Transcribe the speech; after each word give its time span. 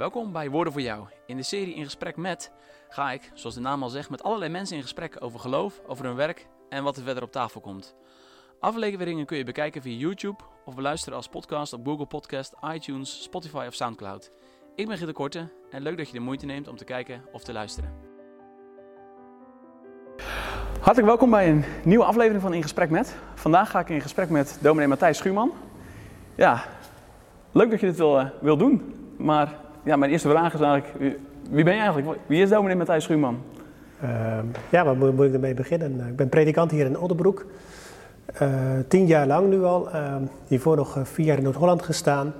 Welkom 0.00 0.32
bij 0.32 0.50
Woorden 0.50 0.72
voor 0.72 0.82
Jou. 0.82 1.06
In 1.26 1.36
de 1.36 1.42
serie 1.42 1.74
In 1.74 1.84
Gesprek 1.84 2.16
met 2.16 2.52
ga 2.88 3.12
ik, 3.12 3.30
zoals 3.34 3.54
de 3.54 3.60
naam 3.60 3.82
al 3.82 3.88
zegt, 3.88 4.10
met 4.10 4.22
allerlei 4.22 4.50
mensen 4.50 4.76
in 4.76 4.82
gesprek 4.82 5.16
over 5.18 5.40
geloof, 5.40 5.80
over 5.86 6.04
hun 6.04 6.14
werk 6.14 6.46
en 6.68 6.84
wat 6.84 6.96
er 6.96 7.02
verder 7.02 7.22
op 7.22 7.32
tafel 7.32 7.60
komt. 7.60 7.94
Afleveringen 8.60 9.26
kun 9.26 9.36
je 9.36 9.44
bekijken 9.44 9.82
via 9.82 9.98
YouTube 9.98 10.42
of 10.64 10.74
beluisteren 10.74 11.16
als 11.16 11.28
podcast 11.28 11.72
op 11.72 11.86
Google 11.86 12.06
Podcast, 12.06 12.54
iTunes, 12.74 13.22
Spotify 13.22 13.64
of 13.68 13.74
Soundcloud. 13.74 14.30
Ik 14.74 14.86
ben 14.86 14.96
Gitte 14.96 15.12
Korte 15.12 15.48
en 15.70 15.82
leuk 15.82 15.96
dat 15.96 16.06
je 16.06 16.12
de 16.12 16.20
moeite 16.20 16.46
neemt 16.46 16.68
om 16.68 16.76
te 16.76 16.84
kijken 16.84 17.24
of 17.32 17.42
te 17.42 17.52
luisteren. 17.52 17.92
Hartelijk 20.72 21.06
welkom 21.06 21.30
bij 21.30 21.48
een 21.48 21.64
nieuwe 21.84 22.04
aflevering 22.04 22.42
van 22.42 22.54
In 22.54 22.62
Gesprek 22.62 22.90
met. 22.90 23.16
Vandaag 23.34 23.70
ga 23.70 23.80
ik 23.80 23.88
in 23.88 24.00
gesprek 24.00 24.28
met 24.28 24.58
dominee 24.60 24.88
Matthijs 24.88 25.18
Schuurman. 25.18 25.52
Ja, 26.34 26.64
leuk 27.52 27.70
dat 27.70 27.80
je 27.80 27.86
dit 27.86 27.96
wil, 27.96 28.20
uh, 28.20 28.28
wil 28.40 28.56
doen. 28.56 28.94
Maar 29.16 29.68
ja, 29.82 29.96
mijn 29.96 30.10
eerste 30.10 30.28
vraag 30.28 30.54
is 30.54 30.60
eigenlijk, 30.60 31.14
wie, 31.50 31.64
ben 31.64 31.74
je 31.74 31.80
eigenlijk? 31.80 32.18
Wie 32.26 32.42
is 32.42 32.48
dominee 32.48 32.76
Matthijs 32.76 33.04
Schuurman? 33.04 33.42
Uh, 34.02 34.10
ja, 34.70 34.84
waar 34.84 34.96
moet, 34.96 35.16
moet, 35.16 35.26
ik 35.26 35.32
ermee 35.32 35.54
beginnen? 35.54 36.06
Ik 36.08 36.16
ben 36.16 36.28
predikant 36.28 36.70
hier 36.70 36.86
in 36.86 36.98
Oldenbroek. 36.98 37.46
Uh, 38.42 38.48
tien 38.88 39.06
jaar 39.06 39.26
lang 39.26 39.48
nu 39.48 39.64
al. 39.64 39.88
hiervoor 40.46 40.76
nog 40.76 40.98
vier 41.02 41.26
jaar 41.26 41.36
in 41.36 41.42
Noord-Holland 41.42 41.82
gestaan. 41.82 42.32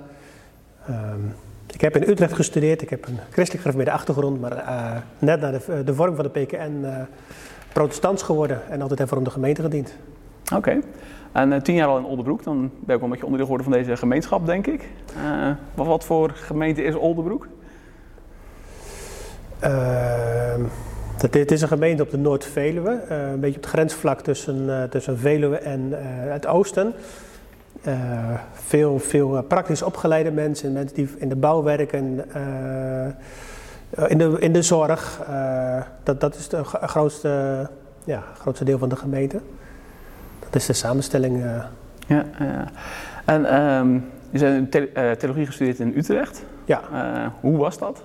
ik 1.73 1.81
heb 1.81 1.95
in 1.95 2.09
Utrecht 2.09 2.33
gestudeerd. 2.33 2.81
Ik 2.81 2.89
heb 2.89 3.07
een 3.07 3.17
christelijk 3.17 3.51
gereformeerde 3.51 3.91
achtergrond. 3.91 4.41
Maar 4.41 4.63
net 5.19 5.41
na 5.41 5.51
de, 5.51 5.83
de 5.83 5.93
vorm 5.93 6.15
van 6.15 6.29
de 6.31 6.39
PKN 6.39 6.85
protestants 7.73 8.23
geworden. 8.23 8.61
En 8.69 8.81
altijd 8.81 9.09
voor 9.09 9.17
om 9.17 9.23
de 9.23 9.29
gemeente 9.29 9.61
gediend. 9.61 9.95
Oké. 10.55 10.79
En 11.31 11.51
uh, 11.51 11.59
tien 11.59 11.75
jaar 11.75 11.87
al 11.87 11.97
in 11.97 12.05
Oldenbroek, 12.05 12.43
dan 12.43 12.59
ben 12.59 12.69
ik 12.69 12.85
wel 12.85 13.01
een 13.01 13.09
beetje 13.09 13.25
onderdeel 13.25 13.45
geworden 13.45 13.65
van 13.65 13.77
deze 13.77 13.97
gemeenschap, 13.97 14.45
denk 14.45 14.67
ik. 14.67 14.89
Uh, 15.17 15.51
wat, 15.73 15.87
wat, 15.87 16.05
voor 16.05 16.29
gemeente 16.29 16.83
is 16.83 16.95
Oldenbroek? 16.95 17.47
Uh, 19.63 19.69
het 21.17 21.51
is 21.51 21.61
een 21.61 21.67
gemeente 21.67 22.03
op 22.03 22.09
de 22.09 22.17
Noord-Veluwe, 22.17 23.01
een 23.09 23.39
beetje 23.39 23.55
op 23.55 23.63
het 23.63 23.71
grensvlak 23.71 24.21
tussen, 24.21 24.87
tussen 24.89 25.17
Veluwe 25.17 25.57
en 25.57 25.89
het 26.31 26.47
oosten. 26.47 26.93
veel, 28.51 28.99
veel 28.99 29.43
praktisch 29.43 29.81
opgeleide 29.81 30.31
mensen, 30.31 30.71
mensen 30.71 30.95
die 30.95 31.09
in 31.17 31.29
de 31.29 31.35
bouw 31.35 31.63
werken, 31.63 32.25
in, 34.07 34.17
de, 34.17 34.35
in 34.39 34.53
de 34.53 34.61
zorg. 34.61 35.21
dat, 36.03 36.21
dat 36.21 36.35
is 36.35 36.47
het 36.51 36.67
grootste, 36.67 37.69
ja, 38.03 38.23
grootste 38.39 38.65
deel 38.65 38.77
van 38.77 38.89
de 38.89 38.95
gemeente. 38.95 39.39
Dat 40.43 40.55
is 40.55 40.65
de 40.65 40.73
samenstelling. 40.73 41.37
Uh... 41.37 41.63
Ja, 42.07 42.25
ja. 42.39 42.67
En 43.25 43.61
um, 43.61 44.05
je 44.29 44.39
bent 44.39 44.75
uh, 44.75 45.11
theologie 45.11 45.45
gestudeerd 45.45 45.79
in 45.79 45.93
Utrecht. 45.97 46.43
Ja. 46.65 46.81
Uh, 46.91 47.27
hoe 47.39 47.57
was 47.57 47.77
dat? 47.77 48.01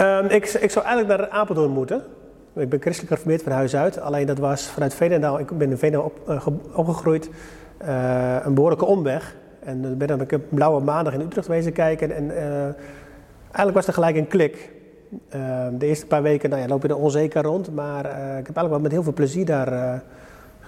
Um, 0.00 0.24
ik, 0.24 0.44
ik 0.44 0.70
zou 0.70 0.86
eigenlijk 0.86 1.20
naar 1.20 1.30
Apeldoorn 1.30 1.70
moeten. 1.70 2.02
Ik 2.54 2.68
ben 2.68 2.80
christelijk 2.80 3.08
gereformeerd 3.08 3.42
van 3.42 3.52
huis 3.52 3.76
uit. 3.76 4.00
Alleen 4.00 4.26
dat 4.26 4.38
was 4.38 4.66
vanuit 4.66 4.94
Veenendaal, 4.94 5.38
ik 5.38 5.58
ben 5.58 5.70
in 5.70 5.78
Veenendaal 5.78 6.12
op, 6.26 6.50
opgegroeid, 6.72 7.30
een 8.42 8.54
behoorlijke 8.54 8.84
omweg. 8.84 9.36
En 9.60 9.98
ben 9.98 10.08
dan 10.08 10.20
een 10.20 10.42
blauwe 10.48 10.80
maandag 10.80 11.14
in 11.14 11.20
Utrecht 11.20 11.46
wezen 11.46 11.72
kijken. 11.72 12.12
En 12.12 12.30
eigenlijk 13.42 13.74
was 13.74 13.86
er 13.86 13.92
gelijk 13.92 14.16
een 14.16 14.28
klik. 14.28 14.70
Ehm, 15.28 15.78
de 15.78 15.86
eerste 15.86 16.06
paar 16.06 16.22
weken 16.22 16.50
nou 16.50 16.62
ja, 16.62 16.68
loop 16.68 16.82
je 16.82 16.88
er 16.88 16.96
onzeker 16.96 17.42
rond. 17.42 17.74
Maar 17.74 18.04
ik 18.04 18.46
heb 18.46 18.56
eigenlijk 18.56 18.68
wel 18.68 18.80
met 18.80 18.92
heel 18.92 19.02
veel 19.02 19.12
plezier 19.12 19.44
daar 19.46 20.02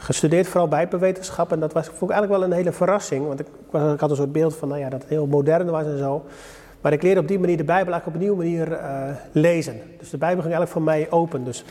gestudeerd, 0.00 0.46
vooral 0.46 0.68
bijbelwetenschap. 0.68 1.52
En 1.52 1.60
dat 1.60 1.72
was, 1.72 1.86
vond 1.86 2.10
ik 2.10 2.10
eigenlijk 2.10 2.40
wel 2.40 2.50
een 2.50 2.56
hele 2.56 2.72
verrassing. 2.72 3.26
Want 3.26 3.40
ik, 3.40 3.46
ik, 3.72 4.00
had 4.00 4.10
een 4.10 4.16
soort 4.16 4.32
beeld 4.32 4.56
van 4.56 4.68
nou 4.68 4.80
ja, 4.80 4.88
dat 4.88 5.00
het 5.00 5.10
heel 5.10 5.26
modern 5.26 5.70
was 5.70 5.84
en 5.84 5.98
zo. 5.98 6.24
Maar 6.80 6.92
ik 6.92 7.02
leerde 7.02 7.20
op 7.20 7.28
die 7.28 7.38
manier 7.38 7.56
de 7.56 7.64
Bijbel 7.64 7.92
eigenlijk 7.92 8.06
op 8.06 8.14
een 8.14 8.20
nieuwe 8.20 8.36
manier 8.36 8.80
uh, 8.80 9.16
lezen. 9.32 9.80
Dus 9.98 10.10
de 10.10 10.18
Bijbel 10.18 10.42
ging 10.42 10.54
eigenlijk 10.54 10.72
voor 10.72 10.82
mij 10.82 11.10
open. 11.10 11.44
Dus 11.44 11.64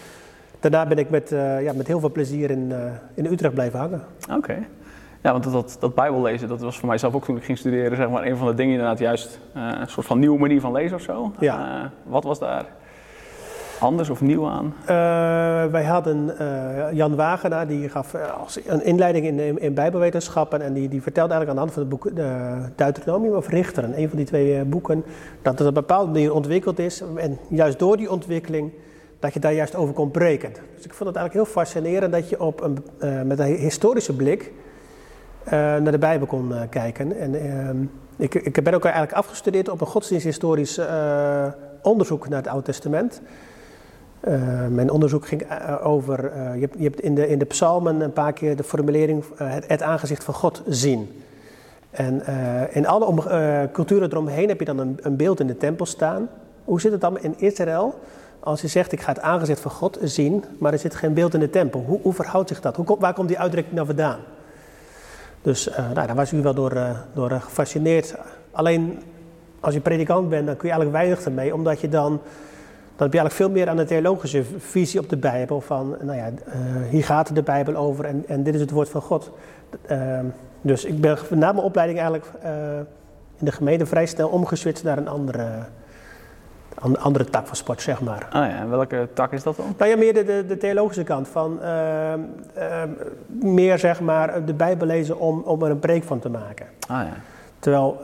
daarna 0.60 0.86
ben 0.86 0.98
ik 0.98 1.10
met, 1.10 1.32
uh, 1.32 1.64
ja, 1.64 1.74
met 1.74 1.88
heel 1.88 2.00
veel 2.00 2.12
plezier 2.12 2.50
in, 2.50 2.70
uh, 2.70 2.78
in 3.14 3.26
Utrecht 3.26 3.54
blijven 3.54 3.80
hangen. 3.80 4.04
Oké. 4.36 4.56
Ja, 5.22 5.32
want 5.32 5.44
dat, 5.44 5.54
dat, 5.54 5.78
dat 5.80 5.96
Bijbellezen, 5.96 6.48
dat 6.48 6.62
was 6.62 6.80
voor 6.80 6.88
mijzelf 6.88 7.14
ook 7.14 7.24
toen 7.24 7.38
ik 7.38 7.44
ging 7.44 7.58
studeren, 7.58 7.98
zeg 7.98 8.10
maar, 8.10 8.26
een 8.26 8.38
van 8.38 8.48
de 8.48 8.54
dingen 8.54 8.74
inderdaad 8.74 9.00
juist 9.00 9.40
een 9.54 9.88
soort 9.88 10.06
van 10.06 10.20
nieuwe 10.20 10.40
manier 10.40 10.62
van 10.62 10.72
lezen 10.72 10.96
of 10.96 11.02
zo. 11.02 11.34
Ja. 11.40 11.92
wat 12.04 12.24
was 12.24 12.40
daar 12.40 12.66
anders 13.80 14.10
of 14.10 14.22
nieuw 14.22 14.48
aan? 14.48 14.74
Uh, 14.82 14.86
wij 15.72 15.84
hadden 15.84 16.36
uh, 16.42 16.92
Jan 16.92 17.16
Wagenaar, 17.16 17.68
die 17.68 17.90
gaf 17.90 18.14
eh, 18.14 18.38
als 18.42 18.60
een 18.66 18.84
inleiding 18.84 19.26
in, 19.26 19.60
in, 19.60 19.74
Bijbelwetenschappen. 19.74 20.62
En 20.62 20.74
die, 20.74 20.90
die 20.90 21.02
vertelde 21.02 21.34
eigenlijk 21.34 21.60
aan 21.60 21.68
de 21.68 21.72
hand 21.72 21.74
van 21.74 21.82
het 21.82 21.92
boek 21.92 22.16
de 22.16 22.58
Deuteronomium 22.76 23.36
of 23.36 23.48
Richteren, 23.48 24.00
een 24.00 24.08
van 24.10 24.18
die 24.18 24.26
twee 24.26 24.64
boeken, 24.64 25.04
dat 25.42 25.60
het 25.60 25.62
op 25.62 25.68
een 25.68 25.74
bepaalde 25.74 26.12
manier 26.12 26.34
ontwikkeld 26.34 26.80
is. 26.80 27.04
En 27.16 27.38
juist 27.50 27.80
door 27.80 27.98
die 27.98 28.12
ontwikkeling, 28.12 28.72
dat 29.20 29.34
je 29.34 29.40
daar 29.40 29.54
juist 29.54 29.76
over 29.76 29.94
kon 29.94 30.12
breken. 30.12 30.54
Dus 30.76 30.86
ik 30.86 30.94
vond 30.94 31.10
het 31.10 31.18
eigenlijk 31.18 31.34
heel 31.34 31.64
fascinerend 31.64 32.12
dat 32.12 32.30
je 32.30 32.42
op 32.42 32.62
een, 32.62 33.28
met 33.28 33.40
een 33.40 33.56
historische 33.56 34.16
blik 34.16 34.52
naar 35.50 35.92
de 35.92 35.98
Bijbel 35.98 36.28
kon 36.28 36.54
kijken. 36.70 37.20
En 37.20 37.36
ehm, 37.36 37.78
ik, 38.18 38.34
ik 38.36 38.64
ben 38.64 38.74
ook 38.74 38.84
eigenlijk 38.84 39.14
afgestudeerd 39.14 39.70
op 39.70 39.82
een 39.82 39.88
godsdiensthistorisch 39.88 40.80
onderzoek 41.82 42.30
naar 42.30 42.40
het 42.40 42.48
Oude 42.48 42.66
Testament. 42.66 43.22
Uh, 44.28 44.68
mijn 44.68 44.92
onderzoek 44.92 45.28
ging 45.28 45.42
uh, 45.44 45.76
over, 45.84 46.24
uh, 46.24 46.54
je, 46.54 46.60
hebt, 46.60 46.76
je, 46.78 46.84
hebt, 46.84 47.02
in 47.02 47.16
de, 47.16 47.28
in 47.28 47.40
de 47.40 47.46
psalmen 47.46 48.02
een 48.02 48.14
paar 48.14 48.34
keer 48.34 48.56
de 48.56 48.64
formulering 48.64 49.24
het, 49.44 49.82
aangezicht 49.82 50.24
van 50.24 50.34
God 50.34 50.62
zien. 50.68 51.24
En 51.90 52.24
in 52.72 52.88
alle 52.88 53.70
culturen 53.72 54.12
eromheen 54.12 54.48
heb 54.48 54.60
je 54.60 54.66
dan 54.66 54.80
een, 54.80 54.98
een, 55.02 55.16
beeld 55.16 55.40
in 55.40 55.48
de 55.48 55.58
tempel 55.58 55.86
staan. 55.86 56.30
Hoe 56.64 56.82
zit 56.82 56.92
het 56.92 57.02
dan 57.02 57.20
in 57.20 57.36
Israël 57.38 58.00
als 58.40 58.62
je 58.62 58.68
zegt 58.68 58.92
ik 58.92 59.02
ga 59.02 59.12
het 59.12 59.22
aangezicht 59.22 59.60
van 59.60 59.72
God 59.72 59.98
zien, 60.02 60.44
maar 60.58 60.74
er 60.74 60.80
zit 60.80 60.96
geen 60.96 61.14
beeld 61.14 61.34
in 61.34 61.40
de 61.40 61.50
tempel? 61.50 61.84
Hoe, 61.88 62.00
hoe 62.02 62.14
verhoudt 62.14 62.50
zich 62.50 62.62
dat? 62.62 62.76
Hoe, 62.76 62.96
waar 63.00 63.14
komt 63.14 63.28
die 63.28 63.40
uitdrukking 63.40 63.76
nou 63.76 63.88
vandaan? 63.88 64.20
Dus 65.42 65.70
nou, 65.94 66.08
daar 66.08 66.16
was 66.16 66.32
u 66.32 66.42
wel 66.42 66.54
door, 66.54 66.78
door 67.14 67.32
gefascineerd. 67.32 68.16
Alleen 68.52 69.00
als 69.60 69.74
je 69.74 69.80
predikant 69.80 70.30
bent, 70.30 70.46
dan 70.46 70.56
kun 70.58 70.68
je 70.68 70.74
eigenlijk 70.74 71.04
weinig 71.04 71.26
ermee, 71.26 71.54
omdat 71.54 71.82
je 71.82 71.90
dan 71.90 72.22
dan 73.00 73.08
heb 73.08 73.18
je 73.18 73.24
eigenlijk 73.24 73.52
veel 73.52 73.62
meer 73.62 73.70
aan 73.70 73.86
de 73.86 73.94
theologische 73.94 74.44
visie 74.58 75.00
op 75.00 75.10
de 75.10 75.18
Bijbel. 75.18 75.62
Van, 75.62 75.96
nou 76.02 76.18
ja, 76.18 76.28
uh, 76.28 76.54
hier 76.90 77.04
gaat 77.04 77.36
de 77.36 77.44
Bijbel 77.44 77.76
over 77.76 78.06
en, 78.06 78.24
en 78.28 78.44
dit 78.44 78.54
is 78.54 78.62
het 78.62 78.72
woord 78.72 78.90
van 78.90 79.02
God. 79.02 79.32
Uh, 79.92 80.20
dus 80.62 80.86
ik 80.86 81.02
ben 81.02 81.18
na 81.30 81.52
mijn 81.52 81.66
opleiding 81.66 82.00
eigenlijk 82.00 82.32
uh, 82.44 82.52
in 83.38 83.46
de 83.46 83.52
gemeente 83.52 83.86
vrij 83.86 84.06
snel 84.06 84.30
omgeswitcht 84.30 84.84
naar 84.84 84.98
een 84.98 85.08
andere, 85.08 85.48
een 86.82 86.98
andere 86.98 87.26
tak 87.26 87.48
van 87.48 87.56
sport, 87.56 87.82
zeg 87.82 88.02
maar. 88.02 88.28
Ah 88.32 88.50
ja, 88.50 88.58
en 88.58 88.70
welke 88.70 89.08
tak 89.14 89.32
is 89.32 89.44
dat 89.44 89.56
dan? 89.56 89.74
Nou 89.78 89.90
ja, 89.90 89.98
meer 89.98 90.14
de, 90.14 90.24
de, 90.24 90.46
de 90.48 90.58
theologische 90.58 91.04
kant 91.04 91.28
van 91.28 91.62
ehm, 91.62 92.20
ehm, 92.54 92.90
meer 93.28 93.80
zeg 93.80 94.02
maar 94.02 94.46
de 94.46 94.54
Bijbel 94.54 94.88
lezen 94.88 95.20
om, 95.20 95.42
om 95.42 95.64
er 95.64 95.72
een 95.72 95.80
preek 95.80 96.04
van 96.04 96.20
te 96.20 96.30
maken. 96.30 96.66
Ah 96.88 97.02
ja. 97.02 97.14
Terwijl 97.60 97.98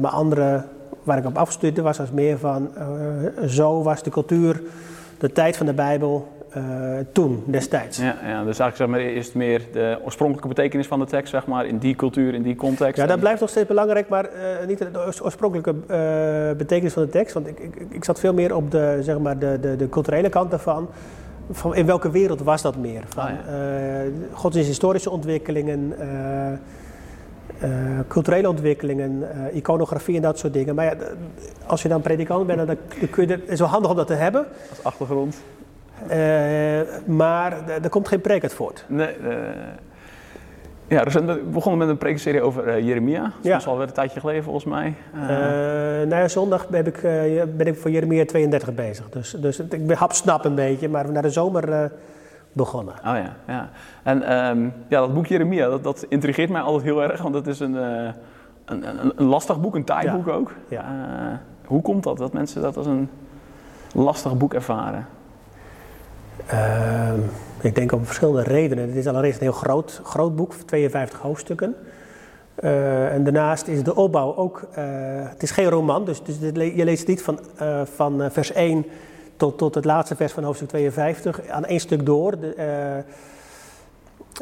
mijn 0.00 0.12
andere 0.12 0.64
waar 1.02 1.18
ik 1.18 1.26
op 1.26 1.38
afstudeerde 1.38 1.82
was 1.82 2.00
als 2.00 2.10
meer 2.10 2.38
van 2.38 2.70
uh, 2.78 3.48
zo 3.48 3.82
was 3.82 4.02
de 4.02 4.10
cultuur, 4.10 4.62
de 5.18 5.32
tijd 5.32 5.56
van 5.56 5.66
de 5.66 5.74
Bijbel 5.74 6.28
uh, 6.56 6.64
toen, 7.12 7.42
destijds. 7.46 7.98
Ja, 7.98 8.04
ja, 8.04 8.44
dus 8.44 8.58
eigenlijk 8.58 8.76
zeg 8.76 8.86
maar 8.86 9.00
eerst 9.00 9.34
meer 9.34 9.62
de 9.72 9.98
oorspronkelijke 10.04 10.48
betekenis 10.48 10.86
van 10.86 10.98
de 10.98 11.06
tekst, 11.06 11.30
zeg 11.30 11.46
maar, 11.46 11.66
in 11.66 11.78
die 11.78 11.94
cultuur, 11.94 12.34
in 12.34 12.42
die 12.42 12.56
context. 12.56 12.96
Ja, 12.96 13.06
dat 13.06 13.20
blijft 13.20 13.40
nog 13.40 13.48
steeds 13.48 13.66
belangrijk, 13.66 14.08
maar 14.08 14.24
uh, 14.24 14.66
niet 14.66 14.78
de 14.78 15.22
oorspronkelijke 15.22 15.74
betekenis 16.56 16.92
van 16.92 17.02
de 17.02 17.08
tekst. 17.08 17.34
Want 17.34 17.46
ik, 17.46 17.58
ik, 17.58 17.86
ik 17.90 18.04
zat 18.04 18.20
veel 18.20 18.34
meer 18.34 18.54
op 18.54 18.70
de, 18.70 18.98
zeg 19.00 19.18
maar, 19.18 19.38
de, 19.38 19.58
de, 19.60 19.76
de 19.76 19.88
culturele 19.88 20.28
kant 20.28 20.50
daarvan. 20.50 20.88
Van 21.50 21.74
in 21.74 21.86
welke 21.86 22.10
wereld 22.10 22.42
was 22.42 22.62
dat 22.62 22.76
meer? 22.76 23.02
Van 23.08 23.24
ah, 23.24 23.30
ja. 23.30 24.02
godsdiensthistorische 24.32 25.10
ontwikkelingen, 25.10 25.94
uh, 27.64 27.70
culturele 28.08 28.48
ontwikkelingen, 28.48 29.18
uh, 29.18 29.56
iconografie 29.56 30.16
en 30.16 30.22
dat 30.22 30.38
soort 30.38 30.52
dingen. 30.52 30.74
Maar 30.74 30.84
ja, 30.84 30.94
als 31.66 31.82
je 31.82 31.88
dan 31.88 32.00
predikant 32.00 32.46
bent, 32.46 32.58
dan, 32.58 32.66
dan 32.66 32.76
kun 33.10 33.26
je, 33.26 33.32
het 33.32 33.48
is 33.48 33.58
wel 33.58 33.68
handig 33.68 33.90
om 33.90 33.96
dat 33.96 34.06
te 34.06 34.14
hebben. 34.14 34.46
Als 34.68 34.84
achtergrond. 34.84 35.42
Uh, 36.02 36.80
maar 37.06 37.68
er 37.82 37.88
komt 37.88 38.08
geen 38.08 38.20
preek 38.20 38.42
uit 38.42 38.54
voort. 38.54 38.84
Nee, 38.88 39.14
ja, 40.88 41.04
dus 41.04 41.14
we 41.14 41.42
begonnen 41.52 41.78
met 41.78 41.88
een 41.88 41.98
preekserie 41.98 42.42
over 42.42 42.82
Jeremia. 42.82 43.22
Dat 43.22 43.32
ja. 43.42 43.56
is 43.56 43.66
alweer 43.66 43.86
een 43.86 43.92
tijdje 43.92 44.20
geleden 44.20 44.42
volgens 44.42 44.64
mij. 44.64 44.94
nou 46.06 46.08
ja, 46.08 46.28
zondag 46.28 46.68
ben 46.68 46.86
ik, 46.86 47.00
ben 47.56 47.66
ik 47.66 47.76
voor 47.76 47.90
Jeremia 47.90 48.24
32 48.24 48.74
bezig. 48.74 49.08
Dus, 49.10 49.30
dus 49.30 49.58
ik 49.60 49.86
ben 49.86 49.96
hapsnap 49.96 50.44
een 50.44 50.54
beetje, 50.54 50.88
maar 50.88 51.12
naar 51.12 51.22
de 51.22 51.30
zomer 51.30 51.90
begonnen. 52.52 52.94
Oh 52.94 53.02
ja, 53.02 53.36
ja. 53.46 53.70
En 54.02 54.46
um, 54.46 54.72
ja, 54.88 55.00
dat 55.00 55.14
boek 55.14 55.26
Jeremia, 55.26 55.68
dat, 55.68 55.84
dat 55.84 56.06
intrigeert 56.08 56.50
mij 56.50 56.60
altijd 56.60 56.84
heel 56.84 57.02
erg, 57.02 57.22
want 57.22 57.34
het 57.34 57.46
is 57.46 57.60
een, 57.60 57.74
uh, 57.74 58.08
een, 58.64 58.88
een, 58.88 59.12
een, 59.16 59.26
lastig 59.26 59.60
boek, 59.60 59.74
een 59.74 59.84
taai 59.84 60.06
ja. 60.06 60.14
boek 60.16 60.28
ook. 60.28 60.52
Ja. 60.68 60.82
Uh, 60.82 61.36
hoe 61.64 61.82
komt 61.82 62.02
dat, 62.02 62.18
dat 62.18 62.32
mensen 62.32 62.62
dat 62.62 62.76
als 62.76 62.86
een 62.86 63.08
lastig 63.92 64.36
boek 64.36 64.54
ervaren? 64.54 65.06
Uh, 66.52 67.12
ik 67.60 67.74
denk 67.74 67.92
om 67.92 68.04
verschillende 68.04 68.42
redenen. 68.42 68.86
Het 68.86 68.96
is 68.96 69.06
allereerst 69.06 69.38
een 69.38 69.46
heel 69.46 69.52
groot, 69.52 70.00
groot 70.04 70.36
boek, 70.36 70.52
52 70.52 71.20
hoofdstukken. 71.20 71.74
Uh, 72.60 73.12
en 73.12 73.24
daarnaast 73.24 73.66
is 73.66 73.82
de 73.82 73.94
opbouw 73.94 74.36
ook, 74.36 74.68
uh, 74.70 74.84
het 75.28 75.42
is 75.42 75.50
geen 75.50 75.68
roman, 75.68 76.04
dus, 76.04 76.22
dus 76.22 76.36
je 76.74 76.84
leest 76.84 77.06
niet 77.06 77.22
van, 77.22 77.38
van 77.84 78.30
vers 78.30 78.52
1 78.52 78.84
tot, 79.40 79.58
tot 79.58 79.74
het 79.74 79.84
laatste 79.84 80.16
vers 80.16 80.32
van 80.32 80.44
hoofdstuk 80.44 80.68
52 80.68 81.48
aan 81.48 81.64
één 81.64 81.80
stuk 81.80 82.06
door. 82.06 82.40
De, 82.40 82.54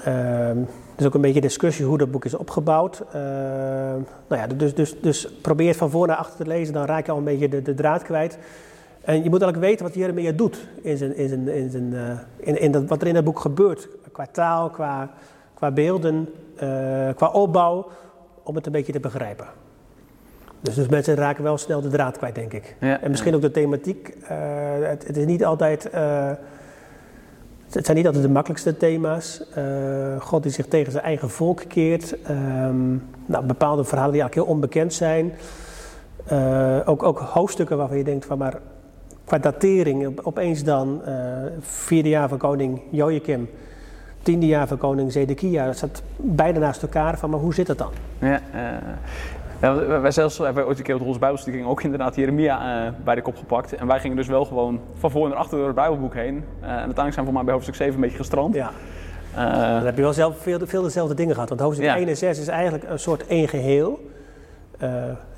er 0.02 0.62
is 0.96 1.06
ook 1.06 1.14
een 1.14 1.20
beetje 1.20 1.40
discussie 1.40 1.84
hoe 1.84 1.98
dat 1.98 2.10
boek 2.10 2.24
is 2.24 2.34
opgebouwd. 2.34 3.02
nou 3.12 4.04
ja, 4.28 4.46
dus, 4.46 4.74
dus, 4.74 5.00
dus 5.00 5.28
probeer 5.42 5.68
het 5.68 5.76
van 5.76 5.90
voor 5.90 6.06
naar 6.06 6.16
achter 6.16 6.36
te 6.36 6.46
lezen, 6.46 6.74
dan 6.74 6.84
raak 6.84 7.06
je 7.06 7.12
al 7.12 7.18
een 7.18 7.24
beetje 7.24 7.48
de, 7.48 7.62
de 7.62 7.74
draad 7.74 8.02
kwijt. 8.02 8.38
En 9.00 9.22
je 9.22 9.30
moet 9.30 9.42
eigenlijk 9.42 9.70
weten 9.70 9.86
wat 9.86 9.94
Jeremia 9.94 10.32
doet 10.32 10.68
in, 10.82 10.96
zijn, 10.96 11.16
in, 11.16 11.28
zijn, 11.28 11.48
in, 11.48 11.70
zijn, 11.70 11.94
in, 12.36 12.60
in 12.60 12.72
dat, 12.72 12.84
wat 12.84 13.02
er 13.02 13.08
in 13.08 13.14
dat 13.14 13.24
boek 13.24 13.40
gebeurt. 13.40 13.88
Qua 14.12 14.26
taal, 14.32 14.70
qua, 14.70 15.10
qua 15.54 15.70
beelden, 15.70 16.28
qua 17.14 17.28
opbouw 17.32 17.88
om 18.42 18.54
het 18.54 18.66
een 18.66 18.72
beetje 18.72 18.92
te 18.92 19.00
begrijpen. 19.00 19.46
Dus, 20.60 20.74
dus 20.74 20.88
mensen 20.88 21.14
raken 21.14 21.42
wel 21.42 21.58
snel 21.58 21.80
de 21.80 21.88
draad 21.88 22.18
kwijt, 22.18 22.34
denk 22.34 22.52
ik. 22.52 22.76
Ja, 22.80 23.00
en 23.00 23.10
misschien 23.10 23.34
ook 23.34 23.40
de 23.40 23.50
thematiek. 23.50 24.16
Uh, 24.22 24.28
het, 24.80 25.06
het, 25.06 25.16
is 25.16 25.24
niet 25.24 25.44
altijd. 25.44 25.88
Uh, 25.94 26.30
het 27.70 27.84
zijn 27.84 27.96
niet 27.96 28.06
altijd 28.06 28.24
de 28.24 28.30
makkelijkste 28.30 28.76
thema's. 28.76 29.42
Uh, 29.58 30.20
God 30.20 30.42
die 30.42 30.52
zich 30.52 30.66
tegen 30.66 30.92
zijn 30.92 31.04
eigen 31.04 31.30
volk 31.30 31.62
keert. 31.68 32.16
Um, 32.30 33.04
nou, 33.26 33.44
bepaalde 33.44 33.84
verhalen 33.84 34.12
die 34.12 34.20
eigenlijk 34.20 34.34
heel 34.34 34.56
onbekend 34.56 34.94
zijn. 34.94 35.32
ook, 36.86 37.02
ook 37.02 37.18
hoofdstukken 37.18 37.76
waarvan 37.76 37.96
je 37.96 38.04
denkt 38.04 38.24
van 38.24 38.38
maar 38.38 38.58
qua 39.24 39.38
datering, 39.38 40.18
opeens 40.22 40.64
dan 40.64 41.02
vierde 41.60 42.08
jaar 42.08 42.28
van 42.28 42.38
koning 42.38 42.80
Joachim 42.90 43.48
tiende 44.22 44.46
jaar 44.46 44.66
van 44.66 44.78
koning 44.78 45.12
Zedekia. 45.12 45.66
Dat 45.66 45.76
zat 45.76 46.02
beide 46.16 46.58
naast 46.58 46.82
elkaar 46.82 47.18
van, 47.18 47.30
maar 47.30 47.40
hoe 47.40 47.54
zit 47.54 47.68
het 47.68 47.78
dan? 47.78 47.90
Ja, 48.18 48.40
ja, 49.60 50.00
wij 50.00 50.10
zelfs 50.10 50.38
hebben 50.38 50.66
ooit 50.66 50.78
een 50.78 50.84
keer 50.84 50.94
op 50.94 51.00
onze 51.00 51.18
Bijbelstudie 51.18 51.64
ook 51.64 51.82
inderdaad 51.82 52.14
Jeremia 52.14 52.86
uh, 52.86 52.92
bij 53.04 53.14
de 53.14 53.22
kop 53.22 53.36
gepakt. 53.36 53.74
En 53.74 53.86
wij 53.86 54.00
gingen 54.00 54.16
dus 54.16 54.26
wel 54.26 54.44
gewoon 54.44 54.80
van 54.94 55.10
voor 55.10 55.28
naar 55.28 55.38
achter 55.38 55.56
door 55.56 55.66
het 55.66 55.74
Bijbelboek 55.74 56.14
heen. 56.14 56.34
Uh, 56.34 56.42
en 56.62 56.68
uiteindelijk 56.68 57.12
zijn 57.12 57.16
we 57.16 57.24
voor 57.24 57.32
mij 57.32 57.44
bij 57.44 57.52
hoofdstuk 57.52 57.74
7 57.74 57.94
een 57.94 58.00
beetje 58.00 58.16
gestrand. 58.16 58.54
Ja. 58.54 58.70
dan 59.34 59.84
heb 59.84 59.96
je 59.96 60.02
wel 60.02 60.12
zelf 60.12 60.38
veel, 60.38 60.58
veel 60.64 60.82
dezelfde 60.82 61.14
dingen 61.14 61.34
gehad. 61.34 61.48
Want 61.48 61.60
hoofdstuk 61.60 61.86
1 61.86 62.08
en 62.08 62.16
6 62.16 62.38
is 62.38 62.48
eigenlijk 62.48 62.84
een 62.88 62.98
soort 62.98 63.26
één 63.26 63.48
geheel. 63.48 64.10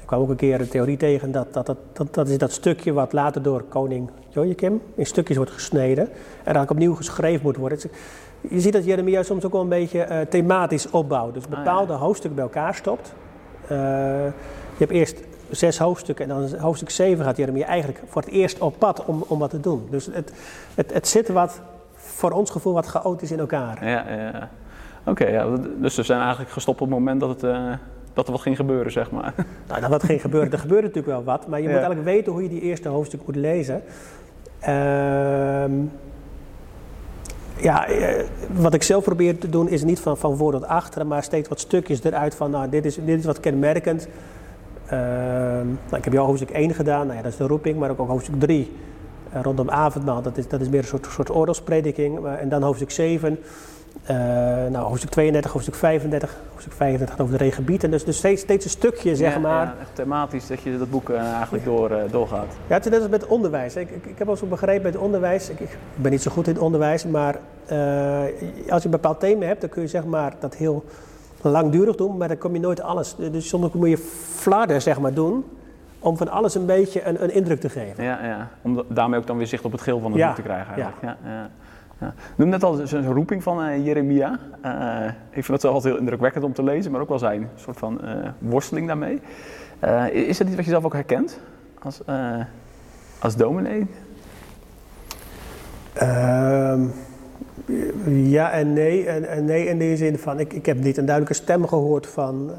ik 0.00 0.06
kwam 0.06 0.20
ook 0.20 0.30
een 0.30 0.36
keer 0.36 0.60
een 0.60 0.68
theorie 0.68 0.96
tegen 0.96 1.32
dat 1.32 1.52
dat, 1.52 1.66
dat, 1.66 1.78
dat, 1.92 2.14
dat 2.14 2.28
is 2.28 2.38
dat 2.38 2.52
stukje 2.52 2.92
wat 2.92 3.12
later 3.12 3.42
door 3.42 3.62
koning 3.62 4.10
Joachim 4.28 4.82
in 4.94 5.06
stukjes 5.06 5.36
wordt 5.36 5.52
gesneden. 5.52 6.04
En 6.04 6.12
eigenlijk 6.44 6.70
opnieuw 6.70 6.94
geschreven 6.94 7.42
moet 7.42 7.56
worden. 7.56 7.78
Je 8.40 8.60
ziet 8.60 8.72
dat 8.72 8.84
Jeremia 8.84 9.22
soms 9.22 9.44
ook 9.44 9.52
wel 9.52 9.60
een 9.60 9.68
beetje 9.68 10.06
uh, 10.10 10.20
thematisch 10.20 10.90
opbouwt. 10.90 11.34
Dus 11.34 11.48
bepaalde 11.48 11.92
ah, 11.92 12.00
hoofdstukken 12.00 12.34
bij 12.34 12.44
elkaar 12.44 12.74
stopt. 12.74 13.14
Uh, 13.70 13.76
je 14.76 14.78
hebt 14.78 14.90
eerst 14.90 15.20
zes 15.50 15.78
hoofdstukken 15.78 16.30
en 16.30 16.48
dan 16.48 16.58
hoofdstuk 16.58 16.90
7 16.90 17.24
gaat 17.24 17.36
Jeremia 17.36 17.66
eigenlijk 17.66 18.02
voor 18.06 18.22
het 18.22 18.30
eerst 18.30 18.58
op 18.58 18.78
pad 18.78 19.04
om, 19.04 19.24
om 19.26 19.38
wat 19.38 19.50
te 19.50 19.60
doen. 19.60 19.86
Dus 19.90 20.06
het, 20.12 20.32
het, 20.74 20.92
het 20.92 21.08
zit 21.08 21.28
wat, 21.28 21.60
voor 21.94 22.30
ons 22.30 22.50
gevoel, 22.50 22.72
wat 22.72 22.86
chaotisch 22.86 23.30
in 23.30 23.38
elkaar. 23.38 23.86
Ja, 23.86 24.10
ja. 24.10 24.48
Oké, 25.04 25.26
ja, 25.26 25.46
dus 25.80 25.96
we 25.96 26.02
zijn 26.02 26.20
eigenlijk 26.20 26.50
gestopt 26.50 26.80
op 26.80 26.88
het 26.88 26.98
moment 26.98 27.20
dat, 27.20 27.28
het, 27.28 27.42
uh, 27.42 27.72
dat 28.12 28.26
er 28.26 28.32
wat 28.32 28.40
ging 28.40 28.56
gebeuren, 28.56 28.92
zeg 28.92 29.10
maar. 29.10 29.34
Nou, 29.68 29.80
dat 29.80 29.90
wat 29.90 30.02
ging 30.02 30.20
gebeuren, 30.20 30.52
er 30.52 30.58
gebeurde 30.58 30.86
natuurlijk 30.86 31.14
wel 31.14 31.24
wat, 31.24 31.46
maar 31.46 31.60
je 31.60 31.68
moet 31.68 31.76
eigenlijk 31.76 32.04
weten 32.04 32.32
hoe 32.32 32.42
je 32.42 32.48
die 32.48 32.60
eerste 32.60 32.88
hoofdstuk 32.88 33.26
moet 33.26 33.36
lezen. 33.36 33.82
Ehm 34.60 35.72
ja, 37.62 37.86
eh, 37.86 38.24
wat 38.52 38.74
ik 38.74 38.82
zelf 38.82 39.04
probeer 39.04 39.38
te 39.38 39.48
doen 39.48 39.68
is 39.68 39.84
niet 39.84 40.00
van, 40.00 40.16
van 40.16 40.36
voor 40.36 40.52
tot 40.52 40.66
achter, 40.66 41.06
maar 41.06 41.22
steeds 41.22 41.48
wat 41.48 41.60
stukjes 41.60 42.04
eruit 42.04 42.34
van, 42.34 42.50
nou, 42.50 42.68
dit 42.68 42.84
is, 42.84 42.94
dit 42.94 43.18
is 43.18 43.24
wat 43.24 43.40
kenmerkend. 43.40 44.08
Uh, 44.84 44.92
nou, 44.92 45.96
ik 45.96 46.04
heb 46.04 46.12
jou 46.12 46.26
hoofdstuk 46.26 46.50
1 46.50 46.74
gedaan, 46.74 47.06
nou 47.06 47.16
ja, 47.16 47.22
dat 47.22 47.32
is 47.32 47.38
de 47.38 47.46
roeping, 47.46 47.78
maar 47.78 47.90
ook, 47.90 48.00
ook 48.00 48.08
hoofdstuk 48.08 48.40
3 48.40 48.76
uh, 49.34 49.40
rondom 49.42 49.70
avondmaal, 49.70 50.22
dat 50.22 50.36
is, 50.36 50.48
dat 50.48 50.60
is 50.60 50.68
meer 50.68 50.80
een 50.80 50.86
soort, 50.86 51.06
soort 51.10 51.30
oorlogsprediking. 51.30 52.26
en 52.26 52.48
dan 52.48 52.62
hoofdstuk 52.62 52.90
7, 52.90 53.38
uh, 54.10 54.16
nou, 54.70 54.86
hoofdstuk 54.86 55.10
32, 55.10 55.52
hoofdstuk 55.52 55.74
35, 55.74 56.36
hoofdstuk 56.50 56.72
35 56.72 57.16
gaat 57.16 57.26
over 57.26 57.38
de 57.38 57.44
regenbieden. 57.44 57.90
Dus, 57.90 58.04
dus 58.04 58.16
steeds, 58.16 58.42
steeds 58.42 58.64
een 58.64 58.70
stukje, 58.70 59.16
zeg 59.16 59.40
maar. 59.40 59.64
Ja, 59.64 59.74
echt 59.80 59.94
thematisch 59.94 60.46
dat 60.46 60.60
je 60.60 60.78
dat 60.78 60.90
boek 60.90 61.08
uh, 61.08 61.32
eigenlijk 61.32 61.64
door, 61.64 61.90
uh, 61.90 61.96
doorgaat. 62.10 62.46
Ja, 62.66 62.74
het 62.74 62.84
is 62.84 62.90
net 62.90 63.00
als 63.00 63.10
met 63.10 63.26
onderwijs. 63.26 63.76
Ik, 63.76 63.90
ik, 63.90 64.06
ik 64.06 64.18
heb 64.18 64.26
wel 64.26 64.36
zo 64.36 64.46
begrepen 64.46 64.82
bij 64.82 64.90
het 64.90 65.00
onderwijs, 65.00 65.50
ik, 65.50 65.60
ik, 65.60 65.78
ben 65.94 66.10
niet 66.10 66.22
zo 66.22 66.30
goed 66.30 66.46
in 66.46 66.54
het 66.54 66.62
onderwijs, 66.62 67.04
maar 67.04 67.38
als 68.68 68.82
je 68.82 68.84
een 68.84 68.90
bepaald 68.90 69.20
thema 69.20 69.44
hebt, 69.46 69.60
dan 69.60 69.70
kun 69.70 69.82
je 69.82 69.88
zeg 69.88 70.04
maar 70.04 70.32
dat 70.38 70.54
heel 70.54 70.84
langdurig 71.40 71.96
doen, 71.96 72.16
maar 72.16 72.28
dan 72.28 72.38
kom 72.38 72.54
je 72.54 72.60
nooit 72.60 72.80
alles. 72.80 73.16
Dus 73.16 73.48
soms 73.48 73.72
moet 73.72 73.88
je 73.88 73.98
flarden, 74.34 74.82
zeg 74.82 75.00
maar, 75.00 75.14
doen 75.14 75.44
om 76.00 76.16
van 76.16 76.28
alles 76.28 76.54
een 76.54 76.66
beetje 76.66 77.04
een, 77.04 77.22
een 77.22 77.32
indruk 77.32 77.60
te 77.60 77.68
geven. 77.68 78.04
Ja, 78.04 78.24
ja, 78.24 78.48
om 78.62 78.82
daarmee 78.88 79.18
ook 79.20 79.26
dan 79.26 79.36
weer 79.36 79.46
zicht 79.46 79.64
op 79.64 79.72
het 79.72 79.80
geel 79.80 80.00
van 80.00 80.12
het 80.12 80.22
boek 80.22 80.34
te 80.34 80.42
krijgen 80.42 80.74
eigenlijk. 80.74 81.02
Ja. 81.02 81.16
Ja, 81.24 81.30
ja. 81.30 81.50
Ja. 82.00 82.14
Noem 82.36 82.48
net 82.48 82.64
al 82.64 82.80
zijn 82.84 83.12
roeping 83.12 83.42
van 83.42 83.66
uh, 83.66 83.86
Jeremia. 83.86 84.38
Uh, 84.64 85.06
ik 85.30 85.44
vind 85.44 85.62
het 85.62 85.64
altijd 85.64 85.84
heel 85.84 86.02
indrukwekkend 86.02 86.44
om 86.44 86.52
te 86.52 86.62
lezen, 86.62 86.92
maar 86.92 87.00
ook 87.00 87.08
wel 87.08 87.18
zijn 87.18 87.48
soort 87.54 87.78
van 87.78 88.00
uh, 88.04 88.28
worsteling 88.38 88.86
daarmee. 88.86 89.20
is 90.12 90.38
dat 90.38 90.46
iets 90.46 90.56
wat 90.56 90.64
je 90.64 90.70
zelf 90.70 90.84
ook 90.84 90.92
herkent 90.92 91.40
als, 91.82 92.00
als 93.18 93.36
dominee? 93.36 93.86
Ehm, 95.92 96.80
ja 98.06 98.50
en 98.50 98.72
nee. 98.72 99.06
En, 99.06 99.28
en, 99.28 99.44
nee 99.44 99.66
in 99.66 99.78
de 99.78 99.96
zin 99.96 100.18
van, 100.18 100.40
ik, 100.40 100.52
ik 100.52 100.66
heb 100.66 100.78
niet 100.78 100.96
een 100.96 101.06
duidelijke 101.06 101.42
stem 101.42 101.66
gehoord 101.66 102.06
van... 102.06 102.50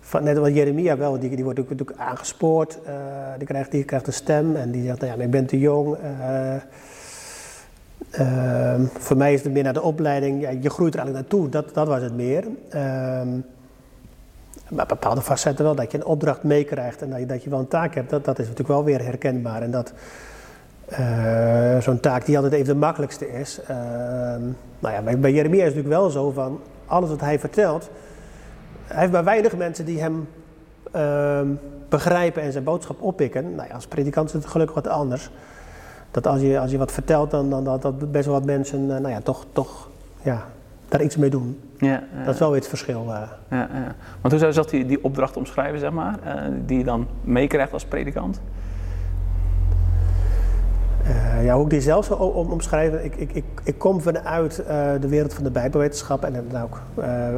Van, 0.00 0.24
net 0.24 0.38
als 0.38 0.48
Jeremia 0.48 0.96
wel, 0.96 1.18
die, 1.18 1.30
die 1.30 1.44
wordt 1.44 1.58
natuurlijk 1.58 1.98
aangespoord, 1.98 2.78
die, 3.38 3.46
krijgt, 3.46 3.70
die 3.70 3.84
krijgt 3.84 4.06
een 4.06 4.12
stem 4.12 4.56
en 4.56 4.70
die 4.70 4.82
zegt, 4.82 5.00
nou 5.00 5.18
ja, 5.18 5.24
ik 5.24 5.30
ben 5.30 5.46
te 5.46 5.58
jong, 5.58 5.96
Ehm, 8.10 8.84
voor 8.98 9.16
mij 9.16 9.32
is 9.32 9.42
het 9.42 9.52
meer 9.52 9.62
naar 9.62 9.72
de 9.72 9.82
opleiding. 9.82 10.62
Je 10.62 10.70
groeit 10.70 10.94
er 10.94 11.00
eigenlijk 11.00 11.30
naartoe, 11.30 11.48
dat, 11.48 11.74
dat 11.74 11.86
was 11.86 12.02
het 12.02 12.14
meer. 12.14 12.44
Uh, 12.74 13.22
maar 14.68 14.86
bepaalde 14.86 15.22
facetten 15.22 15.64
wel, 15.64 15.74
dat 15.74 15.92
je 15.92 15.98
een 15.98 16.04
opdracht 16.04 16.42
meekrijgt 16.42 17.02
en 17.02 17.10
dat 17.10 17.18
je, 17.18 17.26
dat 17.26 17.42
je 17.42 17.50
wel 17.50 17.58
een 17.58 17.68
taak 17.68 17.94
hebt, 17.94 18.10
dat, 18.10 18.24
dat 18.24 18.38
is 18.38 18.44
natuurlijk 18.44 18.68
wel 18.68 18.84
weer 18.84 19.04
herkenbaar. 19.04 19.62
En 19.62 19.70
dat 19.70 19.92
uh, 20.92 21.78
zo'n 21.78 22.00
taak 22.00 22.26
die 22.26 22.36
altijd 22.36 22.54
even 22.54 22.66
de 22.66 22.80
makkelijkste 22.80 23.32
is. 23.32 23.60
Uh, 23.62 23.68
nou 24.78 24.94
ja, 24.94 25.02
bij, 25.02 25.18
bij 25.18 25.32
Jeremia 25.32 25.64
is 25.64 25.66
het 25.66 25.74
natuurlijk 25.74 26.00
wel 26.00 26.10
zo 26.10 26.30
van, 26.30 26.60
alles 26.86 27.08
wat 27.08 27.20
hij 27.20 27.38
vertelt, 27.38 27.90
hij 28.86 29.00
heeft 29.00 29.12
maar 29.12 29.24
weinig 29.24 29.56
mensen 29.56 29.84
die 29.84 30.00
hem 30.00 30.28
ehm, 30.92 31.48
begrijpen 31.88 32.42
en 32.42 32.52
zijn 32.52 32.64
boodschap 32.64 33.02
oppikken. 33.02 33.54
Nou 33.54 33.68
ja, 33.68 33.74
als 33.74 33.86
predikant 33.86 34.28
is 34.28 34.34
het 34.34 34.46
gelukkig 34.46 34.74
wat 34.74 34.88
anders 34.88 35.30
dat 36.10 36.26
als 36.26 36.40
je, 36.40 36.58
als 36.58 36.70
je 36.70 36.78
wat 36.78 36.92
vertelt, 36.92 37.30
dan, 37.30 37.50
dan 37.50 37.64
dat, 37.64 37.82
dat 37.82 38.12
best 38.12 38.24
wel 38.24 38.34
wat 38.34 38.44
mensen 38.44 38.80
uh, 38.80 38.88
nou 38.88 39.08
ja, 39.08 39.20
toch, 39.20 39.46
toch 39.52 39.88
ja, 40.22 40.44
daar 40.88 41.02
iets 41.02 41.16
mee 41.16 41.30
doen. 41.30 41.60
Ja, 41.78 42.02
dat 42.24 42.34
is 42.34 42.40
wel 42.40 42.50
weer 42.50 42.58
het 42.58 42.68
verschil. 42.68 43.04
Uh. 43.08 43.22
Ja, 43.50 43.68
ja. 43.72 43.94
Want 44.20 44.32
hoe 44.32 44.38
zou 44.38 44.50
je 44.50 44.56
dat 44.56 44.70
die, 44.70 44.86
die 44.86 45.04
opdracht 45.04 45.36
omschrijven, 45.36 45.78
zeg 45.78 45.90
maar, 45.90 46.18
uh, 46.24 46.32
die 46.66 46.78
je 46.78 46.84
dan 46.84 47.06
meekrijgt 47.20 47.72
als 47.72 47.84
predikant? 47.84 48.40
ja, 51.42 51.54
hoe 51.54 51.64
ik 51.64 51.70
die 51.70 51.80
zelf 51.80 52.04
zou 52.04 52.34
omschrijven. 52.34 53.04
Ik, 53.04 53.16
ik, 53.16 53.32
ik, 53.32 53.44
ik 53.64 53.78
kom 53.78 54.00
vanuit 54.00 54.56
de 55.00 55.08
wereld 55.08 55.34
van 55.34 55.44
de 55.44 55.50
Bijbelwetenschap 55.50 56.24
en 56.24 56.34
heb 56.34 56.44
ook 56.62 56.80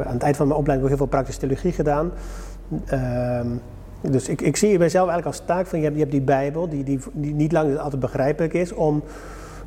aan 0.05 0.13
het 0.13 0.23
eind 0.23 0.37
van 0.37 0.47
mijn 0.47 0.59
opleiding 0.59 0.81
ook 0.81 0.87
heel 0.87 0.97
veel 0.97 1.05
praktische 1.05 1.39
theologie 1.39 1.71
gedaan. 1.71 2.11
Dus 4.01 4.29
ik, 4.29 4.41
ik 4.41 4.57
zie 4.57 4.77
mijzelf 4.77 5.09
eigenlijk 5.09 5.37
als 5.37 5.47
taak 5.47 5.67
van 5.67 5.79
je 5.81 5.91
hebt, 5.91 6.11
die 6.11 6.21
Bijbel, 6.21 6.69
die, 6.69 6.83
die, 6.83 6.99
niet 7.13 7.51
lang 7.51 7.77
altijd 7.77 8.01
begrijpelijk 8.01 8.53
is, 8.53 8.73
om, 8.73 9.03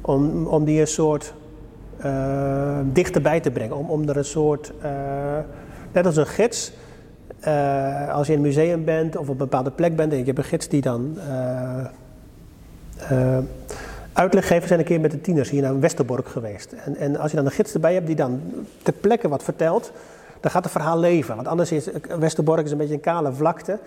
om, 0.01 0.47
om 0.47 0.65
die 0.65 0.81
een 0.81 0.87
soort 0.87 1.35
uh, 2.05 2.79
dichterbij 2.93 3.41
te 3.41 3.51
brengen. 3.51 3.77
Om, 3.77 3.91
om 3.91 4.09
er 4.09 4.17
een 4.17 4.25
soort, 4.25 4.73
uh, 4.85 4.91
net 5.93 6.07
als 6.07 6.17
een 6.17 6.27
gids, 6.27 6.73
uh, 7.47 8.15
als 8.15 8.27
je 8.27 8.33
in 8.33 8.39
een 8.39 8.45
museum 8.45 8.85
bent 8.85 9.17
of 9.17 9.23
op 9.23 9.29
een 9.29 9.37
bepaalde 9.37 9.71
plek 9.71 9.97
bent 9.97 10.13
en 10.13 10.19
je 10.19 10.25
hebt 10.25 10.39
een 10.39 10.45
gids 10.45 10.69
die 10.69 10.81
dan 10.81 11.19
uitleg 14.13 14.47
geeft. 14.47 14.61
We 14.61 14.67
zijn 14.67 14.79
een 14.79 14.87
keer 14.87 15.01
met 15.01 15.11
de 15.11 15.21
tieners 15.21 15.51
hier 15.51 15.63
naar 15.63 15.81
Westerbork 15.81 16.29
geweest. 16.29 16.73
En, 16.73 16.97
en 16.97 17.17
als 17.17 17.31
je 17.31 17.37
dan 17.37 17.47
een 17.47 17.53
gids 17.53 17.75
erbij 17.75 17.95
hebt 17.95 18.07
die 18.07 18.17
dan 18.17 18.41
ter 18.83 18.93
plekke 18.93 19.29
wat 19.29 19.43
vertelt, 19.43 19.93
dan 20.41 20.51
gaat 20.51 20.63
het 20.63 20.73
verhaal 20.73 20.99
leven. 20.99 21.35
Want 21.35 21.49
anders 21.49 21.73
is 21.73 21.89
Westerbork 22.19 22.65
is 22.65 22.71
een 22.71 22.79
beetje 22.79 22.95
een 22.95 23.01
kale 23.01 23.33
vlakte. 23.33 23.79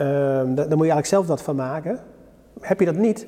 Ehm, 0.00 0.54
daar 0.54 0.66
moet 0.76 0.86
je 0.86 0.92
eigenlijk 0.92 1.06
zelf 1.06 1.26
wat 1.26 1.42
van 1.42 1.56
maken. 1.56 1.98
Heb 2.60 2.80
je 2.80 2.86
dat 2.86 2.96
niet, 2.96 3.26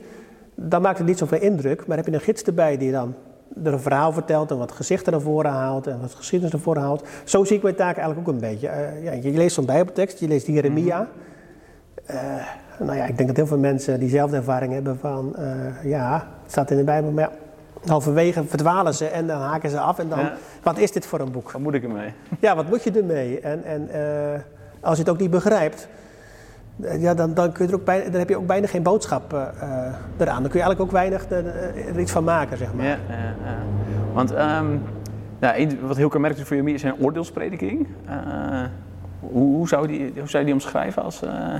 dan 0.54 0.82
maakt 0.82 0.98
het 0.98 1.06
niet 1.06 1.18
zoveel 1.18 1.40
indruk. 1.40 1.86
Maar 1.86 1.96
heb 1.96 2.06
je 2.06 2.12
een 2.12 2.20
gids 2.20 2.42
erbij 2.42 2.76
die 2.76 2.92
dan 2.92 3.14
er 3.64 3.72
een 3.72 3.80
verhaal 3.80 4.12
vertelt 4.12 4.50
en 4.50 4.58
wat 4.58 4.72
gezichten 4.72 5.12
naar 5.12 5.20
voren 5.20 5.50
haalt 5.50 5.86
en 5.86 6.00
wat 6.00 6.14
geschiedenis 6.14 6.52
naar 6.54 6.62
voren 6.62 6.82
haalt. 6.82 7.08
Zo 7.24 7.44
zie 7.44 7.56
ik 7.56 7.62
mijn 7.62 7.74
taak 7.74 7.96
eigenlijk 7.96 8.28
ook 8.28 8.34
een 8.34 8.40
beetje. 8.40 8.68
Uh, 8.68 9.04
ja, 9.04 9.12
je 9.12 9.30
leest 9.30 9.54
zo'n 9.54 9.64
bijbeltekst, 9.64 10.18
je 10.18 10.28
leest 10.28 10.46
Jeremia. 10.46 11.08
Uh, 12.10 12.16
nou 12.78 12.96
ja, 12.96 13.04
ik 13.04 13.16
denk 13.16 13.28
dat 13.28 13.36
heel 13.36 13.46
veel 13.46 13.58
mensen 13.58 13.98
diezelfde 14.00 14.36
ervaring 14.36 14.72
hebben 14.72 14.98
van, 14.98 15.36
uh, 15.38 15.90
ja, 15.90 16.26
het 16.42 16.50
staat 16.50 16.70
in 16.70 16.76
de 16.76 16.84
Bijbel, 16.84 17.10
maar 17.10 17.24
ja, 17.24 17.30
halverwege 17.90 18.44
verdwalen 18.44 18.94
ze 18.94 19.06
en 19.06 19.26
dan 19.26 19.40
haken 19.40 19.70
ze 19.70 19.78
af. 19.78 19.98
En 19.98 20.08
dan, 20.08 20.18
Ja. 20.18 20.34
wat 20.62 20.78
is 20.78 20.92
dit 20.92 21.06
voor 21.06 21.20
een 21.20 21.32
boek? 21.32 21.50
Wat 21.50 21.62
moet 21.62 21.74
ik 21.74 21.82
ermee? 21.82 22.12
Ja, 22.40 22.56
wat 22.56 22.68
moet 22.68 22.82
je 22.82 22.90
ermee? 22.90 23.40
En, 23.40 23.64
en 23.64 23.88
eh, 23.90 24.40
als 24.80 24.96
je 24.96 25.02
het 25.02 25.12
ook 25.12 25.18
niet 25.18 25.30
begrijpt, 25.30 25.80
eh, 25.82 25.88
ja, 26.76 27.14
dan, 27.14 27.34
dan, 27.34 27.52
kun 27.52 27.64
je 27.66 27.72
er 27.72 27.78
ook 27.78 27.84
bijna, 27.84 28.04
dan 28.10 28.18
heb 28.18 28.28
je 28.28 28.36
ook 28.36 28.46
bijna 28.46 28.66
geen 28.66 28.82
boodschap 28.82 29.32
eh, 29.32 29.40
eh, 29.60 29.94
eraan. 30.18 30.42
Dan 30.42 30.50
kun 30.50 30.60
je 30.60 30.64
eigenlijk 30.66 30.80
ook 30.80 30.90
weinig 30.90 31.30
er, 31.30 31.46
er 31.88 32.00
iets 32.00 32.12
van 32.12 32.24
maken, 32.24 32.58
zeg 32.58 32.74
maar. 32.74 32.84
Ja, 32.84 32.96
ja, 33.08 33.16
ja. 33.44 33.56
Want 34.12 34.32
ehm, 34.32 34.66
een- 35.40 35.78
wat 35.86 35.96
heel 35.96 36.08
kenmerkend 36.08 36.40
is 36.42 36.46
voor 36.48 36.56
Jeremia 36.56 36.74
is 36.76 36.80
zijn 36.80 37.00
oordeelsprediking. 37.00 37.86
Eh, 38.06 38.14
hoe, 39.20 39.56
hoe, 39.56 39.68
zou 39.68 39.86
die, 39.86 40.12
hoe 40.18 40.28
zou 40.28 40.38
je 40.38 40.44
die 40.44 40.52
omschrijven 40.54 41.02
als... 41.02 41.22
eh, 41.22 41.54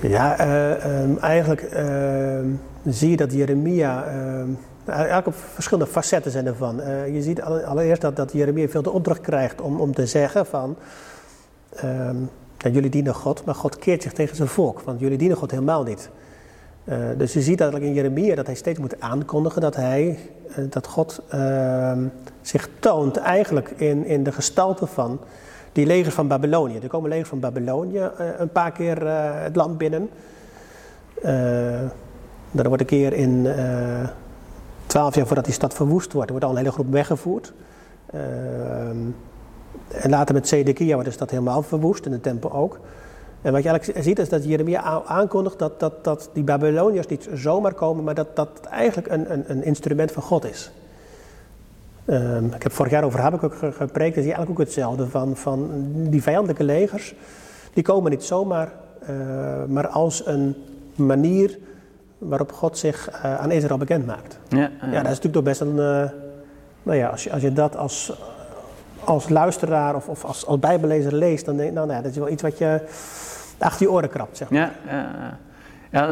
Ja, 0.00 0.38
eh, 0.38 0.84
ehm, 1.02 1.16
eigenlijk 1.20 1.62
ehm, 1.62 2.46
zie 2.84 3.10
je 3.10 3.16
dat 3.16 3.32
Jeremia. 3.32 4.04
eigenlijk 4.86 5.26
op 5.26 5.34
verschillende 5.34 5.90
facetten 5.90 6.30
zijn 6.30 6.46
ervan. 6.46 6.80
Eh, 6.80 7.14
je 7.14 7.22
ziet 7.22 7.42
alle- 7.42 7.64
allereerst 7.66 8.00
dat, 8.00 8.16
dat 8.16 8.32
Jeremia 8.32 8.68
veel 8.68 8.82
de 8.82 8.90
opdracht 8.90 9.20
krijgt 9.20 9.60
om, 9.60 9.80
om 9.80 9.94
te 9.94 10.06
zeggen 10.06 10.46
van. 10.46 10.76
Jullie 12.70 12.90
dienen 12.90 13.14
God, 13.14 13.44
maar 13.44 13.54
God 13.54 13.78
keert 13.78 14.02
zich 14.02 14.12
tegen 14.12 14.36
zijn 14.36 14.48
volk, 14.48 14.80
want 14.80 15.00
jullie 15.00 15.18
dienen 15.18 15.36
God 15.36 15.50
helemaal 15.50 15.82
niet. 15.82 16.10
Eh, 16.84 16.98
dus 17.16 17.32
je 17.32 17.40
ziet 17.40 17.60
eigenlijk 17.60 17.90
in 17.90 17.96
Jeremia 17.96 18.34
dat 18.34 18.46
hij 18.46 18.54
steeds 18.54 18.78
moet 18.78 19.00
aankondigen 19.00 19.60
dat, 19.60 19.76
hij, 19.76 20.18
eh, 20.48 20.64
dat 20.70 20.86
God 20.86 21.20
ehm, 21.28 22.04
zich 22.40 22.68
toont 22.78 23.16
eigenlijk 23.16 23.70
in, 23.70 24.06
in 24.06 24.22
de 24.22 24.32
gestalte 24.32 24.86
van 24.86 25.20
die 25.72 25.86
legers 25.86 26.14
van 26.14 26.28
Babylonië. 26.28 26.78
Er 26.78 26.88
komen 26.88 27.10
legers 27.10 27.28
van 27.28 27.40
Babylonië 27.40 27.98
eh, 27.98 28.26
een 28.38 28.50
paar 28.50 28.72
keer 28.72 29.06
het 29.42 29.56
land 29.56 29.78
binnen. 29.78 30.10
Er 32.52 32.68
wordt 32.68 32.80
een 32.80 32.86
keer 32.86 33.12
in 33.12 33.48
twaalf 34.86 35.14
jaar 35.14 35.26
voordat 35.26 35.44
die 35.44 35.54
stad 35.54 35.74
verwoest 35.74 36.12
wordt, 36.12 36.26
er 36.26 36.32
wordt 36.32 36.44
al 36.44 36.50
een 36.50 36.62
hele 36.62 36.72
groep 36.72 36.90
weggevoerd. 36.90 37.52
En 39.88 40.10
later 40.10 40.34
met 40.34 40.48
Zedekia 40.48 40.92
wordt 40.92 41.08
de 41.08 41.14
stad 41.14 41.30
helemaal 41.30 41.62
verwoest 41.62 42.06
en 42.06 42.10
de 42.12 42.20
tempel 42.20 42.52
ook. 42.52 42.78
En 43.42 43.52
wat 43.52 43.62
je 43.62 43.68
eigenlijk 43.68 44.04
ziet 44.04 44.18
is 44.18 44.28
dat 44.28 44.44
Jeremia 44.44 45.02
aankondigt 45.06 45.58
dat, 45.58 45.80
dat, 45.80 46.04
dat 46.04 46.30
die 46.32 46.42
Babyloniërs 46.44 47.06
niet 47.06 47.28
zomaar 47.34 47.74
komen, 47.74 48.04
maar 48.04 48.14
dat 48.14 48.36
dat 48.36 48.48
eigenlijk 48.70 49.10
een, 49.10 49.32
een, 49.32 49.44
een 49.46 49.64
instrument 49.64 50.12
van 50.12 50.22
God 50.22 50.44
is. 50.50 50.70
Ehm, 52.04 52.44
ik 52.46 52.62
heb 52.62 52.72
vorig 52.72 52.92
jaar 52.92 53.04
over 53.04 53.20
Habakkuk 53.20 53.54
ge- 53.54 53.72
gepreekt, 53.72 54.14
dat 54.14 54.24
is 54.24 54.30
eigenlijk 54.30 54.50
ook 54.50 54.58
hetzelfde. 54.66 55.06
Van, 55.06 55.36
van 55.36 55.70
die 55.92 56.22
vijandelijke 56.22 56.64
legers, 56.64 57.14
die 57.72 57.82
komen 57.82 58.10
niet 58.10 58.24
zomaar, 58.24 58.72
eh, 59.06 59.14
maar 59.68 59.88
als 59.88 60.26
een 60.26 60.54
manier 60.94 61.58
waarop 62.18 62.52
God 62.52 62.78
zich 62.78 63.08
eh, 63.10 63.38
aan 63.40 63.50
Israël 63.50 63.78
bekend 63.78 64.06
maakt. 64.06 64.38
ja, 64.48 64.58
Ja, 64.58 64.70
dat 64.80 64.92
is 65.12 65.20
natuurlijk 65.20 65.32
toch 65.34 65.42
best 65.42 65.60
een. 65.60 65.78
eh, 65.78 66.10
nou 66.82 66.98
ja, 66.98 67.08
als 67.08 67.24
je, 67.24 67.32
als 67.32 67.42
je 67.42 67.52
dat 67.52 67.76
als, 67.76 68.12
als 69.04 69.28
luisteraar 69.28 69.94
of, 69.94 70.08
of 70.08 70.24
als, 70.24 70.46
als 70.46 70.58
bijbellezer 70.58 71.14
leest, 71.14 71.44
dan 71.44 71.56
denk 71.56 71.68
je, 71.68 71.74
nou, 71.74 71.86
nou 71.86 71.98
ja, 71.98 72.04
dat 72.04 72.12
is 72.12 72.18
wel 72.18 72.28
iets 72.28 72.42
wat 72.42 72.58
je 72.58 72.80
achter 73.58 73.86
je 73.86 73.92
oren 73.92 74.08
krabt, 74.08 74.36
zeg 74.36 74.50
maar. 74.50 74.60
Ja, 74.60 74.72
ja, 74.86 75.38
ja. 75.90 76.08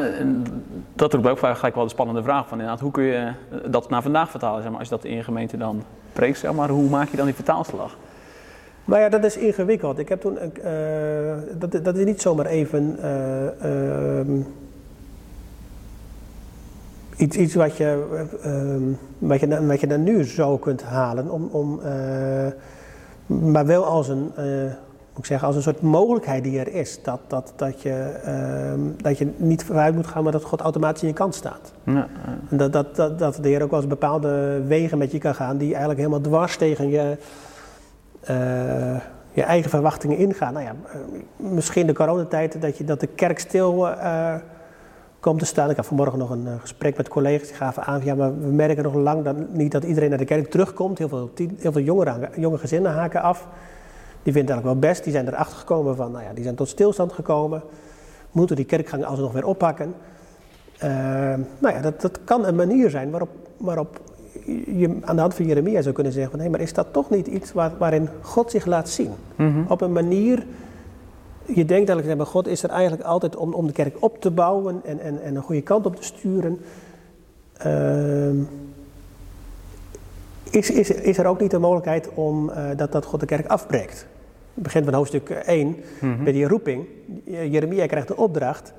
dat 0.94 1.12
roept 1.12 1.26
ook 1.26 1.38
gelijk 1.38 1.74
wel 1.74 1.84
de 1.84 1.90
spannende 1.90 2.22
vraag 2.22 2.48
van 2.48 2.58
inderdaad, 2.58 2.80
hoe 2.80 2.90
kun 2.90 3.04
je 3.04 3.32
dat 3.66 3.90
naar 3.90 4.02
vandaag 4.02 4.30
vertalen? 4.30 4.62
Zeg 4.62 4.70
maar, 4.70 4.80
als 4.80 4.88
je 4.88 4.94
dat 4.94 5.04
in 5.04 5.16
je 5.16 5.22
gemeente 5.22 5.56
dan 5.56 5.82
preekt, 6.12 6.38
zeg 6.38 6.52
maar, 6.52 6.68
hoe 6.68 6.88
maak 6.88 7.08
je 7.08 7.16
dan 7.16 7.26
die 7.26 7.34
vertaalslag? 7.34 7.96
Maar 8.84 9.00
ja, 9.00 9.08
dat 9.08 9.24
is 9.24 9.36
ingewikkeld. 9.36 9.98
Ik 9.98 10.08
heb 10.08 10.20
toen, 10.20 10.38
eh, 10.38 10.52
dat, 11.58 11.84
dat 11.84 11.96
is 11.96 12.04
niet 12.04 12.20
zomaar 12.20 12.46
even 12.46 12.96
eh, 13.00 14.18
ehm, 14.18 14.42
iets, 17.20 17.36
iets 17.36 17.54
wat 17.54 17.76
je, 17.76 18.06
eh, 18.42 18.52
ehm, 18.52 18.82
wat, 19.18 19.40
je, 19.40 19.66
wat 19.66 19.80
je 19.80 19.86
dan 19.86 20.02
nu 20.02 20.24
zo 20.24 20.56
kunt 20.58 20.82
halen, 20.82 21.30
om, 21.30 21.48
om, 21.52 21.80
eh, 21.80 22.46
maar 23.38 23.66
wel 23.66 23.84
als 23.84 24.08
een, 24.08 24.32
eh, 24.36 24.44
moet 25.10 25.18
ik 25.18 25.24
zeggen, 25.24 25.46
als 25.46 25.56
een 25.56 25.62
soort 25.62 25.80
mogelijkheid 25.80 26.44
die 26.44 26.58
er 26.58 26.74
is. 26.74 27.02
Dat, 27.02 27.20
dat, 27.26 27.52
dat, 27.56 27.82
je, 27.82 27.94
ehm, 28.24 28.80
dat 28.96 29.18
je 29.18 29.32
niet 29.36 29.64
vooruit 29.64 29.94
moet 29.94 30.06
gaan, 30.06 30.22
maar 30.22 30.32
dat 30.32 30.44
God 30.44 30.60
automatisch 30.60 31.02
in 31.02 31.08
je 31.08 31.14
kant 31.14 31.34
staat. 31.34 31.72
Ja. 31.84 32.06
En 32.48 32.56
dat, 32.56 32.72
dat, 32.72 32.96
dat, 32.96 33.18
dat 33.18 33.38
de 33.42 33.48
Heer 33.48 33.62
ook 33.62 33.70
wel 33.70 33.80
eens 33.80 33.88
bepaalde 33.88 34.62
wegen 34.66 34.98
met 34.98 35.12
je 35.12 35.18
kan 35.18 35.34
gaan 35.34 35.56
die 35.56 35.68
eigenlijk 35.68 35.98
helemaal 35.98 36.20
dwars 36.20 36.56
tegen 36.56 36.88
je, 36.88 37.16
eh, 38.20 39.00
je 39.32 39.42
eigen 39.42 39.70
verwachtingen 39.70 40.16
ingaan. 40.16 40.52
Nou 40.52 40.64
ja, 40.64 40.74
eh, 40.92 41.00
misschien 41.36 41.86
de 41.86 41.92
coronatijd 41.92 42.60
dat, 42.60 42.78
je, 42.78 42.84
dat 42.84 43.00
de 43.00 43.06
kerk 43.06 43.38
stil 43.38 43.88
eh, 43.88 44.34
komt 45.20 45.38
te 45.38 45.44
staan. 45.44 45.70
Ik 45.70 45.76
had 45.76 45.86
vanmorgen 45.86 46.18
nog 46.18 46.30
een 46.30 46.46
eh, 46.46 46.52
gesprek 46.60 46.96
met 46.96 47.08
collega's 47.08 47.48
die 47.48 47.56
gaven 47.56 47.84
aan, 47.84 48.00
ja, 48.04 48.14
maar 48.14 48.40
we 48.40 48.52
merken 48.52 48.82
nog 48.82 48.94
lang 48.94 49.24
dat, 49.24 49.36
niet 49.52 49.72
dat 49.72 49.84
iedereen 49.84 50.08
naar 50.08 50.18
de 50.18 50.24
kerk 50.24 50.50
terugkomt. 50.50 50.98
Heel 50.98 51.08
veel, 51.08 51.30
heel 51.36 51.72
veel 51.72 51.82
jongeren, 51.82 52.30
jonge 52.36 52.58
gezinnen 52.58 52.92
haken 52.92 53.22
af. 53.22 53.48
Die 54.22 54.32
vinden 54.32 54.54
het 54.54 54.64
eigenlijk 54.64 54.80
wel 54.80 54.90
best. 54.90 55.04
Die 55.04 55.12
zijn 55.12 55.28
erachter 55.28 55.58
gekomen 55.58 55.96
van, 55.96 56.12
nou 56.12 56.24
ja, 56.24 56.32
die 56.32 56.42
zijn 56.42 56.54
tot 56.54 56.68
stilstand 56.68 57.12
gekomen. 57.12 57.62
Moeten 58.30 58.56
die 58.56 58.64
kerkgang 58.64 59.04
alsnog 59.04 59.32
weer 59.32 59.46
oppakken. 59.46 59.94
Eh, 60.78 60.90
nou 61.58 61.74
ja, 61.74 61.80
dat, 61.80 62.00
dat 62.00 62.18
kan 62.24 62.46
een 62.46 62.56
manier 62.56 62.90
zijn 62.90 63.10
waarop, 63.10 63.30
waarop 63.56 64.00
je 64.66 64.98
aan 65.00 65.14
de 65.14 65.20
hand 65.20 65.34
van 65.34 65.46
Jeremia 65.46 65.82
zou 65.82 65.94
kunnen 65.94 66.12
zeggen 66.12 66.30
van... 66.30 66.40
hé, 66.40 66.48
maar 66.48 66.60
is 66.60 66.72
dat 66.72 66.86
toch 66.92 67.10
niet 67.10 67.26
iets 67.26 67.52
waar, 67.52 67.72
waarin 67.78 68.08
God 68.20 68.50
zich 68.50 68.66
laat 68.66 68.88
zien? 68.88 69.12
Mhm. 69.36 69.62
Op 69.68 69.80
een 69.80 69.92
manier... 69.92 70.46
Je 71.54 71.64
denkt 71.64 71.88
eigenlijk, 71.88 72.16
maar 72.18 72.26
God 72.26 72.46
is 72.46 72.62
er 72.62 72.70
eigenlijk 72.70 73.02
altijd 73.02 73.36
om, 73.36 73.54
om 73.54 73.66
de 73.66 73.72
kerk 73.72 73.96
op 74.02 74.20
te 74.20 74.30
bouwen 74.30 74.80
en, 74.84 75.00
en, 75.00 75.22
en 75.22 75.36
een 75.36 75.42
goede 75.42 75.62
kant 75.62 75.86
op 75.86 75.96
te 75.96 76.02
sturen. 76.04 76.60
Ehm, 77.56 78.36
is, 80.50 80.70
is, 80.70 80.90
is 80.90 81.18
er 81.18 81.26
ook 81.26 81.40
niet 81.40 81.50
de 81.50 81.58
mogelijkheid 81.58 82.08
om 82.14 82.50
eh, 82.50 82.64
dat, 82.76 82.92
dat 82.92 83.04
God 83.04 83.20
de 83.20 83.26
kerk 83.26 83.46
afbreekt? 83.46 84.06
Het 84.54 84.62
begin 84.62 84.84
van 84.84 84.94
hoofdstuk 84.94 85.30
1, 85.30 85.76
Mhm. 86.00 86.24
bij 86.24 86.32
die 86.32 86.48
roeping. 86.48 86.84
Jeremia 87.24 87.86
krijgt 87.86 88.08
de 88.08 88.16
opdracht 88.16 88.72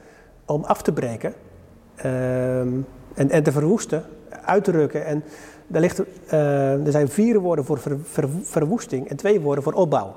om 0.46 0.64
af 0.64 0.82
te 0.82 0.92
breken 0.94 1.34
ehm, 1.96 2.68
en, 3.14 3.30
en 3.30 3.44
te 3.44 3.52
verwoesten, 3.52 4.04
uit 4.46 4.64
te 4.64 4.72
rukken. 4.72 5.06
En 5.06 5.24
daar 5.68 5.82
ligt, 5.82 6.02
eh, 6.28 6.86
er 6.86 6.92
zijn 6.92 7.08
vier 7.10 7.40
woorden 7.40 7.66
voor 7.66 7.80
ver- 7.80 7.98
ver- 8.04 8.30
verwoesting 8.44 9.10
en 9.10 9.16
twee 9.16 9.40
woorden 9.42 9.64
voor 9.64 9.74
opbouw. 9.74 10.16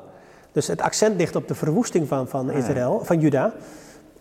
Dus 0.54 0.66
het 0.66 0.80
accent 0.80 1.16
ligt 1.16 1.36
op 1.36 1.48
de 1.48 1.54
verwoesting 1.54 2.08
van, 2.08 2.28
van 2.28 2.50
Ah. 2.50 2.56
Israël, 2.56 3.00
van 3.04 3.20
Juda. 3.20 3.52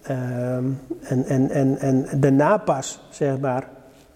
Ehm, 0.01 0.63
en, 1.01 1.25
en, 1.25 1.49
en, 1.49 1.77
en 1.79 2.19
daarna 2.19 2.57
pas, 2.57 2.99
zeg 3.09 3.39
maar, 3.39 3.67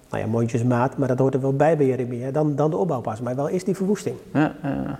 nou 0.09 0.23
ja, 0.23 0.29
mondjesmaat, 0.29 0.97
maar 0.97 1.07
dat 1.07 1.19
hoort 1.19 1.33
er 1.33 1.41
wel 1.41 1.55
bij 1.55 1.77
bij 1.77 1.85
Jeremia, 1.85 2.31
dan, 2.31 2.55
dan 2.55 2.69
de 2.69 2.77
opbouw 2.77 3.01
pas. 3.01 3.21
Maar 3.21 3.35
wel 3.35 3.47
is 3.47 3.63
die 3.63 3.75
verwoesting. 3.75 4.15
Ja, 4.33 4.55
ja. 4.63 4.99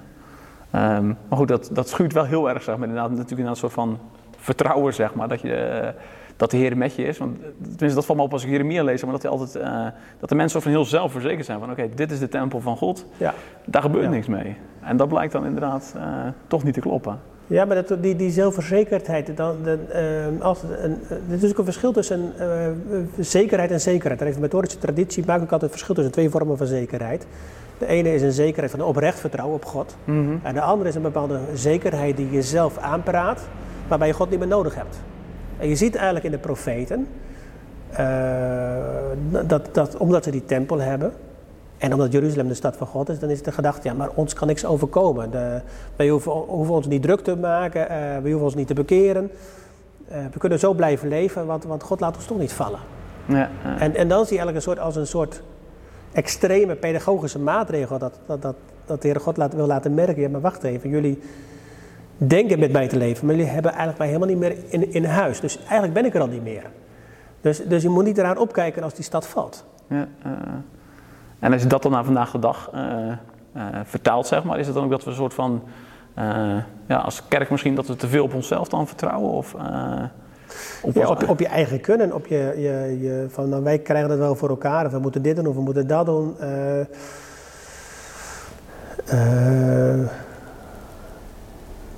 Ehm, 0.71 1.07
maar 1.07 1.37
goed, 1.37 1.47
dat, 1.47 1.69
dat 1.71 1.89
schuurt 1.89 2.13
wel 2.13 2.25
heel 2.25 2.49
erg, 2.49 2.63
zeg 2.63 2.77
maar. 2.77 2.87
Inderdaad, 2.87 3.09
natuurlijk 3.09 3.39
inderdaad 3.39 3.63
een 3.63 3.69
soort 3.69 3.73
van 3.73 3.99
vertrouwen, 4.47 4.93
zeg 4.93 5.13
maar. 5.13 5.27
Dat, 5.27 5.41
je, 5.41 5.93
dat 6.35 6.51
de 6.51 6.57
Heer 6.57 6.77
met 6.77 6.95
je 6.95 7.03
is. 7.03 7.17
Want 7.17 7.37
tenminste, 7.59 7.93
dat 7.95 8.05
valt 8.05 8.17
me 8.17 8.23
op 8.23 8.33
als 8.33 8.43
ik 8.43 8.49
Jeremia 8.49 8.83
lees. 8.83 9.03
Maar 9.03 9.11
dat, 9.11 9.21
hij 9.21 9.31
altijd, 9.31 9.55
eh, 9.55 9.85
dat 10.19 10.29
de 10.29 10.35
mensen 10.35 10.61
van 10.61 10.71
heel 10.71 10.85
zelfverzekerd 10.85 11.45
zijn. 11.45 11.59
Van 11.59 11.71
oké, 11.71 11.89
dit 11.95 12.11
is 12.11 12.19
de 12.19 12.29
tempel 12.29 12.59
van 12.61 12.77
God. 12.77 13.05
Ja. 13.17 13.33
Daar 13.65 13.81
gebeurt 13.81 14.03
Ja. 14.03 14.09
niks 14.09 14.27
mee. 14.27 14.55
En 14.81 14.97
dat 14.97 15.07
blijkt 15.07 15.33
dan 15.33 15.45
inderdaad 15.45 15.93
eh, 15.97 16.03
toch 16.47 16.63
niet 16.63 16.73
te 16.73 16.79
kloppen. 16.79 17.19
Ja, 17.47 17.65
maar 17.65 17.85
dat, 17.85 18.03
die, 18.03 18.15
die 18.15 18.31
zelfverzekerdheid, 18.31 19.37
dan, 19.37 19.55
de, 19.63 19.77
eh, 20.37 20.45
als, 20.45 20.63
een, 20.63 20.97
er 21.29 21.43
is 21.43 21.51
ook 21.51 21.57
een 21.57 21.63
verschil 21.63 21.91
tussen 21.91 22.33
zekerheid 23.19 23.71
en 23.71 23.81
zekerheid. 23.81 24.21
Er 24.21 24.33
de 24.33 24.39
methodische 24.39 24.79
traditie 24.79 25.23
maakt 25.25 25.41
ook 25.41 25.51
altijd 25.51 25.61
een 25.63 25.69
verschil 25.77 25.95
tussen 25.95 26.13
twee 26.13 26.29
vormen 26.29 26.57
van 26.57 26.67
zekerheid. 26.67 27.27
De 27.77 27.87
ene 27.87 28.13
is 28.13 28.21
een 28.21 28.31
zekerheid 28.31 28.71
van 28.71 28.81
oprecht 28.81 29.19
vertrouwen 29.19 29.55
op 29.55 29.65
God. 29.65 29.95
En 30.43 30.53
de 30.53 30.61
andere 30.61 30.89
is 30.89 30.95
een 30.95 31.01
bepaalde 31.01 31.39
zekerheid 31.53 32.17
die 32.17 32.31
je 32.31 32.41
zelf 32.41 32.77
aanpraat, 32.77 33.47
waarbij 33.87 34.07
je 34.07 34.13
God 34.13 34.29
niet 34.29 34.39
meer 34.39 34.47
nodig 34.47 34.75
hebt. 34.75 34.97
En 35.57 35.69
je 35.69 35.75
ziet 35.75 35.95
eigenlijk 35.95 36.25
in 36.25 36.31
de 36.31 36.37
profeten, 36.37 37.07
eh, 37.89 38.75
dat, 39.45 39.69
dat 39.71 39.97
omdat 39.97 40.23
ze 40.23 40.31
die 40.31 40.45
tempel 40.45 40.79
hebben, 40.79 41.13
en 41.77 41.93
omdat 41.93 42.11
Jeruzalem 42.11 42.47
de 42.47 42.53
stad 42.53 42.77
van 42.77 42.87
God 42.87 43.09
is, 43.09 43.19
dan 43.19 43.29
is 43.29 43.41
de 43.41 43.51
gedachte, 43.51 43.87
ja, 43.87 43.93
maar 43.93 44.09
ons 44.13 44.33
kan 44.33 44.47
niks 44.47 44.65
overkomen. 44.65 45.31
De, 45.31 45.61
wij 45.95 46.09
hoeven, 46.09 46.31
hoeven 46.31 46.73
ons 46.73 46.87
niet 46.87 47.01
druk 47.01 47.19
te 47.19 47.35
maken, 47.35 47.89
eh, 47.89 47.97
we 47.97 48.29
hoeven 48.29 48.45
ons 48.45 48.55
niet 48.55 48.67
te 48.67 48.73
bekeren. 48.73 49.31
Eh, 50.07 50.19
we 50.31 50.39
kunnen 50.39 50.59
zo 50.59 50.73
blijven 50.73 51.07
leven, 51.07 51.45
want, 51.45 51.63
want 51.63 51.83
God 51.83 51.99
laat 51.99 52.15
ons 52.15 52.25
toch 52.25 52.39
niet 52.39 52.53
vallen. 52.53 52.79
Ja, 53.25 53.49
ja. 53.63 53.79
En, 53.79 53.95
en 53.95 54.07
dan 54.07 54.25
zie 54.25 54.37
je 54.37 54.43
eigenlijk 54.43 54.55
een 54.55 54.61
soort, 54.61 54.79
als 54.79 54.95
een 54.95 55.07
soort 55.07 55.41
extreme 56.11 56.75
pedagogische 56.75 57.39
maatregel 57.39 57.97
dat, 57.97 58.19
dat, 58.25 58.41
dat, 58.41 58.55
dat 58.85 59.01
de 59.01 59.07
Heer 59.07 59.19
God 59.19 59.37
laat, 59.37 59.53
wil 59.53 59.67
laten 59.67 59.93
merken, 59.93 60.21
ja, 60.21 60.29
maar 60.29 60.41
wacht 60.41 60.63
even, 60.63 60.89
jullie 60.89 61.19
denken 62.17 62.59
met 62.59 62.71
mij 62.71 62.87
te 62.87 62.97
leven, 62.97 63.25
maar 63.25 63.35
jullie 63.35 63.51
hebben 63.51 63.71
eigenlijk 63.71 63.99
mij 63.99 64.07
helemaal 64.07 64.27
niet 64.27 64.37
meer 64.37 64.55
in, 64.67 64.93
in 64.93 65.05
huis. 65.05 65.39
Dus 65.39 65.59
eigenlijk 65.59 65.93
ben 65.93 66.05
ik 66.05 66.15
er 66.15 66.21
al 66.21 66.27
niet 66.27 66.43
meer. 66.43 66.63
Dus, 67.41 67.61
dus 67.67 67.81
je 67.81 67.89
moet 67.89 68.03
niet 68.03 68.17
eraan 68.17 68.37
opkijken 68.37 68.83
als 68.83 68.93
die 68.93 69.03
stad 69.03 69.27
valt. 69.27 69.65
Ja, 69.87 70.07
eh, 70.23 70.31
en 71.39 71.53
als 71.53 71.61
je 71.61 71.67
dat 71.67 71.81
dan 71.81 71.91
naar 71.91 72.03
vandaag 72.03 72.31
de 72.31 72.39
dag 72.39 72.69
eh, 72.73 73.11
eh, 73.11 73.63
vertaalt, 73.83 74.27
zeg 74.27 74.43
maar, 74.43 74.59
is 74.59 74.65
het 74.65 74.75
dan 74.75 74.83
ook 74.83 74.89
dat 74.89 75.03
we 75.03 75.09
een 75.09 75.15
soort 75.15 75.33
van, 75.33 75.63
ja, 76.87 76.97
als 76.97 77.27
kerk 77.27 77.49
misschien 77.49 77.75
dat 77.75 77.87
we 77.87 77.95
te 77.95 78.07
veel 78.07 78.23
op 78.23 78.33
onszelf 78.33 78.67
dan 78.67 78.87
vertrouwen? 78.87 79.31
Of, 79.31 79.55
ja, 80.93 81.07
op, 81.07 81.29
op, 81.29 81.39
je 81.39 81.47
eigen 81.47 81.81
kunnen. 81.81 82.13
Op 82.13 82.27
je, 82.27 82.53
je, 82.55 82.97
je, 83.01 83.25
van 83.29 83.49
nou, 83.49 83.63
wij 83.63 83.79
krijgen 83.79 84.09
het 84.09 84.19
wel 84.19 84.35
voor 84.35 84.49
elkaar. 84.49 84.85
Of 84.85 84.91
we 84.91 84.99
moeten 84.99 85.21
dit 85.21 85.35
doen 85.35 85.47
of 85.47 85.55
we 85.55 85.61
moeten 85.61 85.87
dat 85.87 86.05
doen. 86.05 86.35
Uh, 86.41 86.79
uh, 89.13 89.66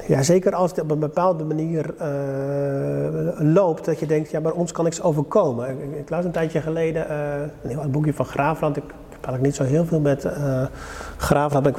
ja, 0.09 0.23
zeker 0.23 0.55
als 0.55 0.71
het 0.71 0.79
op 0.79 0.91
een 0.91 0.99
bepaalde 0.99 1.43
manier 1.43 1.93
uh, 2.01 3.53
loopt, 3.53 3.85
dat 3.85 3.99
je 3.99 4.05
denkt, 4.05 4.29
ja, 4.29 4.39
maar 4.39 4.51
ons 4.51 4.71
kan 4.71 4.83
niks 4.83 5.01
overkomen. 5.01 5.69
Ik, 5.69 5.99
ik 5.99 6.09
las 6.09 6.25
een 6.25 6.31
tijdje 6.31 6.61
geleden 6.61 7.05
uh, 7.09 7.41
een 7.63 7.69
heel 7.69 7.89
boekje 7.89 8.13
van 8.13 8.25
Graafland. 8.25 8.77
Ik, 8.77 8.83
ik, 8.83 8.89
heb 9.09 9.25
eigenlijk 9.25 9.43
niet 9.43 9.55
zo 9.55 9.63
heel 9.63 9.85
veel 9.85 9.99
met 9.99 10.25
uh, 10.25 10.65
Graafland. 11.17 11.67
Ik, 11.67 11.77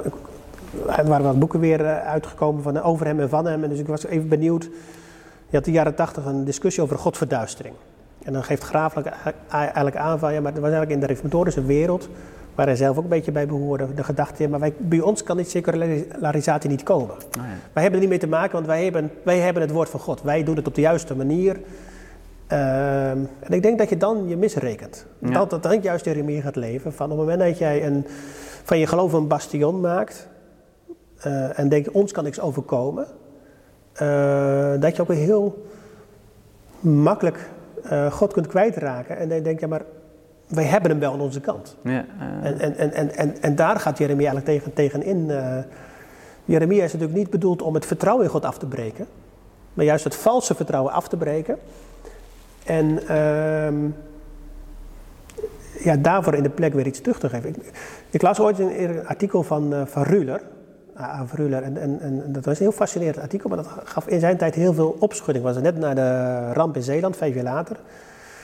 er 0.97 1.09
waren 1.09 1.25
wat 1.25 1.39
boeken 1.39 1.61
weer 1.61 1.85
uitgekomen 2.01 2.63
van 2.63 2.83
over 2.83 3.07
hem 3.07 3.21
en 3.21 3.29
van 3.29 3.47
hem. 3.47 3.63
En 3.63 3.71
dus 3.71 3.79
ik 3.79 3.87
was 3.87 4.07
even 4.07 4.29
benieuwd. 4.29 4.65
Je 5.49 5.57
had 5.57 5.67
in 5.67 5.73
de 5.73 5.79
jaren 5.79 5.95
tachtig 5.95 6.25
een 6.25 6.45
discussie 6.45 6.83
over 6.83 6.99
godverduistering. 6.99 7.75
En 8.25 8.33
dan 8.33 8.45
geeft 8.45 8.63
Graafland 8.63 9.07
eigenlijk 9.49 9.97
aan 9.97 10.19
van, 10.19 10.33
ja, 10.33 10.41
maar 10.41 10.53
het 10.53 10.61
was 10.61 10.71
eigenlijk 10.71 11.01
in 11.01 11.07
de 11.07 11.13
reformatorische 11.13 11.65
wereld 11.65 12.09
waar 12.55 12.67
hij 12.67 12.77
zelf 12.77 12.97
ook 12.97 13.03
een 13.03 13.09
beetje 13.09 13.33
bij 13.33 13.47
behoorde. 13.47 13.95
De 13.95 14.05
gedachte, 14.05 14.49
maar 14.49 14.61
wij, 14.61 14.75
bij 14.79 15.01
ons 15.01 15.23
kan 15.23 15.37
die 15.37 15.47
secularisatie 15.47 16.71
niet 16.71 16.83
komen. 16.83 17.15
Oh 17.15 17.21
ja. 17.33 17.43
Wij 17.73 17.83
hebben 17.83 17.93
er 17.93 18.01
niet 18.01 18.09
mee 18.09 18.19
te 18.19 18.27
maken, 18.27 18.53
want 18.53 18.67
wij 18.67 18.85
hebben, 18.85 19.11
wij 19.23 19.39
hebben 19.39 19.63
het 19.63 19.71
woord 19.71 19.89
van 19.89 20.01
God. 20.01 20.23
Wij 20.23 20.45
doen 20.45 20.57
het 20.57 20.67
op 20.67 20.75
de 20.75 20.81
juiste 20.81 21.17
manier. 21.17 21.61
Uh, 22.53 23.11
en 23.11 23.29
ik 23.49 23.63
denk 23.63 23.79
dat 23.79 23.89
je 23.89 23.97
dan 23.97 24.29
je 24.29 24.37
misrekent. 24.37 25.07
Ja. 25.19 25.31
Dat, 25.31 25.51
dat 25.51 25.63
dan 25.63 25.81
juist 25.81 26.05
Jeremia 26.05 26.41
gaat 26.41 26.57
leven. 26.57 26.93
Van 26.93 27.05
op 27.05 27.19
het 27.19 27.21
moment 27.21 27.39
dat 27.39 27.59
jij 27.59 27.87
een, 27.87 28.07
van 28.65 28.79
je 28.79 28.87
geloof 28.87 29.13
een 29.13 29.29
bastion 29.29 29.81
maakt. 29.81 30.29
Uh, 31.27 31.59
en 31.59 31.69
denkt, 31.69 31.91
ons 31.91 32.13
kan 32.13 32.25
niks 32.25 32.41
overkomen. 32.41 33.07
Uh, 34.03 34.73
dat 34.81 34.97
je 34.97 35.03
ook 35.03 35.09
weer 35.09 35.17
heel 35.17 35.67
makkelijk 36.81 37.51
uh, 37.93 38.13
God 38.13 38.33
kunt 38.33 38.47
kwijtraken. 38.47 39.17
En 39.17 39.29
dan 39.29 39.43
denk 39.43 39.61
je, 39.61 39.67
ja, 39.67 39.73
maar 39.73 39.83
wij 40.47 40.65
hebben 40.65 40.91
hem 40.91 41.01
wel 41.01 41.13
aan 41.13 41.21
onze 41.21 41.41
kant. 41.41 41.77
Ja, 41.83 42.05
uh... 42.21 42.51
en, 42.51 42.79
en, 42.79 42.93
en, 42.93 43.17
en, 43.17 43.43
en 43.43 43.55
daar 43.55 43.81
gaat 43.81 43.99
Jeremia 43.99 44.31
eigenlijk 44.33 44.47
tegen, 44.47 44.73
tegenin. 44.73 45.29
Uh, 45.29 45.57
Jeremia 46.45 46.85
is 46.85 46.93
natuurlijk 46.93 47.19
niet 47.19 47.31
bedoeld 47.31 47.63
om 47.63 47.75
het 47.75 47.87
vertrouwen 47.87 48.25
in 48.25 48.31
God 48.31 48.45
af 48.45 48.59
te 48.59 48.67
breken, 48.67 49.07
maar 49.75 49.85
juist 49.85 50.05
het 50.05 50.17
valse 50.17 50.55
vertrouwen 50.55 50.93
af 50.93 51.09
te 51.09 51.17
breken. 51.17 51.59
En 52.65 52.87
uh, 52.87 53.91
ja, 55.85 55.97
daarvoor 55.97 56.35
in 56.35 56.43
de 56.43 56.51
plek 56.51 56.75
weer 56.75 56.87
iets 56.87 57.01
terug 57.01 57.19
te 57.19 57.29
geven. 57.29 57.49
Ik, 57.49 57.57
ik 58.11 58.23
las 58.23 58.41
ooit 58.41 58.59
een, 58.59 58.83
een 58.83 59.07
artikel 59.07 59.43
van, 59.43 59.75
uh, 59.75 59.87
van 59.87 60.03
Ruler. 60.03 60.41
Ruler 61.35 61.63
en, 61.63 61.77
en, 61.77 62.01
en, 62.01 62.33
dat 62.33 62.45
was 62.45 62.55
een 62.59 62.65
heel 62.65 62.73
fascinerend 62.73 63.19
artikel, 63.19 63.49
maar 63.49 63.59
dat 63.59 63.69
gaf 63.85 64.07
in 64.07 64.21
zijn 64.21 64.37
tijd 64.37 64.55
heel 64.55 64.75
veel 64.75 64.97
opschudding. 64.99 65.45
Was 65.45 65.61
net 65.61 65.79
na 65.79 65.95
de 65.95 66.53
ramp 66.53 66.77
in 66.77 66.83
Zeeland, 66.83 67.17
vijf 67.17 67.35
jaar 67.35 67.45
later 67.45 67.77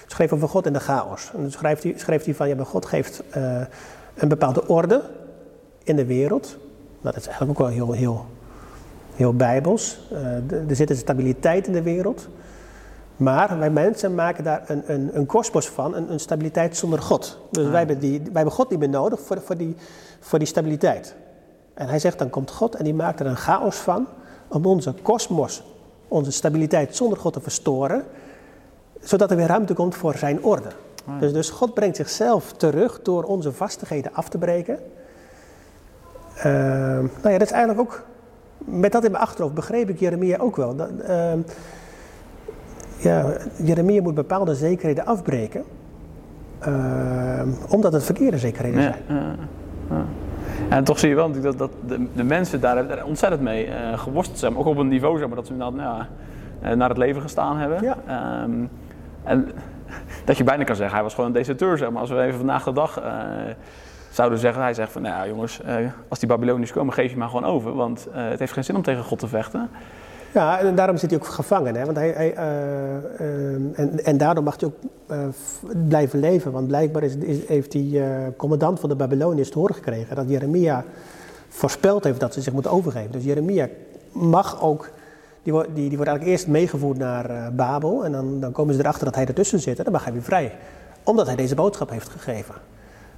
schreef 0.06 0.32
over 0.32 0.48
God 0.48 0.66
en 0.66 0.72
de 0.72 0.80
chaos. 0.80 1.30
En 1.34 1.40
dan 1.40 1.50
schrijft 1.50 1.82
hij, 1.82 1.94
schreef 1.96 2.24
hij 2.24 2.34
van, 2.34 2.48
ja, 2.48 2.54
maar 2.54 2.66
God 2.66 2.86
geeft 2.86 3.22
uh, 3.36 3.60
een 4.14 4.28
bepaalde 4.28 4.68
orde 4.68 5.02
in 5.84 5.96
de 5.96 6.04
wereld. 6.04 6.56
Nou, 7.00 7.14
dat 7.14 7.16
is 7.16 7.26
eigenlijk 7.26 7.60
ook 7.60 7.66
wel 7.66 7.76
heel, 7.76 7.92
heel, 7.92 8.26
heel 9.14 9.34
bijbels. 9.34 10.08
Uh, 10.12 10.68
er 10.68 10.76
zit 10.76 10.90
een 10.90 10.96
stabiliteit 10.96 11.66
in 11.66 11.72
de 11.72 11.82
wereld. 11.82 12.28
Maar 13.16 13.58
wij 13.58 13.70
mensen 13.70 14.14
maken 14.14 14.44
daar 14.44 14.62
een, 14.66 14.82
een, 14.86 15.10
een 15.12 15.26
kosmos 15.26 15.68
van, 15.68 15.94
een, 15.94 16.12
een 16.12 16.20
stabiliteit 16.20 16.76
zonder 16.76 17.02
God. 17.02 17.38
Dus 17.50 17.64
ah. 17.64 17.70
wij, 17.70 17.78
hebben 17.78 17.98
die, 17.98 18.18
wij 18.18 18.30
hebben 18.32 18.52
God 18.52 18.70
niet 18.70 18.78
meer 18.78 18.88
nodig 18.88 19.20
voor, 19.20 19.40
voor, 19.40 19.56
die, 19.56 19.76
voor 20.20 20.38
die 20.38 20.48
stabiliteit. 20.48 21.14
En 21.76 21.88
hij 21.88 21.98
zegt, 21.98 22.18
dan 22.18 22.30
komt 22.30 22.50
God 22.50 22.74
en 22.74 22.84
die 22.84 22.94
maakt 22.94 23.20
er 23.20 23.26
een 23.26 23.36
chaos 23.36 23.76
van 23.76 24.06
om 24.48 24.66
onze 24.66 24.94
kosmos, 25.02 25.62
onze 26.08 26.30
stabiliteit 26.30 26.96
zonder 26.96 27.18
God 27.18 27.32
te 27.32 27.40
verstoren 27.40 28.04
zodat 29.06 29.30
er 29.30 29.36
weer 29.36 29.46
ruimte 29.46 29.74
komt 29.74 29.94
voor 29.94 30.16
zijn 30.16 30.44
orde. 30.44 30.68
Ah. 31.06 31.20
Dus, 31.20 31.32
dus 31.32 31.50
God 31.50 31.74
brengt 31.74 31.96
zichzelf 31.96 32.52
terug 32.52 33.02
door 33.02 33.22
onze 33.22 33.52
vastigheden 33.52 34.14
af 34.14 34.28
te 34.28 34.38
breken. 34.38 34.78
Uh, 36.38 36.44
nou 36.44 37.08
ja, 37.22 37.38
dat 37.38 37.42
is 37.42 37.50
eigenlijk 37.50 37.80
ook, 37.80 38.04
met 38.58 38.92
dat 38.92 39.04
in 39.04 39.10
mijn 39.10 39.22
achterhoofd 39.22 39.54
begreep 39.54 39.88
ik 39.88 39.98
Jeremia 39.98 40.38
ook 40.38 40.56
wel. 40.56 40.76
Dat, 40.76 40.90
uh, 41.08 41.32
ja, 42.98 43.32
Jeremia 43.56 44.02
moet 44.02 44.14
bepaalde 44.14 44.54
zekerheden 44.54 45.06
afbreken, 45.06 45.64
uh, 46.68 47.42
omdat 47.68 47.92
het 47.92 48.04
verkeerde 48.04 48.38
zekerheden 48.38 48.82
zijn. 48.82 48.94
Ja, 49.88 50.06
en 50.68 50.84
toch 50.84 50.98
zie 50.98 51.08
je 51.08 51.14
wel 51.14 51.28
natuurlijk 51.28 51.58
dat, 51.58 51.70
dat 51.70 51.98
de, 51.98 52.06
de, 52.14 52.24
mensen 52.24 52.60
daar 52.60 53.04
ontzettend 53.04 53.42
mee 53.42 53.66
uh, 53.66 53.98
geworsteld 53.98 54.38
zijn, 54.38 54.56
ook 54.56 54.66
op 54.66 54.76
een 54.76 54.88
niveau 54.88 55.18
zeg 55.18 55.26
maar, 55.26 55.36
dat 55.36 55.46
ze 55.46 55.52
inderdaad 55.52 55.76
nou, 55.76 56.02
uh, 56.62 56.78
naar 56.78 56.88
het 56.88 56.98
leven 56.98 57.22
gestaan 57.22 57.56
hebben. 57.56 57.82
Ja. 57.82 58.42
Um, 58.42 58.70
en 59.24 59.48
dat 60.24 60.36
je 60.36 60.44
bijna 60.44 60.64
kan 60.64 60.76
zeggen, 60.76 60.94
hij 60.94 61.02
was 61.02 61.14
gewoon 61.14 61.30
een 61.30 61.36
deserteur. 61.36 61.78
Zeg 61.78 61.90
maar. 61.90 62.00
Als 62.00 62.10
we 62.10 62.22
even 62.22 62.38
vandaag 62.38 62.64
de 62.64 62.72
dag 62.72 63.02
uh, 63.02 63.06
zouden 64.10 64.38
zeggen, 64.38 64.62
hij 64.62 64.74
zegt 64.74 64.92
van, 64.92 65.02
nou 65.02 65.14
ja 65.14 65.26
jongens, 65.26 65.60
uh, 65.66 65.74
als 66.08 66.18
die 66.18 66.28
Babyloniërs 66.28 66.72
komen, 66.72 66.94
geef 66.94 67.10
je 67.10 67.16
maar 67.16 67.28
gewoon 67.28 67.44
over. 67.44 67.74
Want 67.74 68.08
het 68.10 68.38
heeft 68.38 68.52
geen 68.52 68.64
zin 68.64 68.76
om 68.76 68.82
tegen 68.82 69.02
God 69.02 69.18
te 69.18 69.28
vechten. 69.28 69.70
Ja, 70.36 70.58
en 70.58 70.74
daarom 70.74 70.96
zit 70.96 71.10
hij 71.10 71.18
ook 71.18 71.26
gevangen. 71.26 71.74
Hè? 71.74 71.84
Want 71.84 71.96
hij, 71.96 72.10
hij 72.10 72.34
en, 73.74 74.04
en 74.04 74.18
daardoor 74.18 74.44
mag 74.44 74.60
hij 74.60 74.68
ook 74.68 74.76
blijven 75.88 76.20
leven. 76.20 76.52
Want 76.52 76.66
blijkbaar 76.66 77.02
is, 77.02 77.14
heeft 77.46 77.72
die 77.72 78.02
commandant 78.36 78.80
van 78.80 78.88
de 78.88 78.94
Babyloniërs 78.94 79.50
te 79.50 79.58
horen 79.58 79.74
gekregen 79.74 80.16
dat 80.16 80.28
Jeremia 80.28 80.84
voorspeld 81.48 82.04
heeft 82.04 82.20
dat 82.20 82.34
ze 82.34 82.40
zich 82.40 82.52
moeten 82.52 82.70
overgeven. 82.70 83.12
Dus 83.12 83.24
Jeremia 83.24 83.68
mag 84.12 84.62
ook 84.62 84.90
die, 85.42 85.52
die, 85.52 85.88
die 85.88 85.96
wordt 85.96 86.10
eigenlijk 86.10 86.24
eerst 86.24 86.46
meegevoerd 86.46 86.98
naar 86.98 87.54
Babel. 87.54 88.04
En 88.04 88.12
dan, 88.12 88.40
dan 88.40 88.52
komen 88.52 88.74
ze 88.74 88.80
erachter 88.80 89.04
dat 89.04 89.14
hij 89.14 89.26
ertussen 89.26 89.60
zit. 89.60 89.78
En 89.78 89.84
dan 89.84 89.92
mag 89.92 90.04
hij 90.04 90.12
weer 90.12 90.22
vrij. 90.22 90.52
Omdat 91.02 91.26
hij 91.26 91.36
deze 91.36 91.54
boodschap 91.54 91.90
heeft 91.90 92.08
gegeven. 92.08 92.54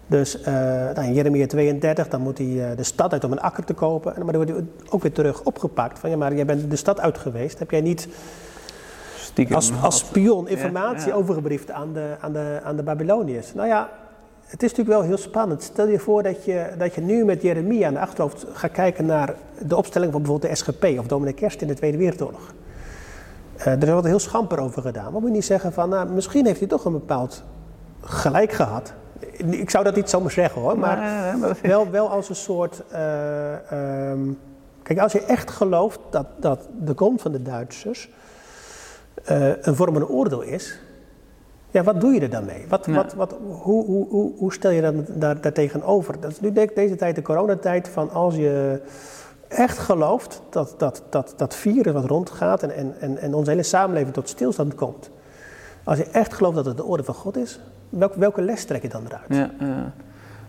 Dus 0.09 0.47
uh, 0.47 0.97
in 0.97 1.15
Jeremia 1.15 1.47
32, 1.47 2.09
dan 2.09 2.21
moet 2.21 2.39
hij 2.39 2.47
uh, 2.47 2.67
de 2.77 2.83
stad 2.83 3.13
uit 3.13 3.25
om 3.25 3.33
een 3.33 3.41
akker 3.41 3.65
te 3.65 3.75
kopen. 3.75 4.17
En, 4.17 4.25
maar 4.25 4.33
dan 4.33 4.45
wordt 4.45 4.59
hij 4.59 4.69
ook 4.91 5.03
weer 5.03 5.13
terug 5.13 5.43
opgepakt. 5.43 5.99
Van 5.99 6.11
ja, 6.11 6.17
maar 6.17 6.35
jij 6.35 6.45
bent 6.45 6.71
de 6.71 6.77
stad 6.77 7.01
uit 7.01 7.19
geweest. 7.19 7.59
Heb 7.59 7.71
jij 7.71 7.81
niet 7.81 8.09
als, 9.51 9.73
als 9.83 9.99
spion 9.99 10.49
informatie 10.49 11.09
ja, 11.09 11.15
ja. 11.15 11.21
overgebriefd 11.21 11.71
aan 11.71 11.93
de, 11.93 12.17
aan, 12.21 12.33
de, 12.33 12.61
aan 12.65 12.77
de 12.77 12.83
Babyloniërs? 12.83 13.55
Nou 13.55 13.69
ja, 13.69 13.89
het 14.45 14.63
is 14.63 14.71
natuurlijk 14.71 14.99
wel 14.99 15.09
heel 15.09 15.17
spannend. 15.17 15.63
Stel 15.63 15.89
je 15.89 15.99
voor 15.99 16.23
dat 16.23 16.45
je, 16.45 16.71
dat 16.79 16.95
je 16.95 17.01
nu 17.01 17.25
met 17.25 17.43
Jeremia 17.43 17.87
aan 17.87 17.95
de 17.95 18.01
achterhoofd 18.01 18.47
gaat 18.53 18.73
kijken 18.73 19.07
naar 19.07 19.35
de 19.67 19.77
opstelling 19.77 20.13
van 20.13 20.23
bijvoorbeeld 20.23 20.51
de 20.51 20.57
SGP 20.57 20.99
of 20.99 21.07
dominee 21.07 21.33
Kerst 21.33 21.63
in 21.63 21.69
de 21.69 21.75
Tweede 21.75 21.97
Wereldoorlog. 21.97 22.55
Uh, 23.59 23.83
er 23.83 23.93
wordt 23.93 24.07
heel 24.07 24.19
schamper 24.19 24.59
over 24.59 24.83
gedaan. 24.83 25.13
Maar 25.13 25.21
moet 25.21 25.31
je 25.31 25.37
niet 25.37 25.45
zeggen 25.45 25.73
van, 25.73 25.89
nou, 25.89 26.09
misschien 26.09 26.47
heeft 26.47 26.59
hij 26.59 26.69
toch 26.69 26.85
een 26.85 26.93
bepaald 26.93 27.43
gelijk 28.01 28.53
gehad. 28.53 28.93
Ik 29.37 29.71
zou 29.71 29.85
dat 29.85 29.97
niet 29.97 30.11
zomaar 30.11 30.31
zeggen 30.31 30.61
hoor, 30.61 30.79
maar 30.79 31.37
wel, 31.63 31.91
wel 31.91 32.11
als 32.11 32.29
een 32.29 32.35
soort. 32.35 32.83
Uh, 32.93 34.11
um, 34.11 34.39
kijk, 34.83 34.99
als 34.99 35.13
je 35.13 35.21
echt 35.21 35.51
gelooft 35.51 35.99
dat, 36.11 36.27
dat 36.37 36.69
de 36.81 36.95
komst 36.95 37.23
van 37.23 37.33
de 37.33 37.43
Duitsers 37.43 38.11
uh, 39.31 39.53
een 39.61 39.77
vormende 39.77 40.09
oordeel 40.09 40.41
is, 40.41 40.79
ja, 41.71 41.83
wat 41.83 42.01
doe 42.01 42.15
je 42.15 42.21
er 42.21 42.31
dan 42.31 42.45
mee? 42.45 42.65
Wat, 42.69 42.87
wat, 42.87 43.15
wat, 43.15 43.37
hoe, 43.63 43.85
hoe, 43.85 44.09
hoe, 44.09 44.33
hoe 44.39 44.53
stel 44.53 44.71
je 44.71 44.81
dat 44.81 44.95
daar, 45.07 45.41
daar 45.41 45.53
tegenover? 45.53 46.21
Dat 46.21 46.31
is 46.31 46.41
nu 46.41 46.53
deze 46.53 46.97
tijd, 46.97 47.15
de 47.15 47.23
coronatijd, 47.23 47.89
van 47.89 48.11
als 48.11 48.35
je 48.35 48.81
echt 49.49 49.79
gelooft 49.79 50.43
dat 50.51 50.75
dat, 50.79 51.03
dat, 51.11 51.35
dat 51.37 51.55
virus 51.55 51.93
wat 51.93 52.05
rondgaat 52.05 52.63
en, 52.63 53.01
en, 53.01 53.19
en 53.19 53.35
onze 53.35 53.51
hele 53.51 53.63
samenleving 53.63 54.15
tot 54.15 54.29
stilstand 54.29 54.75
komt. 54.75 55.11
Als 55.85 55.99
je 55.99 56.05
echt 56.05 56.35
gelooft 56.35 56.57
dat 56.57 56.65
het 56.65 56.77
de 56.77 56.85
orde 56.85 57.05
van 57.05 57.15
God 57.15 57.37
is, 57.37 57.61
welke, 57.89 58.19
welke 58.19 58.43
les 58.43 58.65
trek 58.65 58.83
je 58.83 58.89
dan 58.89 59.07
eruit? 59.07 59.51
Ja, 59.59 59.93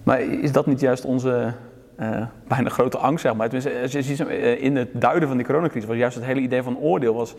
maar 0.03 0.21
is 0.21 0.51
dat 0.51 0.65
niet 0.65 0.79
juist 0.79 1.05
onze 1.05 1.53
uh, 1.99 2.21
bijna 2.47 2.69
grote 2.69 2.97
angst, 2.97 3.21
zeg 3.21 3.35
maar? 3.35 3.51
Als 3.81 3.91
je 3.91 4.01
ziet 4.01 4.27
eh, 4.27 4.63
in 4.63 4.75
het 4.75 4.89
duiden 4.93 5.27
van 5.27 5.37
die 5.37 5.45
coronacrisis, 5.45 5.89
was 5.89 5.97
juist 5.97 6.15
het 6.15 6.25
hele 6.25 6.39
idee 6.39 6.63
van 6.63 6.77
oordeel 6.77 7.13
was 7.13 7.35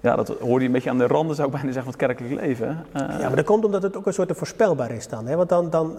ja, 0.00 0.16
dat 0.16 0.28
hoorde 0.28 0.60
je 0.60 0.66
een 0.66 0.72
beetje 0.72 0.90
aan 0.90 0.98
de 0.98 1.06
randen, 1.06 1.36
zou 1.36 1.48
ik 1.48 1.54
bijna 1.54 1.72
zeggen, 1.72 1.92
van 1.92 2.00
het 2.00 2.16
kerkelijk 2.16 2.46
leven. 2.46 2.68
Uh, 2.68 3.02
ja, 3.20 3.26
maar 3.26 3.36
dat 3.36 3.44
komt 3.44 3.64
omdat 3.64 3.82
het 3.82 3.96
ook 3.96 4.06
een 4.06 4.12
soort 4.12 4.36
voorspelbaar 4.36 4.90
is 4.90 5.08
dan. 5.08 5.26
Hè? 5.26 5.36
Want 5.36 5.48
dan, 5.48 5.70
dan 5.70 5.98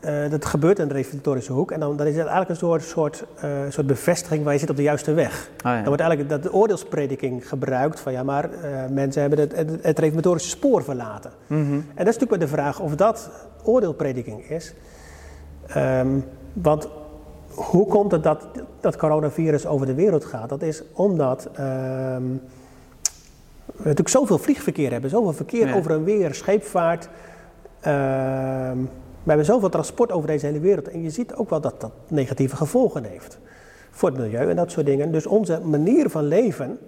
uh, 0.00 0.30
dat 0.30 0.44
gebeurt 0.44 0.78
in 0.78 0.88
de 0.88 0.94
reformatorische 0.94 1.52
hoek 1.52 1.70
en 1.70 1.80
dan, 1.80 1.96
dan 1.96 2.06
is 2.06 2.12
het 2.12 2.26
eigenlijk 2.26 2.50
een 2.50 2.56
soort, 2.56 2.82
soort, 2.82 3.24
uh, 3.44 3.50
soort 3.68 3.86
bevestiging 3.86 4.44
waar 4.44 4.52
je 4.52 4.58
zit 4.58 4.70
op 4.70 4.76
de 4.76 4.82
juiste 4.82 5.12
weg. 5.12 5.50
Ah, 5.56 5.62
ja. 5.62 5.74
Dan 5.74 5.84
wordt 5.84 6.00
eigenlijk 6.00 6.30
dat 6.30 6.42
de 6.42 6.52
oordeelsprediking 6.52 7.48
gebruikt 7.48 8.00
van 8.00 8.12
ja, 8.12 8.22
maar 8.22 8.48
mensen 8.90 9.20
hebben 9.20 9.38
het, 9.38 9.56
het, 9.56 9.70
het 9.82 9.98
reformatorische 9.98 10.48
spoor 10.48 10.84
verlaten. 10.84 11.30
Mm 11.46 11.64
-hmm. 11.64 11.72
En 11.72 12.04
dat 12.04 12.06
is 12.06 12.18
natuurlijk 12.18 12.30
maar 12.30 12.38
de 12.38 12.48
vraag 12.48 12.80
of 12.80 12.94
dat 12.94 13.30
oordeelprediking 13.62 14.50
is. 14.50 14.74
Um, 15.76 16.24
want 16.52 16.88
hoe 17.48 17.86
komt 17.86 18.12
het 18.12 18.22
dat 18.22 18.46
dat 18.80 18.96
coronavirus 18.96 19.66
over 19.66 19.86
de 19.86 19.94
wereld 19.94 20.24
gaat? 20.24 20.48
Dat 20.48 20.62
is 20.62 20.82
omdat... 20.92 21.48
Um, 21.58 22.40
we 23.78 23.84
natuurlijk 23.84 24.08
zoveel 24.08 24.38
vliegverkeer 24.38 24.90
hebben, 24.90 25.10
zoveel 25.10 25.32
verkeer 25.32 25.68
ja. 25.68 25.74
over 25.74 25.90
en 25.90 26.04
weer, 26.04 26.34
scheepvaart. 26.34 27.08
Uh, 27.86 28.70
we 29.22 29.28
hebben 29.28 29.46
zoveel 29.46 29.68
transport 29.68 30.12
over 30.12 30.28
deze 30.28 30.46
hele 30.46 30.60
wereld. 30.60 30.88
En 30.88 31.02
je 31.02 31.10
ziet 31.10 31.34
ook 31.34 31.50
wel 31.50 31.60
dat 31.60 31.80
dat 31.80 31.92
negatieve 32.08 32.56
gevolgen 32.56 33.04
heeft. 33.04 33.38
Voor 33.90 34.08
het 34.08 34.18
milieu 34.18 34.50
en 34.50 34.56
dat 34.56 34.70
soort 34.70 34.86
dingen. 34.86 35.12
Dus 35.12 35.26
onze 35.26 35.60
manier 35.64 36.10
van 36.10 36.24
leven 36.24 36.78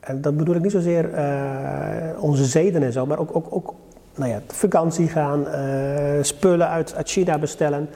En 0.00 0.20
dat 0.20 0.36
bedoel 0.36 0.54
ik 0.54 0.62
niet 0.62 0.72
zozeer 0.72 1.14
uh, 1.14 2.22
onze 2.22 2.44
zeden 2.44 2.82
en 2.82 2.92
zo, 2.92 3.06
maar 3.06 3.18
ook, 3.18 3.36
ook, 3.36 3.46
ook 3.50 3.74
nou 4.14 4.30
ja, 4.30 4.40
vakantie 4.46 5.08
gaan, 5.08 5.46
uh, 5.46 6.22
spullen 6.22 6.68
uit, 6.68 6.94
uit 6.94 7.08
China 7.10 7.38
bestellen. 7.38 7.88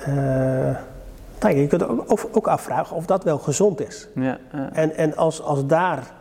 Uh, 0.00 0.06
nou, 1.40 1.56
je 1.56 1.66
kunt 1.66 1.88
ook, 1.88 2.28
ook, 2.32 2.46
afvragen 2.46 2.96
of 2.96 3.06
dat 3.06 3.24
wel 3.24 3.38
gezond 3.38 3.80
is. 3.80 4.08
Ja, 4.14 4.38
En, 4.72 4.96
en 4.96 5.16
als, 5.16 5.42
als 5.42 5.66
daar 5.66 6.12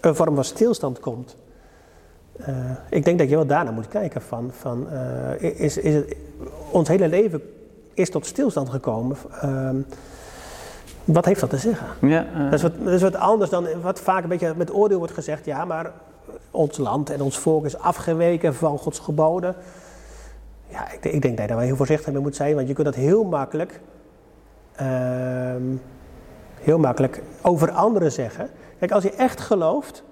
een 0.00 0.14
vorm 0.14 0.34
van 0.34 0.44
stilstand 0.44 1.00
komt, 1.00 1.36
ik 2.90 3.04
denk 3.04 3.18
dat 3.18 3.28
je 3.28 3.34
wel 3.34 3.46
daarna 3.46 3.70
moet 3.70 3.88
kijken 3.88 4.22
van, 4.22 4.50
van 4.52 4.88
is, 5.38 5.76
is 5.76 5.94
het, 5.94 6.16
ons 6.70 6.88
hele 6.88 7.08
leven 7.08 7.42
is 7.94 8.10
tot 8.10 8.26
stilstand 8.26 8.68
gekomen. 8.68 9.16
Ehm, 9.40 9.76
wat 11.04 11.24
heeft 11.24 11.40
dat 11.40 11.50
te 11.50 11.56
zeggen? 11.56 11.86
Ja, 12.00 12.26
dat, 12.44 12.52
is 12.52 12.62
wat, 12.62 12.72
dat, 12.84 12.92
is 12.92 13.02
wat, 13.02 13.16
anders 13.16 13.50
dan 13.50 13.66
wat 13.82 14.00
vaak 14.00 14.22
een 14.22 14.28
beetje 14.28 14.54
met 14.56 14.74
oordeel 14.74 14.98
wordt 14.98 15.12
gezegd. 15.12 15.44
Ja, 15.44 15.64
maar 15.64 15.92
ons 16.50 16.78
land 16.78 17.10
en 17.10 17.20
ons 17.20 17.38
volk 17.38 17.64
is 17.64 17.78
afgeweken 17.78 18.54
van 18.54 18.78
Gods 18.78 18.98
geboden. 18.98 19.54
Ja, 20.68 20.92
ik, 20.92 21.04
ik 21.04 21.22
denk 21.22 21.22
dat 21.22 21.40
je 21.40 21.46
daar 21.46 21.56
wel 21.56 21.66
heel 21.66 21.76
voorzichtig 21.76 22.12
mee 22.12 22.22
moet 22.22 22.36
zijn, 22.36 22.54
want 22.54 22.68
je 22.68 22.74
kunt 22.74 22.86
dat 22.86 22.94
heel 22.94 23.24
makkelijk, 23.24 23.80
ehm, 24.76 25.62
heel 26.54 26.78
makkelijk 26.78 27.22
over 27.42 27.70
anderen 27.70 28.12
zeggen. 28.12 28.50
Kijk, 28.78 28.90
als 28.90 29.02
je 29.02 29.12
echt 29.12 29.40
gelooft 29.40 30.02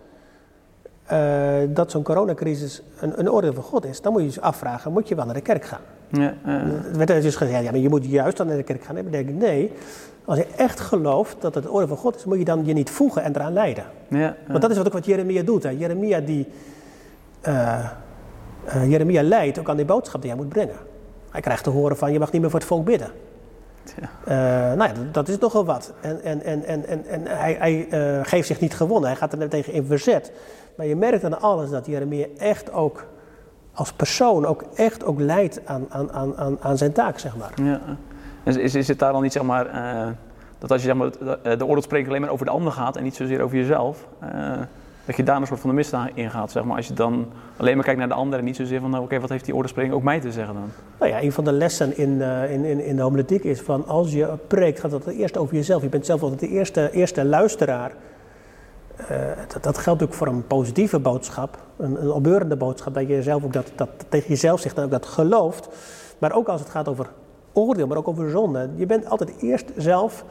uh, 1.13 1.55
dat 1.69 1.91
zo'n 1.91 2.03
coronacrisis 2.03 2.83
een, 3.01 3.19
een 3.19 3.31
oordeel 3.31 3.53
van 3.53 3.63
God 3.63 3.85
is, 3.85 4.01
dan 4.01 4.13
moet 4.13 4.23
je 4.23 4.31
je 4.33 4.41
afvragen, 4.41 4.93
moet 4.93 5.09
je 5.09 5.15
wel 5.15 5.25
naar 5.25 5.35
de 5.35 5.41
kerk 5.41 5.65
gaan? 5.65 5.81
Ja, 6.09 6.35
uh. 6.47 6.55
Er 6.55 6.97
werd 6.97 7.23
dus 7.23 7.37
gezegd, 7.37 7.65
ja, 7.65 7.71
maar 7.71 7.81
je 7.81 7.89
moet 7.89 8.05
juist 8.05 8.37
dan 8.37 8.47
naar 8.47 8.57
de 8.57 8.63
kerk 8.63 8.85
gaan. 8.85 8.97
En 8.97 9.03
dan 9.03 9.13
denk 9.13 9.29
ik, 9.29 9.35
nee, 9.35 9.73
als 10.25 10.39
je 10.39 10.47
echt 10.57 10.81
gelooft 10.81 11.37
dat 11.41 11.55
het 11.55 11.65
de 11.65 11.71
orde 11.71 11.87
van 11.87 11.97
God 11.97 12.17
is, 12.17 12.25
moet 12.25 12.39
je 12.39 12.45
dan 12.45 12.65
je 12.65 12.73
niet 12.73 12.91
voegen 12.91 13.23
en 13.23 13.37
eraan 13.37 13.53
leiden. 13.53 13.85
Ja, 14.09 14.37
Want 14.49 14.61
dat 14.61 14.71
is 14.71 14.77
wat 14.77 14.87
ook 14.87 14.93
wat 14.93 15.05
Jeremia 15.05 15.43
doet. 15.43 15.63
Hè. 15.63 15.69
Jeremia 15.69 16.21
die, 16.21 16.49
uh, 17.49 17.85
uh, 18.67 18.91
Jeremia 18.91 19.23
leidt 19.23 19.59
ook 19.59 19.69
aan 19.69 19.77
die 19.77 19.85
boodschap 19.85 20.21
die 20.21 20.31
hij 20.31 20.41
moet 20.41 20.49
brengen. 20.49 20.77
Hij 21.31 21.41
krijgt 21.41 21.65
te 21.65 21.71
horen 21.71 21.97
van 21.97 22.13
je 22.13 22.19
mag 22.19 22.33
niet 22.33 22.41
meer 22.41 22.51
voor 22.51 22.59
het 22.59 22.69
volk 22.69 22.85
bidden. 22.85 23.11
Ja. 24.01 24.71
Uh, 24.71 24.77
nou 24.77 24.91
ja, 24.91 24.95
dat, 25.13 25.29
is 25.29 25.39
nogal 25.39 25.65
wat. 25.65 25.93
En, 26.01 26.23
en, 26.23 26.43
en, 26.43 26.65
en, 26.65 26.87
en, 26.87 27.07
en 27.07 27.27
hij, 27.27 27.57
hij 27.59 27.87
geeft 28.23 28.47
zich 28.47 28.61
niet 28.61 28.75
gewonnen, 28.75 29.09
hij 29.09 29.19
gaat 29.19 29.33
er 29.33 29.49
tegen 29.49 29.73
in 29.73 29.85
verzet. 29.85 30.33
Maar 30.77 30.87
je 30.87 30.97
merkt 30.97 31.25
aan 31.25 31.41
alles 31.41 31.71
dat 31.71 31.87
Jeremia 31.87 32.27
echt 32.39 32.73
ook 32.73 33.07
als 33.73 33.93
persoon 33.93 34.47
ook 34.47 34.65
echt 34.75 35.05
ook 35.05 35.21
leidt 35.21 35.61
aan, 35.67 35.87
aan, 35.89 36.13
aan, 36.13 36.57
aan 36.61 36.79
zijn 36.79 36.93
taak, 36.93 37.19
zeg 37.19 37.37
maar. 37.37 37.53
Ja. 37.63 37.81
Is, 38.45 38.57
is, 38.57 38.75
is 38.75 38.89
het 38.89 38.99
daar 38.99 39.13
dan 39.13 39.23
niet 39.23 39.33
zeg 39.33 39.43
maar, 39.43 39.67
uh, 39.67 40.13
dat 40.59 40.71
als 40.71 40.83
je 40.83 40.87
zeg 40.87 40.97
maar, 40.97 41.11
de, 41.43 41.57
de 41.57 41.65
oordeelspreking 41.65 42.09
alleen 42.09 42.21
maar 42.21 42.31
over 42.31 42.47
de 42.47 42.53
ander 42.53 42.73
gaat 42.73 42.97
en 42.97 43.03
niet 43.03 43.17
zozeer 43.17 43.41
over 43.41 43.57
jezelf, 43.57 44.07
uh, 44.23 44.29
dat 45.05 45.17
je 45.17 45.23
daar 45.23 45.37
een 45.37 45.47
soort 45.47 45.61
van 45.61 45.71
de 45.71 45.77
misdaad 45.77 46.11
in 46.15 46.31
gaat, 46.31 46.51
zeg 46.51 46.65
maar. 46.65 46.77
Als 46.77 46.89
je 46.89 46.95
dan 46.95 47.27
alleen 47.57 47.75
maar 47.75 47.85
kijkt 47.85 47.99
naar 47.99 48.09
de 48.09 48.15
ander 48.15 48.39
en 48.39 48.45
niet 48.45 48.57
zozeer 48.57 48.81
van, 48.81 48.91
nou, 48.91 49.05
oké, 49.05 49.21
wat 49.21 49.31
heeft 49.31 49.45
die 49.45 49.55
oordeelspreking 49.55 49.95
ook 49.95 50.03
mij 50.03 50.21
te 50.21 50.33
zeggen 50.33 50.55
dan? 50.55 50.71
Nou 50.99 51.11
ja, 51.11 51.23
een 51.23 51.33
van 51.33 51.45
de 51.45 51.53
lessen 51.53 51.99
in, 51.99 52.11
uh, 52.11 52.53
in, 52.53 52.65
in, 52.65 52.85
in 52.85 52.97
de 52.97 53.03
homiletiek 53.03 53.45
is 53.45 53.61
van, 53.61 53.87
als 53.87 54.13
je 54.13 54.29
preekt, 54.47 54.81
gaat 54.81 54.91
dat 54.91 55.07
eerst 55.07 55.37
over 55.37 55.55
jezelf. 55.55 55.83
Je 55.83 55.89
bent 55.89 56.07
zelf 56.07 56.23
altijd 56.23 56.41
de 56.41 56.49
eerste, 56.49 56.91
eerste 56.93 57.25
luisteraar. 57.25 57.93
Dat, 59.53 59.63
dat, 59.63 59.79
geldt 59.79 60.03
ook 60.03 60.15
voor 60.15 60.27
een 60.27 60.47
positieve 60.47 60.99
boodschap, 60.99 61.59
een, 61.77 62.03
een 62.03 62.11
opbeurende 62.11 62.57
boodschap, 62.57 62.95
dat 62.95 63.09
je 63.09 63.23
zelf 63.23 63.45
ook 63.45 63.53
dat, 63.53 63.73
dat 63.75 63.89
tegen 64.09 64.29
jezelf 64.29 64.61
zegt 64.61 64.77
en 64.77 64.85
ook 64.85 64.91
dat 64.91 65.07
gelooft. 65.07 65.69
Maar 66.19 66.33
ook 66.33 66.49
als 66.49 66.61
het 66.61 66.71
gaat 66.71 66.89
over 66.89 67.09
oordeel, 67.53 67.87
maar 67.87 67.97
ook 67.97 68.09
over 68.09 68.31
zonde. 68.31 68.71
Je 68.75 68.87
bent 68.87 69.09
altijd 69.09 69.33
eerst 69.41 69.71
zelf. 69.77 70.25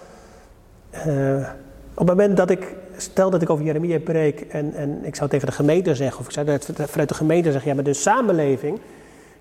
Uh, 1.08 1.49
op 1.93 2.08
het 2.08 2.17
moment 2.17 2.38
dat 2.38 2.49
ik, 2.49 2.76
stel 2.97 3.30
dat 3.30 3.41
ik 3.41 3.49
over 3.49 3.65
Jeremia 3.65 3.99
preek 3.99 4.41
en, 4.41 4.73
en 4.73 5.06
ik 5.06 5.15
zou 5.15 5.30
tegen 5.30 5.47
de 5.47 5.54
gemeente 5.54 5.95
zeggen, 5.95 6.19
of 6.19 6.26
ik 6.26 6.32
zou 6.32 6.60
vanuit 6.88 7.10
de 7.10 7.15
gemeente 7.15 7.52
zeggen, 7.52 7.69
ja, 7.69 7.76
maar 7.76 7.84
de 7.84 7.93
samenleving, 7.93 8.80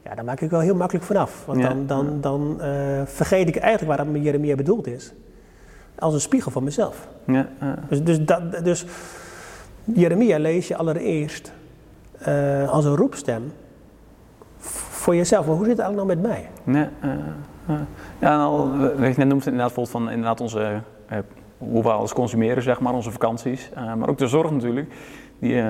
ja, 0.04 0.14
daar 0.14 0.24
maak 0.24 0.40
ik 0.40 0.50
wel 0.50 0.60
heel 0.60 0.74
makkelijk 0.74 1.06
vanaf. 1.06 1.44
Want 1.46 1.62
dan, 1.62 1.86
dan, 1.86 2.20
dan 2.20 2.58
uh, 2.60 2.66
vergeet 3.04 3.48
ik 3.48 3.56
eigenlijk 3.56 3.96
waar 3.96 4.06
dat 4.06 4.22
Jeremia 4.22 4.54
bedoeld 4.54 4.86
is. 4.86 5.12
Als 6.02 6.14
een 6.14 6.20
spiegel 6.20 6.50
van 6.50 6.64
mezelf. 6.64 7.08
Ja, 7.26 7.48
dus, 7.88 8.02
dus, 8.02 8.24
dat, 8.24 8.64
dus 8.64 8.84
Jeremia 9.84 10.38
lees 10.38 10.68
je 10.68 10.76
allereerst 10.76 11.52
uh, 12.28 12.70
als 12.70 12.84
een 12.84 12.96
roepstem 12.96 13.52
voor 14.58 15.16
jezelf. 15.16 15.46
Maar 15.46 15.54
hoe 15.54 15.64
zit 15.64 15.76
het 15.76 15.86
eigenlijk 15.86 16.18
nou 16.18 16.20
met 16.20 16.30
mij? 16.30 16.74
Ja, 16.74 16.90
ja, 18.18 18.32
en 18.32 18.38
al, 18.38 18.78
wat 18.78 18.98
je 18.98 19.14
net 19.16 19.16
noemt, 19.16 19.46
inderdaad, 19.46 19.74
bijvoorbeeld 19.74 19.90
van 19.90 20.10
inderdaad 20.10 20.40
onze, 20.40 20.80
eh, 21.06 21.18
hoe 21.58 21.82
we 21.82 21.90
alles 21.90 22.12
consumeren, 22.12 22.62
zeg 22.62 22.80
maar, 22.80 22.92
onze 22.92 23.10
vakanties. 23.10 23.70
Uh, 23.76 23.94
maar 23.94 24.08
ook 24.08 24.18
de 24.18 24.26
zorg 24.26 24.50
natuurlijk, 24.50 24.94
die, 25.38 25.62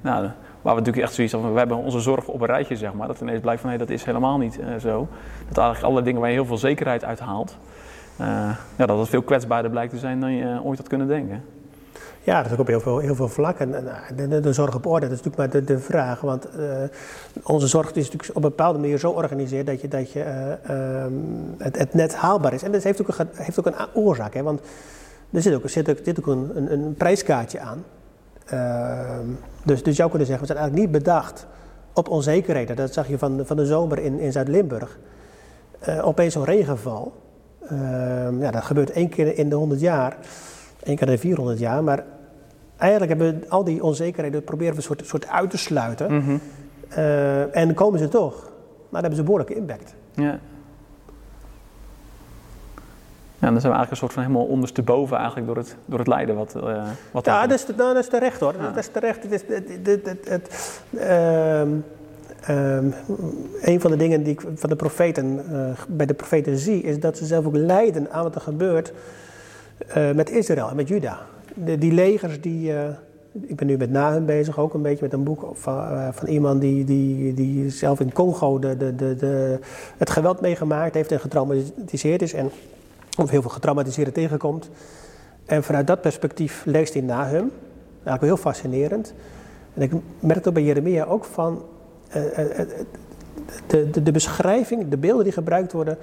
nou, 0.00 0.28
waar 0.62 0.74
we 0.74 0.80
natuurlijk 0.80 1.02
echt 1.06 1.14
zoiets 1.14 1.32
van, 1.32 1.52
we 1.52 1.58
hebben 1.58 1.76
onze 1.76 2.00
zorg 2.00 2.28
op 2.28 2.40
een 2.40 2.46
rijtje, 2.46 2.76
zeg 2.76 2.92
maar. 2.92 3.06
Dat 3.06 3.20
ineens 3.20 3.40
blijkt 3.40 3.60
van, 3.60 3.70
nee, 3.70 3.78
dat 3.78 3.90
is 3.90 4.04
helemaal 4.04 4.38
niet 4.38 4.60
zo. 4.80 5.08
Dat 5.48 5.58
eigenlijk 5.58 5.94
alle 5.94 6.02
dingen 6.02 6.20
waar 6.20 6.28
je 6.28 6.34
heel 6.34 6.46
veel 6.46 6.58
zekerheid 6.58 7.04
uit 7.04 7.20
haalt, 7.20 7.56
ja, 8.76 8.86
dat 8.86 8.98
het 8.98 9.08
veel 9.08 9.22
kwetsbaarder 9.22 9.70
blijkt 9.70 9.92
te 9.92 9.98
zijn 9.98 10.20
dan 10.20 10.32
je 10.32 10.60
ooit 10.62 10.78
had 10.78 10.88
kunnen 10.88 11.06
denken. 11.06 11.42
Ja, 12.24 12.36
dat 12.36 12.46
is 12.46 12.52
ook 12.52 12.58
op 12.58 12.66
heel 12.66 12.80
veel, 12.80 12.98
heel 12.98 13.14
veel 13.14 13.28
vlakken. 13.28 13.84
De, 14.16 14.40
de, 14.40 14.52
zorg 14.52 14.74
op 14.74 14.86
orde, 14.86 15.08
dat 15.08 15.18
is 15.18 15.22
natuurlijk 15.22 15.52
maar 15.52 15.62
de, 15.62 15.74
de 15.74 15.78
vraag. 15.78 16.20
Want 16.20 16.48
uh, 16.58 16.64
onze 17.42 17.66
zorg 17.66 17.92
is 17.92 17.94
natuurlijk 17.94 18.30
op 18.30 18.36
een 18.36 18.42
bepaalde 18.42 18.78
manier 18.78 18.98
zo 18.98 19.10
georganiseerd 19.10 19.66
dat, 19.66 19.80
je, 19.80 19.88
dat 19.88 20.12
je, 20.12 20.56
um, 20.70 21.54
het, 21.58 21.78
het, 21.78 21.94
net 21.94 22.14
haalbaar 22.14 22.52
is. 22.52 22.62
En 22.62 22.72
dat 22.72 22.82
heeft 22.82 23.00
ook 23.00 23.18
een, 23.18 23.28
heeft 23.32 23.58
ook 23.58 23.66
een 23.66 23.86
oorzaak. 23.94 24.34
Hè? 24.34 24.42
Want 24.42 24.60
er 25.30 25.42
zit 25.42 25.54
ook, 25.54 25.68
zit 25.68 25.90
ook, 25.90 25.98
zit 26.04 26.18
ook 26.18 26.26
een, 26.26 26.72
een, 26.72 26.94
prijskaartje 26.94 27.60
aan. 27.60 27.84
Uh, 28.52 29.00
dus, 29.62 29.82
dus 29.82 29.96
jou 29.96 30.08
kunnen 30.08 30.28
zeggen, 30.28 30.46
we 30.46 30.52
zijn 30.52 30.64
eigenlijk 30.64 30.92
niet 30.92 31.04
bedacht 31.04 31.46
op 31.92 32.08
onzekerheden. 32.08 32.76
Dat 32.76 32.92
zag 32.92 33.08
je 33.08 33.18
van, 33.18 33.40
van 33.44 33.56
de 33.56 33.66
zomer 33.66 33.98
in, 33.98 34.18
in 34.18 34.32
Zuid-Limburg. 34.32 34.98
Opeens 36.02 36.32
zo'n 36.32 36.44
regenval. 36.44 37.12
Ehm, 37.68 38.40
ja, 38.40 38.50
dat 38.50 38.64
gebeurt 38.64 38.90
één 38.90 39.08
keer 39.08 39.38
in 39.38 39.48
de 39.48 39.54
100 39.54 39.80
jaar. 39.80 40.16
één 40.82 40.96
keer 40.96 41.06
in 41.06 41.12
de 41.12 41.20
400 41.20 41.58
jaar. 41.58 41.84
Maar 41.84 42.04
eigenlijk 42.76 43.10
hebben 43.10 43.40
we 43.40 43.48
al 43.48 43.64
die 43.64 43.82
onzekerheden 43.82 44.44
proberen 44.44 44.72
we 44.72 44.76
een 44.76 44.82
soort, 44.82 45.06
soort 45.06 45.28
uit 45.28 45.50
te 45.50 45.58
sluiten. 45.58 46.12
Mm 46.12 46.20
-hmm. 46.20 46.40
uh, 46.90 47.56
en 47.56 47.74
komen 47.74 47.98
ze 47.98 48.08
toch. 48.08 48.34
Maar 48.42 49.02
dan 49.02 49.10
hebben 49.10 49.16
ze 49.16 49.22
behoorlijke 49.22 49.54
impact. 49.54 49.94
Ja. 50.14 50.38
Ja, 53.38 53.50
dan 53.50 53.60
zijn 53.60 53.72
we 53.72 53.78
eigenlijk 53.78 53.90
een 53.90 53.96
soort 53.96 54.12
van 54.12 54.22
helemaal 54.22 54.46
ondersteboven 54.46 55.16
eigenlijk 55.16 55.46
door 55.46 55.56
het, 55.56 55.76
door 55.84 55.98
het 55.98 56.08
lijden 56.08 56.34
wat, 56.34 56.54
uh, 56.56 56.82
wat 57.10 57.24
Ja, 57.24 57.46
dat 57.46 57.58
is, 57.58 57.66
nou, 57.66 57.94
dat 57.94 58.02
is 58.02 58.08
terecht 58.08 58.40
hoor. 58.40 58.54
Ja. 58.58 58.62
Dat 58.62 58.76
is 58.76 58.88
terecht. 58.88 59.22
Het 59.22 59.32
is, 59.32 59.42
het, 59.46 59.68
het, 59.86 60.06
het, 60.06 60.28
het 60.28 60.80
um, 61.60 61.84
um, 62.48 62.94
een 63.62 63.80
van 63.80 63.90
de 63.90 63.96
dingen 63.96 64.22
die 64.22 64.32
ik 64.32 64.42
van 64.54 64.70
de 64.70 64.76
profeten, 64.76 65.40
uh, 65.52 65.70
bij 65.88 66.06
de 66.06 66.14
profeten 66.14 66.58
zie, 66.58 66.82
is 66.82 67.00
dat 67.00 67.16
ze 67.16 67.26
zelf 67.26 67.46
ook 67.46 67.56
lijden 67.56 68.10
aan 68.10 68.22
wat 68.22 68.34
er 68.34 68.40
gebeurt 68.40 68.92
uh, 69.96 70.12
met 70.12 70.30
Israël 70.30 70.68
en 70.68 70.76
met 70.76 70.88
Juda 70.88 71.20
die 71.54 71.92
legers 71.92 72.40
die. 72.40 72.72
Uh, 72.72 72.80
ik 73.40 73.56
ben 73.56 73.66
nu 73.66 73.76
met 73.76 73.90
Nahum 73.90 74.26
bezig, 74.26 74.58
ook 74.58 74.74
een 74.74 74.82
beetje 74.82 75.02
met 75.02 75.12
een 75.12 75.24
boek 75.24 75.50
van, 75.52 76.12
van 76.14 76.28
iemand 76.28 76.60
die, 76.60 76.84
die, 76.84 77.34
die 77.34 77.70
zelf 77.70 78.00
in 78.00 78.12
Congo 78.12 78.58
de, 78.58 78.76
de, 78.76 78.94
de, 78.94 79.58
het 79.96 80.10
geweld 80.10 80.40
meegemaakt 80.40 80.94
heeft 80.94 81.12
en 81.12 81.20
getraumatiseerd 81.20 82.22
is. 82.22 82.32
En, 82.32 82.50
of 83.18 83.30
heel 83.30 83.40
veel 83.40 83.50
getraumatiseerd 83.50 84.14
tegenkomt. 84.14 84.70
En 85.44 85.62
vanuit 85.62 85.86
dat 85.86 86.00
perspectief 86.00 86.62
leest 86.64 86.92
hij 86.92 87.02
Nahum. 87.02 87.50
Eigenlijk 87.94 88.22
heel 88.22 88.36
fascinerend. 88.36 89.14
En 89.74 89.82
ik 89.82 89.92
merk 90.20 90.46
ook 90.46 90.54
bij 90.54 90.62
Jeremia 90.62 91.04
ook 91.04 91.24
van 91.24 91.62
de, 93.66 93.90
de, 93.90 94.02
de, 94.02 94.12
beschrijving, 94.12 94.88
de 94.88 94.96
beelden 94.96 95.24
die 95.24 95.32
gebruikt 95.32 95.72
worden. 95.72 95.98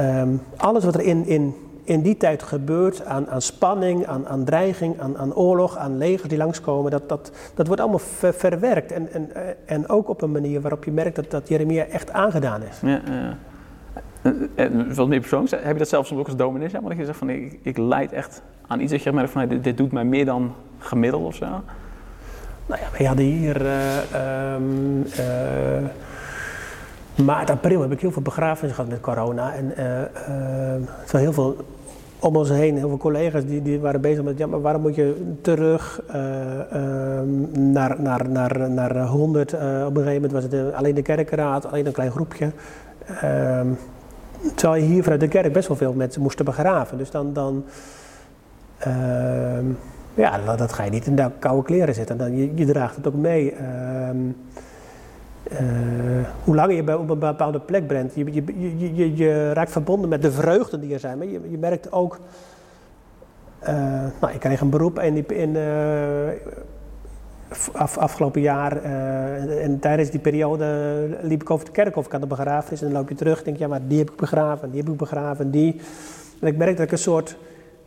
Um, 0.00 0.42
alles 0.56 0.84
wat 0.84 0.94
er 0.94 1.00
in, 1.00 1.26
in 1.26 1.54
in 1.88 2.02
die 2.02 2.16
tijd 2.16 2.42
gebeurt 2.42 3.04
aan, 3.04 3.28
aan 3.28 3.42
spanning, 3.42 4.06
aan, 4.06 4.26
aan 4.26 4.44
dreiging, 4.44 5.00
aan, 5.00 5.18
aan 5.18 5.34
oorlog, 5.34 5.76
aan 5.76 5.98
legers 5.98 6.28
die 6.28 6.38
langskomen, 6.38 6.90
dat, 6.90 7.08
dat, 7.08 7.32
dat 7.54 7.66
wordt 7.66 7.82
allemaal 7.82 8.00
verwerkt. 8.32 8.92
En, 8.92 9.12
en, 9.12 9.34
eh, 9.34 9.42
en 9.64 9.88
ook 9.88 10.08
op 10.08 10.22
een 10.22 10.32
manier 10.32 10.60
waarop 10.60 10.84
je 10.84 10.90
merkt 10.90 11.16
dat, 11.16 11.30
dat 11.30 11.48
Jeremia 11.48 11.84
echt 11.84 12.12
aangedaan 12.12 12.62
is. 12.62 12.80
Ja, 12.82 13.00
ja. 13.04 13.36
En 14.54 14.94
wat 14.94 15.08
meer 15.08 15.20
persoonlijk, 15.20 15.64
heb 15.64 15.72
je 15.72 15.78
dat 15.78 15.88
zelfs 15.88 16.12
ook 16.12 16.26
als 16.26 16.36
dominee, 16.36 16.68
zeg 16.68 16.80
maar, 16.80 16.90
dat 16.90 16.98
je 16.98 17.04
zegt 17.04 17.18
van 17.18 17.30
ik, 17.30 17.58
ik 17.62 17.76
leid 17.76 18.12
echt 18.12 18.42
aan 18.66 18.80
iets 18.80 18.92
dat 18.92 19.02
je 19.02 19.12
merkt 19.12 19.30
van 19.30 19.48
dit, 19.48 19.64
dit 19.64 19.76
doet 19.76 19.92
mij 19.92 20.04
meer 20.04 20.24
dan 20.24 20.54
gemiddeld 20.78 21.24
of 21.24 21.34
zo? 21.34 21.46
Nou 22.68 22.80
ja, 22.80 22.88
we 22.98 23.06
hadden 23.06 23.24
hier... 23.24 23.62
Uh, 23.62 24.54
um, 24.54 25.06
uh, 25.18 25.88
maart, 27.24 27.50
april 27.50 27.80
heb 27.80 27.92
ik 27.92 28.00
heel 28.00 28.12
veel 28.12 28.22
begrafenissen 28.22 28.74
gehad 28.74 28.90
met 28.90 29.00
corona. 29.00 29.54
En 29.54 29.72
uh, 29.78 30.00
uh, 31.06 31.20
heel 31.20 31.32
veel 31.32 31.56
om 32.20 32.36
ons 32.36 32.48
heen, 32.48 32.76
heel 32.76 32.88
veel 32.88 32.96
collega's 32.96 33.44
die, 33.44 33.62
die 33.62 33.80
waren 33.80 34.00
bezig 34.00 34.24
met, 34.24 34.38
ja, 34.38 34.46
maar 34.46 34.60
waarom 34.60 34.82
moet 34.82 34.94
je 34.94 35.34
terug 35.40 36.02
uh, 36.08 36.14
naar, 37.52 38.00
naar, 38.00 38.28
naar, 38.28 38.70
naar 38.70 39.06
100? 39.06 39.52
Uh, 39.52 39.60
op 39.60 39.96
een 39.96 40.02
gegeven 40.02 40.14
moment 40.14 40.32
was 40.32 40.42
het 40.42 40.74
alleen 40.74 40.94
de 40.94 41.02
kerkenraad, 41.02 41.66
alleen 41.66 41.86
een 41.86 41.92
klein 41.92 42.10
groepje. 42.10 42.50
Terwijl 44.54 44.82
je 44.82 44.88
hier 44.88 45.02
vanuit 45.02 45.20
de 45.20 45.28
kerk 45.28 45.52
best 45.52 45.68
wel 45.68 45.76
veel 45.76 45.92
mensen 45.92 46.22
moesten 46.22 46.44
begraven. 46.44 46.98
Dus 46.98 47.10
dan, 47.10 47.32
dan 47.32 47.64
ehm, 48.78 49.64
Ja, 50.18 50.38
dat, 50.44 50.58
dat 50.58 50.72
ga 50.72 50.84
je 50.84 50.90
niet 50.90 51.06
in 51.06 51.16
de 51.16 51.30
koude 51.38 51.62
kleren 51.62 51.94
zitten. 51.94 52.16
Dan, 52.18 52.36
je, 52.36 52.52
je 52.54 52.66
draagt 52.66 52.96
het 52.96 53.06
ook 53.06 53.14
mee. 53.14 53.52
Eh, 53.52 54.10
hoe 56.44 56.54
langer 56.54 56.76
je 56.76 56.82
bij, 56.82 56.94
op 56.94 57.10
een 57.10 57.18
bepaalde 57.18 57.60
plek 57.60 57.86
bent, 57.86 58.14
je, 58.14 58.24
je, 58.32 58.42
je, 58.96 59.16
je, 59.16 59.52
raakt 59.52 59.70
verbonden 59.72 60.08
met 60.08 60.22
de 60.22 60.32
vreugden 60.32 60.80
die 60.80 60.92
er 60.92 61.00
zijn. 61.00 61.18
Maar 61.18 61.26
je, 61.26 61.58
merkt 61.58 61.92
ook. 61.92 62.18
eh, 63.58 63.74
nou, 64.20 64.32
ik 64.34 64.40
kreeg 64.40 64.60
een 64.60 64.70
beroep 64.70 64.98
in, 65.00 65.14
die- 65.14 65.26
in, 65.26 65.56
eh, 65.56 65.62
af, 67.72 67.98
afgelopen 67.98 68.40
jaar. 68.40 68.82
en 69.62 69.78
tijdens 69.80 70.10
die 70.10 70.20
periode 70.20 70.66
liep 71.22 71.40
ik 71.40 71.50
over 71.50 71.64
de 71.66 71.72
kerkhof. 71.72 72.06
Ik 72.06 72.12
had 72.12 72.22
een 72.22 72.28
begrafenis 72.28 72.80
en 72.82 72.86
dan 72.88 72.96
loop 72.96 73.08
je 73.08 73.14
terug. 73.14 73.38
en 73.38 73.44
denk 73.44 73.56
je, 73.56 73.62
ja, 73.62 73.68
maar 73.68 73.80
die 73.86 73.98
heb 73.98 74.10
ik 74.10 74.16
begraven, 74.16 74.70
die 74.70 74.80
heb 74.80 74.90
ik 74.90 74.96
begraven, 74.96 75.50
die. 75.50 75.80
En 76.40 76.46
ik 76.46 76.56
merk 76.56 76.76
dat 76.76 76.86
ik 76.86 76.92
een 76.92 76.98
soort. 76.98 77.36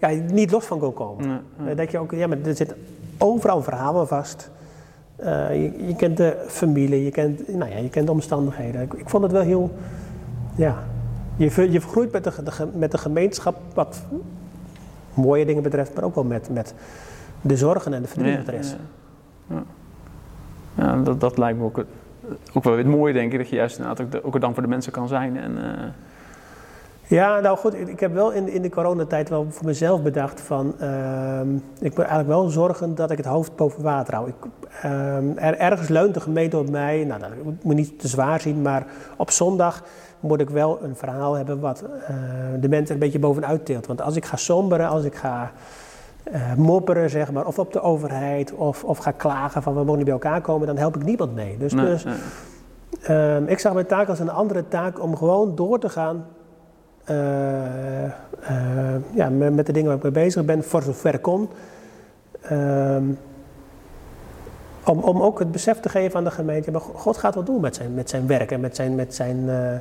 Ja, 0.01 0.09
niet 0.31 0.51
los 0.51 0.65
van 0.65 0.79
kon 0.79 0.93
komen. 0.93 1.27
Ja, 1.29 1.41
ja. 1.63 1.69
Eh, 1.69 1.77
Dat 1.77 1.91
je 1.91 1.97
ook, 1.99 2.11
ja, 2.11 2.27
maar 2.27 2.37
er 2.43 2.55
zit 2.55 2.75
overal 3.17 3.61
verhalen 3.63 4.07
vast. 4.07 4.49
Eh, 5.15 5.63
je, 5.63 5.85
je 5.87 5.95
kent 5.95 6.17
de 6.17 6.43
familie, 6.47 7.03
je 7.03 7.11
kent, 7.11 7.47
nou 7.55 7.71
ja, 7.71 7.77
je 7.77 7.89
kent 7.89 8.05
de 8.05 8.11
omstandigheden. 8.11 8.81
Ik, 8.81 8.93
ik 8.93 9.09
vond 9.09 9.23
het 9.23 9.31
wel 9.31 9.41
heel, 9.41 9.71
ja, 10.55 10.83
je, 11.35 11.51
ver- 11.51 11.69
je 11.69 11.81
vergroeit 11.81 12.11
met 12.11 12.23
de, 12.23 12.31
met 12.73 12.91
de 12.91 12.97
gemeenschap 12.97 13.55
wat 13.73 14.03
mooie 15.13 15.45
dingen 15.45 15.63
betreft, 15.63 15.93
maar 15.95 16.03
ook 16.03 16.15
wel 16.15 16.23
met, 16.23 16.49
met 16.53 16.73
de 17.41 17.57
zorgen 17.57 17.93
en 17.93 18.01
de 18.01 18.07
verdriet 18.07 18.47
er. 18.47 18.53
Ja, 19.49 19.55
ja. 19.55 19.63
Ja, 20.75 21.01
dat, 21.01 21.19
dat 21.19 21.37
lijkt 21.37 21.57
me 21.59 21.63
ook, 21.65 21.83
ook 22.53 22.63
wel 22.63 22.73
weer 22.75 22.83
het 22.83 22.93
mooie, 22.93 23.13
denk 23.13 23.31
ik, 23.31 23.37
dat 23.37 23.49
je 23.49 23.55
juist 23.55 23.77
inderdaad 23.77 24.05
ook, 24.05 24.11
de- 24.11 24.23
ook 24.23 24.33
er 24.33 24.39
dan 24.39 24.53
voor 24.53 24.63
de 24.63 24.69
mensen 24.69 24.91
kan 24.91 25.07
zijn. 25.07 25.37
En, 25.37 25.57
eh, 25.57 25.83
Ja, 27.11 27.39
nou 27.39 27.57
goed, 27.57 27.73
ik, 27.73 27.99
heb 27.99 28.13
wel 28.13 28.31
in, 28.31 28.49
in 28.49 28.61
de 28.61 28.69
coronatijd 28.69 29.29
wel 29.29 29.45
voor 29.49 29.65
mezelf 29.65 30.01
bedacht 30.01 30.41
van, 30.41 30.73
ehm, 30.79 31.55
ik 31.55 31.89
moet 31.89 31.97
eigenlijk 31.97 32.27
wel 32.27 32.49
zorgen 32.49 32.95
dat 32.95 33.11
ik 33.11 33.17
het 33.17 33.25
hoofd 33.25 33.55
boven 33.55 33.83
water 33.83 34.13
hou. 34.13 34.27
Ik, 34.27 34.35
ehm, 34.81 35.37
er, 35.37 35.57
ergens 35.57 35.87
leunt 35.87 36.13
de 36.13 36.19
gemeente 36.19 36.57
op 36.57 36.69
mij, 36.69 37.03
nou 37.03 37.19
dat 37.19 37.29
moet 37.61 37.75
niet 37.75 37.99
te 37.99 38.07
zwaar 38.07 38.41
zien, 38.41 38.61
maar 38.61 38.85
op 39.17 39.31
zondag 39.31 39.83
moet 40.19 40.39
ik 40.39 40.49
wel 40.49 40.79
een 40.83 40.95
verhaal 40.95 41.33
hebben 41.33 41.59
wat 41.59 41.83
eh, 42.07 42.15
de 42.59 42.69
mensen 42.69 42.93
een 42.93 42.99
beetje 43.01 43.19
bovenuit 43.19 43.65
tilt. 43.65 43.87
Want 43.87 44.01
als 44.01 44.15
ik 44.15 44.25
ga 44.25 44.35
somberen, 44.35 44.87
als 44.87 45.03
ik 45.03 45.15
ga 45.15 45.51
eh, 46.23 46.53
mopperen, 46.55 47.09
zeg 47.09 47.31
maar, 47.31 47.45
of 47.45 47.59
op 47.59 47.73
de 47.73 47.81
overheid, 47.81 48.53
of, 48.53 48.83
of 48.83 48.97
ga 48.97 49.11
klagen 49.11 49.61
van 49.61 49.73
we 49.73 49.79
mogen 49.79 49.95
niet 49.95 50.05
bij 50.05 50.13
elkaar 50.13 50.41
komen, 50.41 50.67
dan 50.67 50.77
help 50.77 50.95
ik 50.95 51.03
niemand 51.03 51.35
mee. 51.35 51.57
Dus, 51.57 51.73
nee, 51.73 51.85
dus 51.85 52.03
nee. 52.03 52.15
Ehm, 53.01 53.43
ik 53.45 53.59
zag 53.59 53.73
mijn 53.73 53.85
taak 53.85 54.07
als 54.07 54.19
een 54.19 54.29
andere 54.29 54.67
taak 54.67 55.01
om 55.01 55.15
gewoon 55.17 55.55
door 55.55 55.79
te 55.79 55.89
gaan 55.89 56.25
ja, 59.13 59.29
met, 59.29 59.65
de 59.65 59.71
dingen 59.71 59.87
waar 59.87 59.97
ik 59.97 60.03
mee 60.03 60.11
bezig 60.11 60.45
ben, 60.45 60.63
voor 60.63 60.81
zover 60.81 61.19
kon. 61.19 61.49
Ehm, 62.41 63.03
om, 64.85 64.99
om 64.99 65.21
ook 65.21 65.39
het 65.39 65.51
besef 65.51 65.79
te 65.79 65.89
geven 65.89 66.17
aan 66.17 66.23
de 66.23 66.31
gemeente, 66.31 66.71
maar 66.71 66.81
God 66.81 67.17
gaat 67.17 67.35
wat 67.35 67.45
doen 67.45 67.61
met 67.61 67.75
zijn, 67.75 67.93
met 67.93 68.09
zijn 68.09 68.27
werk 68.27 68.51
en 68.51 68.59
met 68.59 68.75
zijn, 68.75 68.95
met 68.95 69.15
zijn, 69.15 69.49
eh, 69.49 69.73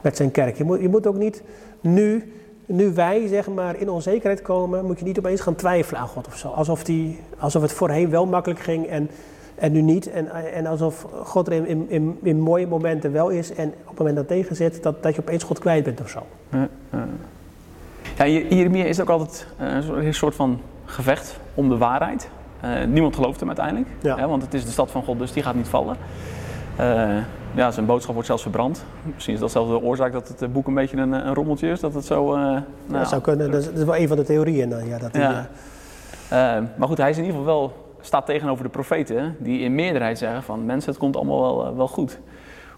met 0.00 0.16
zijn 0.16 0.30
kerk. 0.30 0.56
Je 0.56 0.64
moet, 0.64 0.80
je 0.80 0.88
moet 0.88 1.06
ook 1.06 1.16
niet 1.16 1.42
nu, 1.80 2.32
nu 2.66 2.92
wij 2.92 3.26
zeg 3.26 3.48
maar 3.48 3.80
in 3.80 3.88
onzekerheid 3.88 4.42
komen, 4.42 4.84
moet 4.84 4.98
je 4.98 5.04
niet 5.04 5.18
opeens 5.18 5.40
gaan 5.40 5.54
twijfelen 5.54 6.00
aan 6.00 6.08
God 6.08 6.26
of 6.26 6.36
zo. 6.36 6.48
Alsof, 6.48 6.84
die, 6.84 7.20
alsof 7.38 7.62
het 7.62 7.72
voorheen 7.72 8.10
wel 8.10 8.26
makkelijk 8.26 8.60
ging 8.60 8.86
en, 8.86 9.10
en 9.58 9.72
nu 9.72 9.82
niet. 9.82 10.10
En, 10.10 10.30
en 10.52 10.66
alsof 10.66 11.06
God 11.24 11.46
er 11.46 11.52
in, 11.52 11.86
in, 11.90 12.18
in, 12.22 12.40
mooie 12.40 12.66
momenten 12.66 13.12
wel 13.12 13.28
is 13.28 13.52
en 13.54 13.68
op 13.68 13.88
het 13.88 13.98
moment 13.98 14.16
dat 14.16 14.28
tegen 14.28 14.56
zit, 14.56 14.82
dat, 14.82 15.02
dat 15.02 15.14
je 15.14 15.20
opeens 15.20 15.44
God 15.44 15.58
kwijt 15.58 15.84
bent 15.84 16.00
of 16.00 16.08
zo. 16.08 16.22
Ja, 16.50 16.68
ja. 16.92 17.06
Ja, 18.16 18.24
in 18.24 18.56
Jeremia 18.56 18.84
is 18.84 19.00
ook 19.00 19.08
altijd 19.08 19.46
eh, 19.56 19.74
een 20.04 20.14
soort- 20.14 20.34
van 20.34 20.60
gevecht 20.84 21.40
om 21.54 21.68
de 21.68 21.76
waarheid. 21.76 22.28
Eh, 22.60 22.70
niemand 22.84 23.14
gelooft 23.14 23.38
hem 23.38 23.48
uiteindelijk, 23.48 23.88
Ja. 24.00 24.16
hè, 24.16 24.26
want 24.28 24.42
het 24.42 24.54
is 24.54 24.64
de 24.64 24.70
stad 24.70 24.90
van 24.90 25.02
God, 25.04 25.18
dus 25.18 25.32
die 25.32 25.42
gaat 25.42 25.54
niet 25.54 25.68
vallen. 25.68 25.96
Eh, 26.76 27.16
ja, 27.54 27.70
zijn 27.70 27.86
boodschap 27.86 28.12
wordt 28.12 28.26
zelfs 28.26 28.42
verbrand. 28.42 28.84
Misschien 29.14 29.34
is 29.34 29.40
dat 29.40 29.50
zelfs 29.50 29.70
de 29.70 29.82
oorzaak 29.82 30.12
dat 30.12 30.34
het 30.38 30.52
boek 30.52 30.66
een 30.66 30.74
beetje 30.74 30.96
een, 30.96 31.12
een 31.12 31.34
rommeltje 31.34 31.68
is, 31.70 31.80
dat 31.80 31.94
het 31.94 32.04
zo... 32.04 32.36
nou, 32.36 32.62
dat 32.86 33.08
zou 33.08 33.22
kunnen, 33.22 33.50
dat 33.50 33.60
is, 33.60 33.66
dat 33.66 33.76
is 33.78 33.84
wel 33.84 33.96
een 33.96 34.08
van 34.08 34.16
de 34.16 34.22
theorieën. 34.24 34.68
dan, 34.68 34.86
ja, 34.86 34.98
dat 34.98 35.16
Ja. 35.16 35.48
maar 36.76 36.88
goed, 36.88 36.98
hij 36.98 37.10
is 37.10 37.16
in 37.16 37.24
ieder 37.24 37.38
geval 37.38 37.54
wel, 37.58 37.87
staat 38.00 38.26
tegenover 38.26 38.64
de 38.64 38.70
profeten, 38.70 39.36
die 39.38 39.60
in 39.60 39.74
meerderheid 39.74 40.18
zeggen 40.18 40.42
van 40.42 40.64
mensen, 40.64 40.90
het 40.90 41.00
komt 41.00 41.16
allemaal 41.16 41.40
wel, 41.40 41.66
eh, 41.66 41.76
wel 41.76 41.88
goed. 41.88 42.18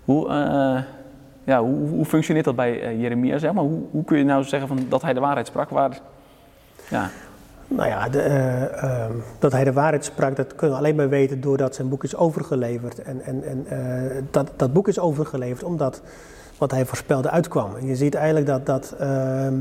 Hoe, 0.05 0.29
eh, 0.29 0.83
ja, 1.45 1.63
hoe, 1.63 1.89
hoe 1.89 2.05
functioneert 2.05 2.45
dat 2.45 2.57
bij 2.57 2.83
eh, 2.83 3.01
Jeremia, 3.01 3.39
zeg 3.39 3.53
maar? 3.53 3.65
Hoe, 3.65 3.81
hoe 3.91 4.05
kun 4.05 4.19
je 4.19 4.25
nou 4.25 4.45
zeggen 4.45 4.69
van, 4.69 4.79
dat 4.89 5.03
hij 5.03 5.13
de 5.13 5.21
waarheid 5.21 5.47
sprak? 5.47 5.71
Waar, 5.71 6.01
ja, 6.89 7.11
Nou 7.69 7.89
ja, 7.89 8.09
de, 8.09 8.21
eh, 8.21 8.83
ehm, 8.83 9.13
dat 9.39 9.53
hij 9.53 9.65
de 9.65 9.73
waarheid 9.73 10.05
sprak, 10.05 10.37
dat 10.37 10.55
kunnen 10.55 10.77
we 10.77 10.83
alleen 10.83 10.97
maar 10.97 11.09
weten 11.09 11.41
doordat 11.41 11.75
zijn 11.75 11.89
boek 11.89 12.05
is 12.05 12.17
overgeleverd. 12.17 13.03
En, 13.03 13.21
en, 13.25 13.45
en 13.45 13.67
dat, 14.31 14.53
dat 14.57 14.73
boek 14.73 14.89
is 14.89 14.99
overgeleverd 14.99 15.63
omdat 15.63 16.03
wat 16.59 16.71
hij 16.71 16.85
voorspelde 16.85 17.31
uitkwam. 17.31 17.71
Je 17.83 17.97
ziet 17.97 18.15
eigenlijk 18.15 18.47
dat, 18.47 18.67
dat 18.67 18.95
ehm, 18.99 19.55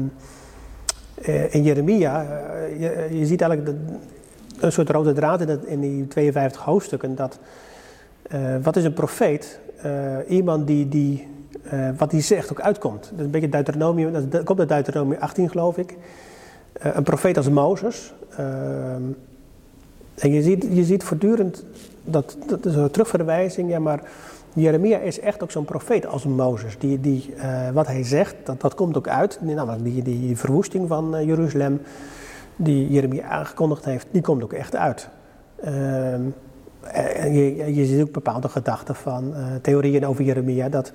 eh, 1.21 1.53
in 1.53 1.63
Jeremia, 1.63 2.21
je, 2.79 3.07
je 3.11 3.25
ziet 3.25 3.41
eigenlijk 3.41 3.77
een 4.63 4.71
soort 4.71 4.89
rode 4.89 5.13
draad 5.13 5.41
in, 5.41 5.67
in 5.67 5.79
die 5.79 6.07
52 6.07 6.61
hoofdstukken. 6.61 7.15
Dat, 7.15 7.39
eh, 8.29 8.55
wat 8.63 8.75
is 8.75 8.83
een 8.83 8.93
profeet? 8.93 9.59
Eh, 9.81 10.15
iemand 10.27 10.67
die, 10.67 10.87
die 10.87 11.27
eh, 11.63 11.89
wat 11.97 12.11
hij 12.11 12.21
zegt 12.21 12.51
ook 12.51 12.61
uitkomt. 12.61 13.03
Dat 13.03 13.19
is 13.19 13.25
een 13.25 13.31
beetje 13.31 13.49
Deuteronomium, 13.49 14.29
dat, 14.29 14.43
komt 14.43 14.59
uit 14.59 14.69
Deuteronomium 14.69 15.19
18 15.19 15.49
geloof 15.49 15.77
ik. 15.77 15.97
Een 16.73 17.03
profeet 17.03 17.37
als 17.37 17.49
Mozes. 17.49 18.13
En 20.15 20.31
je 20.31 20.41
ziet, 20.41 20.65
je 20.71 20.83
ziet 20.83 21.03
voortdurend, 21.03 21.65
dat, 22.03 22.37
dat 22.47 22.65
is 22.65 22.75
een 22.75 22.91
terugverwijzing, 22.91 23.69
ja, 23.69 23.79
maar 23.79 24.01
Jeremia 24.53 24.97
is 24.97 25.19
echt 25.19 25.43
ook 25.43 25.51
zo'n 25.51 25.65
profeet 25.65 26.05
als 26.05 26.25
Mozes. 26.25 26.77
Die, 26.77 27.01
die, 27.01 27.33
wat 27.73 27.87
hij 27.87 28.03
zegt, 28.03 28.35
dat, 28.43 28.61
dat 28.61 28.75
komt 28.75 28.97
ook 28.97 29.07
uit. 29.07 29.39
Namelijk 29.41 29.83
die, 29.83 30.03
die 30.03 30.37
verwoesting 30.37 30.87
van 30.87 31.25
Jeruzalem, 31.25 31.81
die 32.61 32.89
Jeremia 32.89 33.23
aangekondigd 33.23 33.85
heeft, 33.85 34.07
die 34.11 34.21
komt 34.21 34.43
ook 34.43 34.53
echt 34.53 34.75
uit. 34.75 35.09
Ehm, 35.63 36.21
je, 37.73 37.85
ziet 37.85 38.01
ook 38.01 38.11
bepaalde 38.11 38.49
gedachten 38.49 38.95
van 38.95 39.35
eh, 39.35 39.41
theorieën 39.61 40.05
over 40.05 40.23
Jeremia, 40.23 40.69
dat 40.69 40.91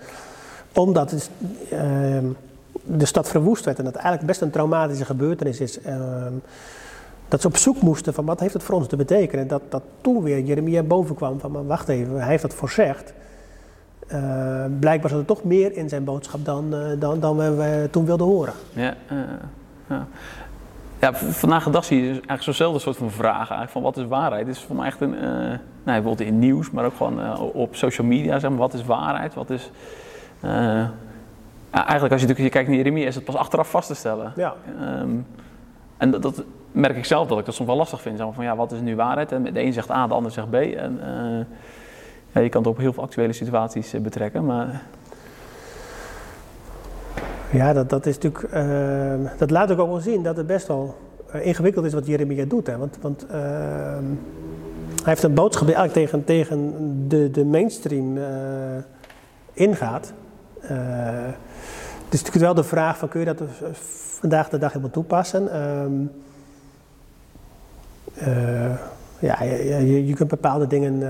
omdat 0.73 1.11
het, 1.11 1.31
ehm, 1.71 2.25
de 2.83 3.05
stad 3.05 3.29
verwoest 3.29 3.65
werd 3.65 3.79
en 3.79 3.85
dat 3.85 3.95
eigenlijk 3.95 4.27
best 4.27 4.41
een 4.41 4.51
traumatische 4.51 5.05
gebeurtenis 5.05 5.61
is. 5.61 5.81
ehm, 5.81 6.33
dat 7.29 7.41
ze 7.41 7.47
op 7.47 7.57
zoek 7.57 7.81
moesten 7.81 8.15
van 8.15 8.25
wat 8.25 8.41
heeft 8.41 8.53
het 8.55 8.63
voor 8.63 8.75
ons 8.75 8.87
te 8.87 8.97
betekenen. 8.97 9.49
Dat, 9.49 9.63
dat 9.69 9.83
toen 10.01 10.23
weer 10.23 10.41
Jeremia 10.41 10.83
boven 10.83 11.15
kwam 11.15 11.41
van 11.41 11.51
maar 11.51 11.67
wacht 11.67 11.89
even, 11.89 12.15
hij 12.15 12.29
heeft 12.29 12.43
dat 12.43 12.55
voorzegd. 12.55 13.13
Eh, 14.07 14.65
blijkbaar 14.81 15.11
zat 15.11 15.19
er 15.19 15.25
toch 15.25 15.45
meer 15.45 15.77
in 15.77 15.89
zijn 15.89 16.05
boodschap 16.05 16.45
dan, 16.45 16.75
eh, 16.75 16.81
dan, 16.99 17.21
dan 17.21 17.37
we, 17.37 17.55
we 17.55 17.89
toen 17.91 18.05
wilden 18.05 18.27
horen. 18.27 18.53
ja, 18.75 18.95
ja. 19.89 20.07
Ja, 21.05 21.15
vandaag 21.15 21.65
de 21.65 21.71
dag 21.71 21.85
zie 21.85 21.97
je 21.97 22.03
dus 22.03 22.13
eigenlijk 22.13 22.43
zo'nzelfde 22.43 22.79
soort 22.79 22.97
van 22.97 23.11
vragen 23.11 23.57
eigenlijk, 23.57 23.71
van 23.71 23.83
wat 23.83 23.97
is 23.97 24.07
waarheid? 24.07 24.47
Het 24.47 24.57
is 24.57 24.63
voor 24.63 24.77
mij 24.77 24.87
echt 24.87 25.01
een, 25.01 25.15
eh, 25.15 25.23
nou, 25.23 25.59
bijvoorbeeld 25.85 26.21
in 26.21 26.39
nieuws, 26.39 26.71
maar 26.71 26.85
ook 26.85 26.97
gewoon 26.97 27.21
eh, 27.21 27.41
op 27.55 27.77
social 27.77 28.07
media, 28.07 28.39
zeg 28.39 28.51
maar, 28.51 28.59
wat 28.59 28.75
is 28.75 28.85
waarheid? 28.85 29.35
Wat 29.35 29.51
is... 29.51 29.71
eh, 30.41 30.51
ja, 31.73 31.87
eigenlijk 31.87 32.13
als 32.13 32.21
je, 32.23 32.27
natuurlijk- 32.27 32.39
je 32.39 32.49
kijkt 32.49 32.69
naar 32.69 32.77
Jeremia 32.77 33.07
is 33.07 33.15
het 33.15 33.25
pas 33.25 33.37
achteraf 33.37 33.71
vast 33.71 33.89
te 33.89 33.95
stellen. 33.95 34.33
Ja. 34.37 34.55
Ehm, 34.81 35.11
en 35.97 36.11
dat, 36.11 36.23
dat 36.23 36.43
merk 36.73 36.97
ik 36.97 37.05
zelf 37.05 37.29
dat 37.29 37.39
ik 37.39 37.45
dat 37.45 37.55
soms 37.55 37.69
wel 37.69 37.79
lastig 37.79 38.01
vind. 38.01 38.17
Zeg 38.17 38.27
maar 38.27 38.35
van 38.35 38.45
ja, 38.45 38.57
wat 38.57 38.73
is 38.73 38.81
nu 38.81 38.97
waarheid? 38.97 39.33
En 39.33 39.43
de 39.43 39.63
een 39.63 39.73
zegt 39.73 39.91
A, 39.91 40.07
de 40.07 40.15
ander 40.15 40.33
zegt 40.33 40.51
B. 40.51 40.55
En 40.55 41.01
ja, 42.33 42.41
je 42.41 42.49
kan 42.49 42.63
het 42.63 42.71
op 42.71 42.79
heel 42.79 42.93
veel 42.93 43.03
actuele 43.03 43.33
situaties 43.33 43.95
betrekken. 44.03 44.45
Maar 44.45 44.83
Ja, 47.55 47.73
dat, 47.73 47.91
dat 47.91 48.07
is 48.07 48.19
natuurlijk. 48.19 48.53
ehm, 48.53 49.21
dat 49.39 49.51
laat 49.51 49.71
ook 49.71 49.77
wel 49.77 50.01
zien 50.01 50.23
dat 50.23 50.37
het 50.37 50.47
best 50.47 50.67
wel 50.67 50.95
eh, 51.31 51.47
ingewikkeld 51.47 51.85
is 51.85 51.93
wat 51.93 52.07
Jeremia 52.07 52.45
doet. 52.45 52.67
Hè? 52.67 52.77
Want, 52.77 52.99
want 53.01 53.27
ehm, 53.27 54.05
hij 55.05 55.13
heeft 55.13 55.23
een 55.23 55.35
boodschap 55.35 55.67
die 55.67 55.77
eigenlijk 55.77 56.09
tegen, 56.11 56.25
tegen 56.25 57.09
de, 57.09 57.31
de 57.31 57.45
mainstream 57.45 58.17
eh, 58.17 58.25
ingaat. 59.53 60.13
Eh, 60.61 60.77
het 62.05 62.13
is 62.13 62.23
natuurlijk 62.23 62.45
wel 62.45 62.55
de 62.55 62.65
vraag 62.65 62.99
van 62.99 63.09
kun 63.09 63.21
je 63.21 63.27
dat 63.27 63.43
vandaag 64.19 64.49
de 64.49 64.59
dag 64.59 64.69
helemaal 64.69 64.93
toepassen? 64.93 65.53
Ehm, 65.53 65.93
eh, 68.15 68.75
ja, 69.19 69.43
je, 69.43 69.87
je, 69.87 70.07
je 70.07 70.15
kunt 70.15 70.29
bepaalde 70.29 70.67
dingen, 70.67 71.03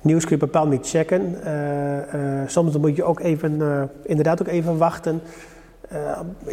nieuws 0.00 0.22
kun 0.24 0.36
je 0.36 0.44
bepaald 0.44 0.70
niet 0.70 0.88
checken. 0.88 1.42
Eh, 1.44 1.98
eh, 1.98 2.48
soms 2.48 2.76
moet 2.76 2.96
je 2.96 3.04
ook 3.04 3.20
even, 3.20 3.60
eh, 3.60 3.82
inderdaad 4.02 4.40
ook 4.40 4.48
even 4.48 4.78
wachten. 4.78 5.20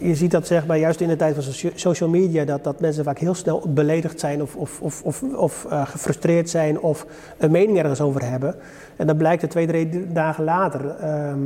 Je 0.01 0.15
ziet 0.15 0.32
dat 0.32 0.47
zeg 0.47 0.65
maar 0.65 0.77
juist 0.77 1.01
in 1.01 1.08
de 1.08 1.15
tijd 1.15 1.34
van 1.34 1.43
socia- 1.43 1.71
social 1.75 2.10
media, 2.10 2.45
dat, 2.45 2.63
dat 2.63 2.79
mensen 2.79 3.03
vaak 3.03 3.17
heel 3.17 3.34
snel 3.34 3.63
beledigd 3.67 4.19
zijn 4.19 4.41
of, 4.41 4.56
of, 4.56 4.82
of, 4.82 5.03
of, 5.03 5.23
of 5.23 5.65
gefrustreerd 5.69 6.49
zijn 6.49 6.79
of 6.79 7.06
een 7.38 7.51
mening 7.51 7.77
ergens 7.77 8.01
over 8.01 8.29
hebben. 8.29 8.56
En 8.95 9.08
dan 9.08 9.17
blijkt 9.17 9.41
er 9.41 9.49
twee, 9.49 9.67
drie 9.67 10.12
dagen 10.12 10.43
later 10.43 10.89
ehm, 10.89 11.39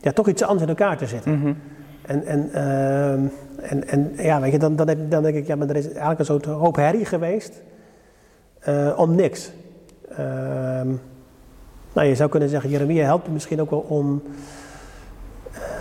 ja, 0.00 0.12
toch 0.12 0.28
iets 0.28 0.42
anders 0.42 0.62
in 0.62 0.68
elkaar 0.68 0.96
te 0.96 1.06
zitten. 1.06 1.56
En, 2.06 2.24
en, 2.26 2.52
ehm, 2.52 3.20
en, 3.60 3.88
en 3.88 4.12
ja, 4.16 4.40
weet 4.40 4.52
je, 4.52 4.58
dan, 4.58 4.76
dan, 4.76 4.88
heb, 4.88 5.10
dan 5.10 5.22
denk 5.22 5.36
ik, 5.36 5.46
ja, 5.46 5.56
maar 5.56 5.68
er 5.68 5.76
is 5.76 5.86
eigenlijk 5.86 6.18
een 6.18 6.24
soort 6.24 6.44
hoop 6.44 6.76
herrie 6.76 7.04
geweest. 7.04 7.62
uh, 8.68 8.92
om 8.96 9.14
niks. 9.14 9.52
Ehm, 10.16 10.88
nou, 11.92 12.06
je 12.06 12.14
zou 12.14 12.30
kunnen 12.30 12.48
zeggen, 12.48 12.70
Jeremia 12.70 13.04
helpt 13.04 13.28
misschien 13.28 13.60
ook 13.60 13.70
wel 13.70 13.84
om, 13.88 14.22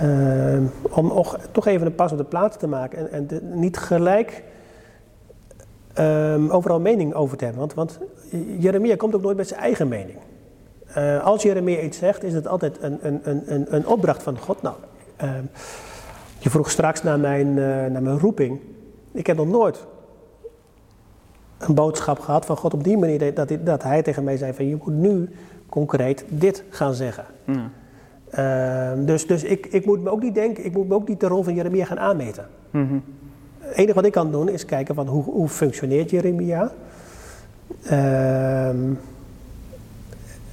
uh, 0.04 0.60
om 0.90 1.26
toch 1.52 1.68
even 1.68 1.86
een 1.86 1.96
pas 1.96 2.12
op 2.12 2.18
de 2.18 2.24
plaats 2.24 2.58
te 2.58 2.68
maken 2.68 3.12
en, 3.12 3.30
en 3.30 3.60
niet 3.60 3.78
gelijk 3.78 4.44
um, 6.00 6.50
overal 6.50 6.80
mening 6.80 7.14
over 7.14 7.38
te 7.38 7.44
hebben. 7.44 7.62
Want, 7.62 7.74
want 7.74 8.00
Jeremia 8.60 8.96
komt 8.96 9.16
ook 9.16 9.22
nooit 9.22 9.38
met 9.38 9.48
zijn 9.48 9.60
eigen 9.60 9.88
mening. 9.88 10.18
Uh, 10.98 11.26
als 11.26 11.44
Jeremia 11.44 11.80
iets 11.80 11.98
zegt, 11.98 12.24
is 12.24 12.34
het 12.34 12.48
altijd 12.48 12.78
een, 12.82 13.00
een, 13.02 13.22
een, 13.46 13.76
een 13.76 13.88
opdracht 13.88 14.24
van 14.24 14.38
God. 14.38 14.62
Nou, 14.62 14.76
uh, 15.24 15.30
je 16.38 16.50
vroeg 16.50 16.72
straks 16.72 17.04
naar 17.04 17.20
mijn, 17.20 17.48
uh, 17.48 17.56
naar 17.66 18.02
mijn 18.02 18.20
roeping. 18.20 18.60
Ik 19.12 19.28
heb 19.28 19.38
nog 19.38 19.48
nooit 19.48 19.86
een 21.58 21.76
boodschap 21.76 22.20
gehad 22.20 22.46
van 22.46 22.58
God 22.58 22.74
op 22.74 22.84
die 22.84 22.98
manier 22.98 23.34
dat, 23.34 23.52
dat 23.62 23.84
hij 23.84 24.02
tegen 24.02 24.24
mij 24.24 24.38
zei 24.38 24.54
van 24.54 24.68
je 24.68 24.76
moet 24.76 24.94
nu 24.94 25.30
concreet 25.72 26.26
dit 26.28 26.64
gaan 26.70 26.94
zeggen. 26.94 27.26
Uh, 28.40 28.92
dus 29.06 29.28
dus 29.28 29.44
ik, 29.44 29.66
ik 29.66 29.86
moet 29.86 30.04
me 30.04 30.10
ook 30.10 30.22
niet 30.22 30.36
denken, 30.36 30.66
ik 30.66 30.74
moet 30.74 30.88
me 30.88 30.94
ook 30.96 31.08
niet 31.08 31.20
de 31.20 31.28
rol 31.28 31.44
van 31.44 31.54
Jeremia 31.54 31.86
gaan 31.86 32.00
aanmeten. 32.00 32.48
Mm 32.72 32.88
-hmm. 32.88 33.04
Het 33.60 33.78
enige 33.78 33.94
wat 33.94 34.06
ik 34.06 34.12
kan 34.12 34.32
doen 34.32 34.50
is 34.50 34.66
kijken 34.66 34.96
van 34.96 35.08
hoe, 35.08 35.24
hoe 35.24 35.48
functioneert 35.48 36.10
Jeremia. 36.10 36.72
Uh, 37.84 37.90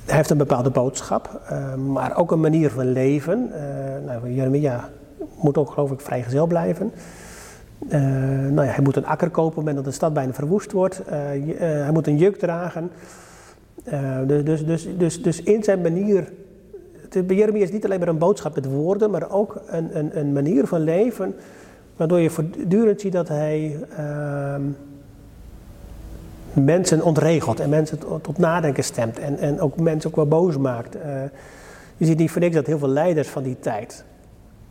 hij 0.04 0.16
heeft 0.16 0.30
een 0.30 0.36
bepaalde 0.36 0.70
boodschap, 0.70 1.40
uh, 1.52 1.74
maar 1.74 2.16
ook 2.16 2.30
een 2.30 2.40
manier 2.40 2.70
van 2.70 2.92
leven. 2.92 3.50
Uh, 3.52 4.06
nou, 4.06 4.32
Jeremia 4.32 4.88
moet 5.40 5.58
ook 5.58 5.70
geloof 5.70 5.90
ik 5.90 6.00
vrijgezel 6.00 6.46
blijven. 6.46 6.92
Uh, 7.88 7.92
nou 8.50 8.64
ja, 8.66 8.72
hij 8.72 8.82
moet 8.82 8.96
een 8.96 9.06
akker 9.06 9.30
kopen 9.30 9.42
op 9.42 9.54
het 9.54 9.56
moment 9.56 9.76
dat 9.76 9.84
de 9.84 9.92
stad 9.92 10.12
bijna 10.12 10.32
verwoest 10.32 10.72
wordt. 10.72 11.02
hij 11.06 11.90
moet 11.92 12.06
een 12.06 12.16
juk 12.16 12.38
dragen. 12.38 12.90
Dus, 14.26 14.44
dus, 14.44 14.64
dus, 14.64 14.88
dus, 14.98 15.22
dus 15.22 15.42
in 15.42 15.64
zijn 15.64 15.80
manier. 15.80 16.32
Jeremia 17.28 17.62
is 17.62 17.72
niet 17.72 17.84
alleen 17.84 17.98
maar 17.98 18.08
een 18.08 18.18
boodschap 18.18 18.54
met 18.54 18.66
woorden, 18.66 19.10
maar 19.10 19.30
ook 19.30 19.60
een, 19.66 19.98
een, 19.98 20.18
een 20.18 20.32
manier 20.32 20.66
van 20.66 20.80
leven. 20.80 21.34
Waardoor 21.96 22.20
je 22.20 22.30
voortdurend 22.30 23.00
ziet 23.00 23.12
dat 23.12 23.28
hij 23.28 23.86
ehm, 23.96 24.62
mensen 26.52 27.02
ontregelt 27.02 27.60
en 27.60 27.68
mensen 27.68 27.98
tot, 28.22 28.38
nadenken 28.38 28.84
stemt 28.84 29.18
en, 29.18 29.38
en 29.38 29.60
ook 29.60 29.80
mensen 29.80 30.10
ook 30.10 30.16
wel 30.16 30.26
boos 30.26 30.56
maakt. 30.56 30.96
Uh, 30.96 31.02
je 31.96 32.06
ziet 32.06 32.18
niet 32.18 32.30
voor 32.30 32.40
niks 32.40 32.54
dat 32.54 32.66
heel 32.66 32.78
veel 32.78 32.88
leiders 32.88 33.28
van 33.28 33.42
die 33.42 33.56
tijd 33.60 34.04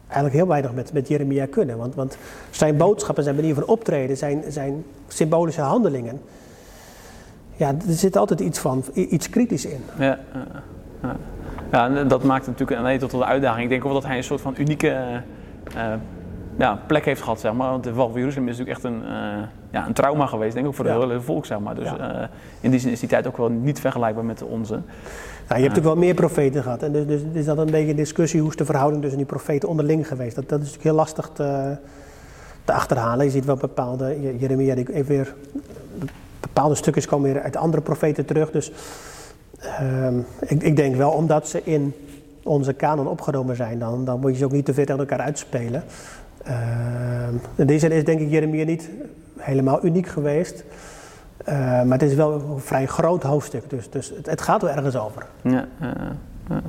eigenlijk 0.08 0.36
heel 0.36 0.48
weinig 0.48 0.74
met, 0.74 0.93
met 0.93 1.08
Jeremia 1.08 1.46
kunnen. 1.46 1.78
Want, 1.78 1.96
want 1.96 2.17
zijn 2.50 2.78
boodschappen, 2.78 3.24
zijn 3.24 3.36
manier 3.36 3.54
van 3.54 3.65
optreden, 3.65 4.17
zijn, 4.17 4.43
zijn 4.48 4.84
symbolische 5.08 5.62
handelingen. 5.62 6.20
Ja, 7.58 7.67
er 7.67 7.93
zit 7.93 8.17
altijd 8.17 8.39
iets 8.39 8.60
van, 8.60 8.84
iets 8.93 9.30
kritisch 9.30 9.65
in. 9.65 9.84
Ja, 10.00 10.20
ja 11.72 11.96
en 11.96 12.08
dat 12.08 12.24
maakt 12.24 12.46
het 12.46 12.60
natuurlijk 12.60 12.80
alleen 12.80 13.00
tot 13.00 13.12
de 13.12 13.26
uitdaging. 13.26 13.63
Ik 13.63 13.70
denk 13.70 13.82
ook 13.82 13.91
wel 13.91 14.00
dat 14.02 14.10
hij 14.10 14.17
een 14.17 14.24
soort 14.24 14.41
van 14.41 14.56
unieke 14.58 15.22
uh, 15.76 15.93
ja, 16.58 16.80
plek 16.88 17.06
heeft 17.06 17.22
gehad, 17.22 17.39
zeg 17.39 17.54
maar. 17.54 17.70
Want 17.70 17.84
de 17.84 17.93
val 17.93 18.10
van 18.10 18.20
Jeruzalem 18.20 18.50
is 18.50 18.58
natuurlijk 18.58 18.86
echt 18.86 18.93
een, 18.93 19.02
uh, 19.04 19.43
ja, 19.72 19.88
een 19.88 19.93
trauma 19.93 20.26
geweest, 20.26 20.54
denk 20.54 20.65
ik, 20.65 20.72
ook 20.72 20.78
voor 20.78 20.86
het 20.86 21.02
hele 21.02 21.22
volk, 21.22 21.46
zeg 21.46 21.60
maar. 21.60 21.76
Dus 21.76 21.91
uh, 21.91 22.24
in 22.60 22.72
die 22.72 22.80
zin 22.80 22.91
is 22.91 23.00
die 23.00 23.10
tijd 23.10 23.28
ook 23.28 23.38
wel 23.38 23.50
niet 23.50 23.80
vergelijkbaar 23.80 24.26
met 24.26 24.38
de 24.38 24.46
onze. 24.46 24.74
Ja, 24.74 25.56
je 25.56 25.62
hebt 25.62 25.76
natuurlijk 25.76 25.86
wel 25.86 25.96
meer 25.96 26.13
profeten 26.13 26.63
gehad. 26.63 26.84
En 26.84 26.91
dus, 26.91 27.06
dus 27.08 27.22
is 27.34 27.46
dat 27.46 27.58
een 27.58 27.72
beetje 27.72 27.89
een 27.89 27.96
discussie, 27.96 28.39
hoe 28.39 28.50
is 28.50 28.56
de 28.56 28.65
verhouding 28.65 29.02
tussen 29.02 29.20
die 29.20 29.28
profeten 29.30 29.70
onderling 29.70 30.08
geweest? 30.08 30.36
Dat, 30.36 30.50
dat 30.50 30.60
is 30.60 30.65
natuurlijk 30.65 30.84
heel 30.84 30.96
lastig 30.96 31.30
te, 31.34 31.78
te 32.63 32.74
achterhalen. 32.74 33.26
Je 33.26 33.32
ziet 33.32 33.46
wel 33.46 33.56
bepaalde, 33.56 34.38
Jeremia, 34.38 34.76
die 34.76 34.93
even 34.93 35.08
weer, 35.08 35.36
bepaalde 36.58 36.82
stukjes 36.82 37.06
komen 37.06 37.34
weer 37.34 37.41
uit 37.41 37.56
andere 37.56 37.84
profeten 37.84 38.26
terug. 38.26 38.52
Dus 38.52 38.72
um, 39.82 40.26
ik, 40.39 40.63
ik 40.63 40.76
denk 40.76 40.96
wel, 40.96 41.12
omdat 41.12 41.48
ze 41.48 41.62
in 41.63 41.93
onze 42.43 42.74
kanon 42.74 43.08
opgenomen 43.08 43.56
zijn, 43.56 43.80
dan, 43.80 44.06
dan 44.06 44.20
moet 44.20 44.32
je 44.32 44.38
ze 44.38 44.46
ook 44.46 44.52
niet 44.52 44.65
te 44.65 44.74
veel 44.74 44.86
tegen 44.86 45.00
elkaar 45.00 45.20
uitspelen. 45.20 45.84
Uh, 46.48 46.54
in 47.56 47.67
deze 47.67 47.80
zin 47.80 47.91
is 47.91 48.04
denk 48.04 48.20
ik 48.20 48.30
Jeremia 48.30 48.65
niet 48.65 48.89
helemaal 49.38 49.86
uniek 49.86 50.08
geweest. 50.08 50.63
Uh, 51.50 51.54
maar 51.60 52.00
het 52.00 52.02
is 52.02 52.13
wel 52.13 52.34
een 52.34 52.60
vrij 52.60 52.86
groot 52.86 53.24
hoofdstuk, 53.24 53.70
dus, 53.70 53.89
dus 53.89 54.10
het, 54.10 54.26
het 54.26 54.41
gaat 54.41 54.62
wel 54.62 54.72
ergens 54.72 54.96
over. 54.96 55.26
Ja, 55.41 55.67
uh, 55.82 55.89
ja. 56.50 56.62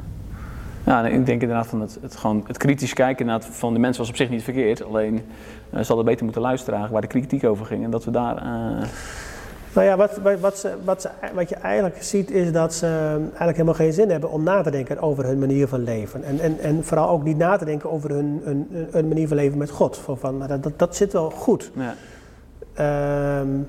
ja, 0.84 1.06
ik 1.06 1.26
denk 1.26 1.42
inderdaad 1.42 1.66
van 1.66 1.80
het, 1.80 1.98
het, 2.02 2.16
gewoon 2.16 2.44
het 2.46 2.56
kritisch 2.56 2.92
kijken 2.92 3.26
inderdaad 3.26 3.48
van 3.54 3.72
de 3.72 3.78
mensen 3.78 4.00
was 4.00 4.10
op 4.10 4.16
zich 4.16 4.30
niet 4.30 4.42
verkeerd. 4.42 4.84
Alleen 4.84 5.14
uh, 5.14 5.80
ze 5.80 5.86
hadden 5.86 6.04
beter 6.04 6.24
moeten 6.24 6.42
luisteren 6.42 6.90
waar 6.90 7.00
de 7.00 7.06
kritiek 7.06 7.44
over 7.44 7.66
ging. 7.66 7.84
En 7.84 7.90
dat 7.90 8.04
we 8.04 8.10
daar 8.10 8.42
nou 9.74 9.86
ja, 9.86 9.96
wat, 9.96 10.20
wat, 10.40 10.58
ze, 10.58 10.74
wat, 10.84 11.02
ze, 11.02 11.08
wat 11.34 11.48
je 11.48 11.54
eigenlijk 11.54 12.02
ziet 12.02 12.30
is 12.30 12.52
dat 12.52 12.74
ze 12.74 12.86
eigenlijk 13.20 13.50
helemaal 13.50 13.74
geen 13.74 13.92
zin 13.92 14.10
hebben 14.10 14.30
om 14.30 14.42
na 14.42 14.62
te 14.62 14.70
denken 14.70 15.00
over 15.00 15.24
hun 15.24 15.38
manier 15.38 15.68
van 15.68 15.82
leven. 15.82 16.24
En, 16.24 16.40
en, 16.40 16.58
en 16.58 16.84
vooral 16.84 17.08
ook 17.08 17.24
niet 17.24 17.38
na 17.38 17.56
te 17.56 17.64
denken 17.64 17.90
over 17.90 18.10
hun, 18.10 18.40
hun, 18.44 18.68
hun 18.90 19.08
manier 19.08 19.28
van 19.28 19.36
leven 19.36 19.58
met 19.58 19.70
God. 19.70 19.96
Van, 19.96 20.18
van, 20.18 20.38
dat, 20.48 20.62
dat, 20.62 20.78
dat 20.78 20.96
zit 20.96 21.12
wel 21.12 21.30
goed. 21.30 21.70
Ja. 21.74 21.94
Um, 23.40 23.68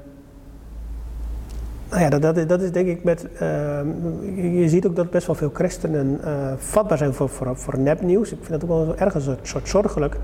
nou 1.89 2.01
ja, 2.01 2.09
dat, 2.09 2.21
dat, 2.21 2.49
dat, 2.49 2.61
is 2.61 2.71
denk 2.71 2.87
ik 2.87 3.03
met. 3.03 3.25
Uh, 3.33 3.39
je 4.61 4.69
ziet 4.69 4.87
ook 4.87 4.95
dat 4.95 5.09
best 5.09 5.27
wel 5.27 5.35
veel 5.35 5.49
christenen 5.53 6.19
uh, 6.25 6.51
vatbaar 6.57 6.97
zijn 6.97 7.13
voor, 7.13 7.29
voor, 7.29 7.57
voor 7.57 7.79
nepnieuws. 7.79 8.31
Ik 8.31 8.37
vind 8.41 8.61
dat 8.61 8.69
ook 8.69 8.85
wel 8.85 8.97
ergens 8.97 9.27
een 9.27 9.37
soort 9.41 9.67
zorgelijk. 9.67 10.15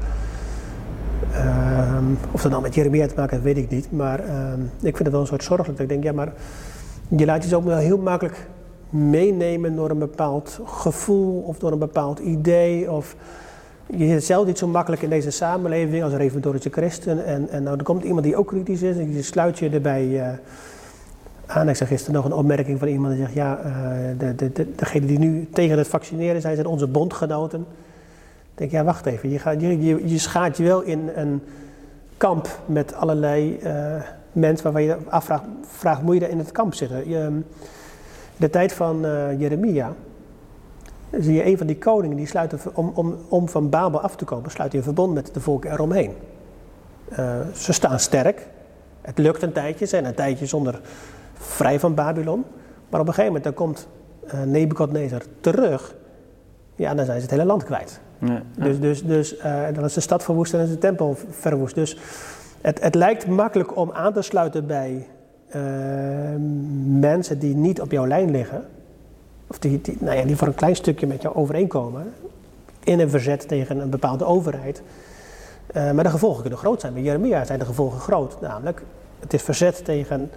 Um, 1.38 2.18
of 2.32 2.42
dat 2.42 2.52
nou 2.52 2.64
met 2.64 2.76
Jeremia 2.76 3.08
te 3.08 3.14
maken 3.16 3.32
heeft, 3.32 3.44
weet 3.44 3.64
ik 3.64 3.70
niet. 3.70 3.92
Maar 3.92 4.20
um, 4.20 4.62
ik 4.64 4.96
vind 4.96 4.98
het 4.98 5.12
wel 5.12 5.22
een 5.22 5.28
soort 5.28 5.44
zorgelijk. 5.44 5.80
Ik 5.80 5.90
denk, 5.90 6.04
ja, 6.04 6.12
maar 6.12 6.34
je 7.08 7.26
laat 7.26 7.50
je 7.50 7.56
ook 7.56 7.64
wel 7.64 7.78
heel 7.78 7.98
makkelijk 7.98 8.48
meenemen 8.90 9.76
door 9.76 9.90
een 9.90 10.00
bepaald 10.00 10.60
gevoel 10.66 11.42
of 11.42 11.60
door 11.60 11.72
een 11.72 11.80
bepaald 11.80 12.20
idee. 12.20 12.92
Of 12.92 13.16
je 13.86 14.08
zit 14.08 14.24
zelf 14.24 14.46
niet 14.46 14.58
zo 14.58 14.68
makkelijk 14.68 15.02
in 15.02 15.10
deze 15.10 15.32
samenleving 15.32 16.04
als 16.04 16.14
reformatorische 16.14 16.70
christen. 16.70 17.26
En, 17.26 17.50
en 17.50 17.64
nou, 17.64 17.78
er 17.78 17.84
komt 17.84 18.04
iemand 18.04 18.24
die 18.24 18.36
ook 18.36 18.48
kritisch 18.48 18.82
is 18.82 18.98
en 18.98 19.14
je 19.14 19.22
sluit 19.22 19.60
je 19.60 19.70
erbij 19.70 20.06
uh, 20.06 20.28
aan. 21.46 21.70
Ik 21.70 21.76
zag 21.76 21.88
gisteren 21.88 22.16
nog 22.16 22.26
een 22.26 22.34
opmerking 22.34 22.80
van 22.80 22.88
iemand 22.88 23.14
die 23.14 23.22
zegt, 23.22 23.34
ja, 23.34 23.60
de, 24.18 24.36
de, 24.36 24.52
de, 24.52 24.76
degenen 24.76 25.08
die 25.08 25.20
nu 25.20 25.48
tegen 25.54 25.78
het 25.78 25.88
vaccineren 25.88 26.42
zijn, 26.42 26.56
zijn 26.56 26.68
onze 26.68 26.88
bondgenoten 26.88 27.66
denk 28.56 28.72
ja, 28.72 28.84
wacht 28.84 29.06
even, 29.06 29.30
je, 29.30 29.40
gaat, 29.40 29.62
je, 29.62 29.82
je, 29.82 30.10
je 30.10 30.18
schaart 30.18 30.58
je 30.58 30.64
wel 30.64 30.82
in 30.82 31.12
een 31.16 31.42
kamp 32.18 32.60
met 32.66 32.94
allerlei 32.94 33.60
uh, 33.64 33.96
mensen 34.32 34.64
waarvan 34.64 34.84
je 34.84 34.98
afvraagt, 35.10 35.44
vraagt, 35.62 36.02
moet 36.02 36.14
je 36.14 36.20
daar 36.20 36.30
in 36.30 36.38
het 36.38 36.52
kamp 36.52 36.74
zitten? 36.74 37.10
Je, 37.10 37.18
in 37.18 37.46
de 38.38 38.50
tijd 38.50 38.74
van 38.74 39.06
uh, 39.06 39.40
Jeremia 39.40 39.94
zie 41.12 41.34
je 41.34 41.46
een 41.46 41.58
van 41.58 41.68
die 41.68 41.78
koningen 41.78 42.18
die 42.18 42.28
sluit 42.28 42.54
om, 42.74 42.92
om, 42.94 43.16
om 43.30 43.50
van 43.50 43.70
Babel 43.70 44.00
af 44.00 44.16
te 44.16 44.26
komen, 44.26 44.52
sluit 44.52 44.70
hij 44.72 44.80
een 44.80 44.86
verbond 44.86 45.14
met 45.14 45.34
de 45.34 45.40
volken 45.40 45.72
eromheen. 45.72 46.14
Uh, 47.20 47.40
ze 47.54 47.74
staan 47.74 48.00
sterk, 48.00 48.48
het 49.02 49.18
lukt 49.18 49.42
een 49.42 49.52
tijdje, 49.52 49.86
ze 49.86 49.92
zijn 49.92 50.06
een 50.06 50.16
tijdje 50.16 50.46
zonder 50.46 50.82
vrij 51.34 51.80
van 51.80 51.94
Babylon, 51.94 52.44
maar 52.90 53.00
op 53.00 53.08
een 53.08 53.14
gegeven 53.14 53.26
moment 53.26 53.44
dan 53.44 53.54
komt 53.54 53.88
uh, 54.26 54.44
Nebukadnezar 54.44 55.22
terug, 55.40 55.96
ja, 56.76 56.94
dan 56.94 57.06
zijn 57.06 57.18
ze 57.18 57.24
het 57.24 57.32
hele 57.32 57.46
land 57.46 57.64
kwijt. 57.64 58.00
Ja, 58.20 58.42
Dus, 58.58 58.80
dus, 58.80 59.04
dus 59.04 59.38
uh, 59.38 59.66
dan 59.74 59.84
is 59.84 59.94
de 59.94 60.00
stad 60.00 60.24
verwoest 60.24 60.54
en 60.54 60.60
is 60.60 60.70
de 60.70 60.78
tempel 60.78 61.18
verwoest. 61.30 61.76
Dus 61.76 61.98
het, 62.62 62.82
het 62.82 62.96
lijkt 62.96 63.28
makkelijk 63.28 63.78
om 63.78 63.92
aan 63.92 64.14
te 64.14 64.22
sluiten 64.22 64.68
bij 64.68 65.08
uh, 65.56 65.62
mensen 67.00 67.40
die 67.40 67.56
niet 67.56 67.82
op 67.82 67.92
jouw 67.92 68.08
lijn 68.08 68.32
liggen. 68.32 68.66
Of 69.48 69.60
die, 69.60 69.82
die, 69.82 69.98
nou 70.00 70.18
ja, 70.18 70.24
die 70.24 70.36
voor 70.36 70.48
een 70.48 70.56
klein 70.56 70.76
stukje 70.76 71.08
met 71.08 71.22
jou 71.22 71.36
overeenkomen. 71.36 72.14
In 72.84 73.00
een 73.00 73.10
verzet 73.10 73.48
tegen 73.48 73.80
een 73.80 73.90
bepaalde 73.90 74.26
overheid. 74.26 74.82
Uh, 75.76 75.92
maar 75.92 76.04
de 76.04 76.10
gevolgen 76.10 76.42
kunnen 76.42 76.60
groot 76.60 76.82
zijn. 76.82 76.94
Bij 76.94 77.02
Jeremia 77.02 77.46
zijn 77.46 77.60
de 77.60 77.66
gevolgen 77.66 78.00
groot. 78.00 78.42
Namelijk, 78.42 78.82
het 79.20 79.34
is 79.34 79.42
verzet 79.42 79.86
tegen 79.86 80.30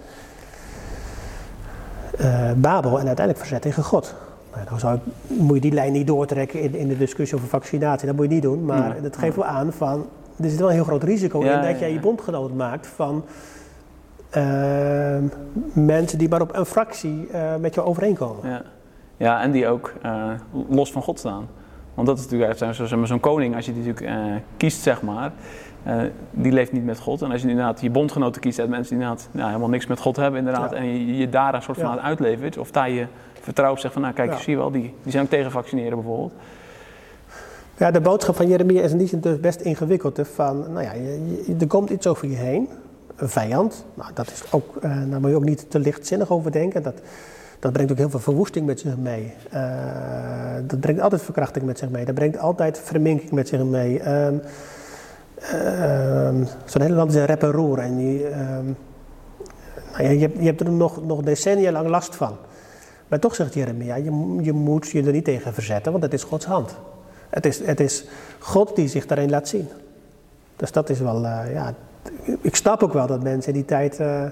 Babel 2.55 2.99
en 2.99 3.07
uiteindelijk 3.07 3.37
verzet 3.37 3.61
tegen 3.61 3.83
God. 3.83 4.15
Nou, 4.53 4.65
dan 4.69 4.79
zou 4.79 4.99
moet 5.27 5.55
je 5.55 5.61
die 5.61 5.71
lijn 5.71 5.91
niet 5.91 6.07
doortrekken 6.07 6.61
in, 6.61 6.75
in 6.75 6.87
de 6.87 6.97
discussie 6.97 7.37
over 7.37 7.49
vaccinatie. 7.49 8.07
Dat 8.07 8.15
moet 8.15 8.25
je 8.25 8.33
niet 8.33 8.41
doen. 8.41 8.65
Maar 8.65 9.01
dat 9.01 9.17
geeft 9.17 9.35
wel 9.35 9.45
aan 9.45 9.73
van. 9.73 10.07
Er 10.41 10.49
zit 10.49 10.59
wel 10.59 10.67
een 10.67 10.73
heel 10.73 10.83
groot 10.83 11.03
risico 11.03 11.41
in 11.41 11.61
dat 11.61 11.79
jij 11.79 11.93
je 11.93 11.99
bondgenoot 11.99 12.53
maakt 12.53 12.87
van 12.87 13.23
uh, 14.37 15.17
mensen 15.73 16.17
die 16.17 16.29
maar 16.29 16.41
op 16.41 16.55
een 16.55 16.65
fractie 16.65 17.27
uh, 17.31 17.55
met 17.55 17.73
jou 17.73 17.87
overeenkomen. 17.87 18.49
Ja. 18.49 18.61
ja, 19.17 19.41
en 19.41 19.51
die 19.51 19.67
ook 19.67 19.93
uh, 20.05 20.31
los 20.69 20.91
van 20.91 21.01
God 21.01 21.19
staan. 21.19 21.47
Want 21.93 22.07
dat 22.07 22.17
is 22.17 22.23
natuurlijk 22.23 22.75
zo'n 22.75 23.07
zo 23.07 23.17
koning, 23.17 23.55
als 23.55 23.65
je 23.65 23.73
die 23.73 23.83
natuurlijk 23.83 24.41
kiest, 24.57 24.81
zeg 24.81 25.01
maar, 25.01 25.31
die 26.31 26.51
leeft 26.51 26.71
niet 26.71 26.85
met 26.85 26.99
God. 26.99 27.21
En 27.21 27.31
als 27.31 27.41
je 27.41 27.47
inderdaad 27.49 27.81
je 27.81 27.89
bondgenoten 27.89 28.41
kiest 28.41 28.59
uit 28.59 28.69
mensen 28.69 28.95
die 28.95 29.03
inderdaad 29.03 29.29
nou, 29.31 29.47
helemaal 29.47 29.69
niks 29.69 29.87
met 29.87 29.99
God 29.99 30.15
hebben, 30.15 30.39
inderdaad, 30.39 30.71
ja. 30.71 30.77
en 30.77 30.85
je, 30.85 31.17
je, 31.17 31.29
daar 31.29 31.53
een 31.53 31.61
soort 31.61 31.79
van 31.79 31.95
ja. 31.95 32.01
uitlevert, 32.01 32.57
of 32.57 32.71
daar 32.71 32.89
je 32.89 33.05
vertrouwen 33.49 33.81
zegt 33.81 33.93
van 33.93 34.01
nou 34.01 34.13
kijk, 34.13 34.31
ja. 34.31 34.37
zie 34.37 34.51
je 34.51 34.57
wel, 34.57 34.71
die, 34.71 34.93
die 35.03 35.11
zijn 35.11 35.23
ook 35.23 35.29
tegen 35.29 35.51
vaccineren 35.51 35.97
bijvoorbeeld. 35.97 36.33
Ja, 37.77 37.91
de 37.91 38.01
boodschap 38.01 38.35
van 38.35 38.47
Jeremia 38.47 38.81
is 38.81 38.91
in 38.91 38.97
die 38.97 39.07
zin 39.07 39.19
dus 39.19 39.39
best 39.39 39.61
ingewikkeld. 39.61 40.17
Hè, 40.17 40.25
van, 40.25 40.59
nou 40.71 40.83
ja, 40.83 40.93
je, 40.93 41.43
je, 41.47 41.55
er 41.59 41.67
komt 41.67 41.89
iets 41.89 42.07
over 42.07 42.27
je 42.27 42.35
heen. 42.35 42.69
een 43.15 43.29
vijand. 43.29 43.85
Nou, 43.93 44.11
dat 44.13 44.27
is 44.27 44.43
ook, 44.51 44.75
uh, 44.75 44.81
daar 45.09 45.19
moet 45.19 45.29
je 45.29 45.35
ook 45.35 45.43
niet 45.43 45.65
te 45.69 45.79
lichtzinnig 45.79 46.29
over 46.29 46.51
denken. 46.51 46.83
Dat, 46.83 47.01
dat 47.59 47.73
brengt 47.73 47.91
ook 47.91 47.97
heel 47.97 48.09
veel 48.09 48.19
verwoesting 48.19 48.65
met 48.65 48.79
zich 48.79 48.97
mee. 48.97 49.33
Uh, 49.53 49.61
dat 50.63 50.79
brengt 50.79 51.01
altijd 51.01 51.21
verkrachting 51.21 51.65
met 51.65 51.77
zich 51.77 51.89
mee. 51.89 52.05
Dat 52.05 52.15
brengt 52.15 52.37
altijd 52.37 52.79
verminking 52.79 53.31
met 53.31 53.47
zich 53.47 53.63
mee. 53.63 54.09
Um, 54.09 54.41
Zo'n 56.65 56.81
hele 56.81 56.95
land 56.95 57.09
is 57.09 57.15
een 57.15 57.25
rep 57.25 57.43
en 57.43 57.51
roer. 57.51 57.79
En 57.79 57.97
die, 57.97 58.25
um, 58.25 58.77
nou 59.91 60.03
ja, 60.03 60.09
je, 60.09 60.29
je, 60.39 60.45
hebt 60.45 60.61
er 60.61 60.71
nog, 60.71 61.05
nog 61.05 61.21
decennia 61.21 61.71
lang 61.71 61.87
last 61.87 62.15
van. 62.15 62.37
Maar 63.09 63.19
toch 63.19 63.35
zegt 63.35 63.53
Jeremia, 63.53 63.95
je, 63.95 64.37
je 64.41 64.53
moet 64.53 64.89
je 64.89 65.03
er 65.03 65.11
niet 65.11 65.23
tegen 65.23 65.53
verzetten, 65.53 65.91
want 65.91 66.03
het 66.03 66.13
is 66.13 66.23
Gods 66.23 66.45
hand. 66.45 66.75
Het 67.29 67.45
is, 67.45 67.65
het 67.65 67.79
is 67.79 68.05
God 68.39 68.75
die 68.75 68.87
zich 68.87 69.05
daarin 69.05 69.29
laat 69.29 69.47
zien. 69.47 69.67
Dus 70.55 70.71
dat 70.71 70.89
is 70.89 70.99
wel, 70.99 71.23
uh, 71.23 71.53
ja, 71.53 71.73
ik 72.41 72.55
snap 72.55 72.83
ook 72.83 72.93
wel 72.93 73.07
dat 73.07 73.23
mensen 73.23 73.53
in 73.53 73.57
die 73.57 73.67
tijd 73.67 73.99
uh, 73.99 74.25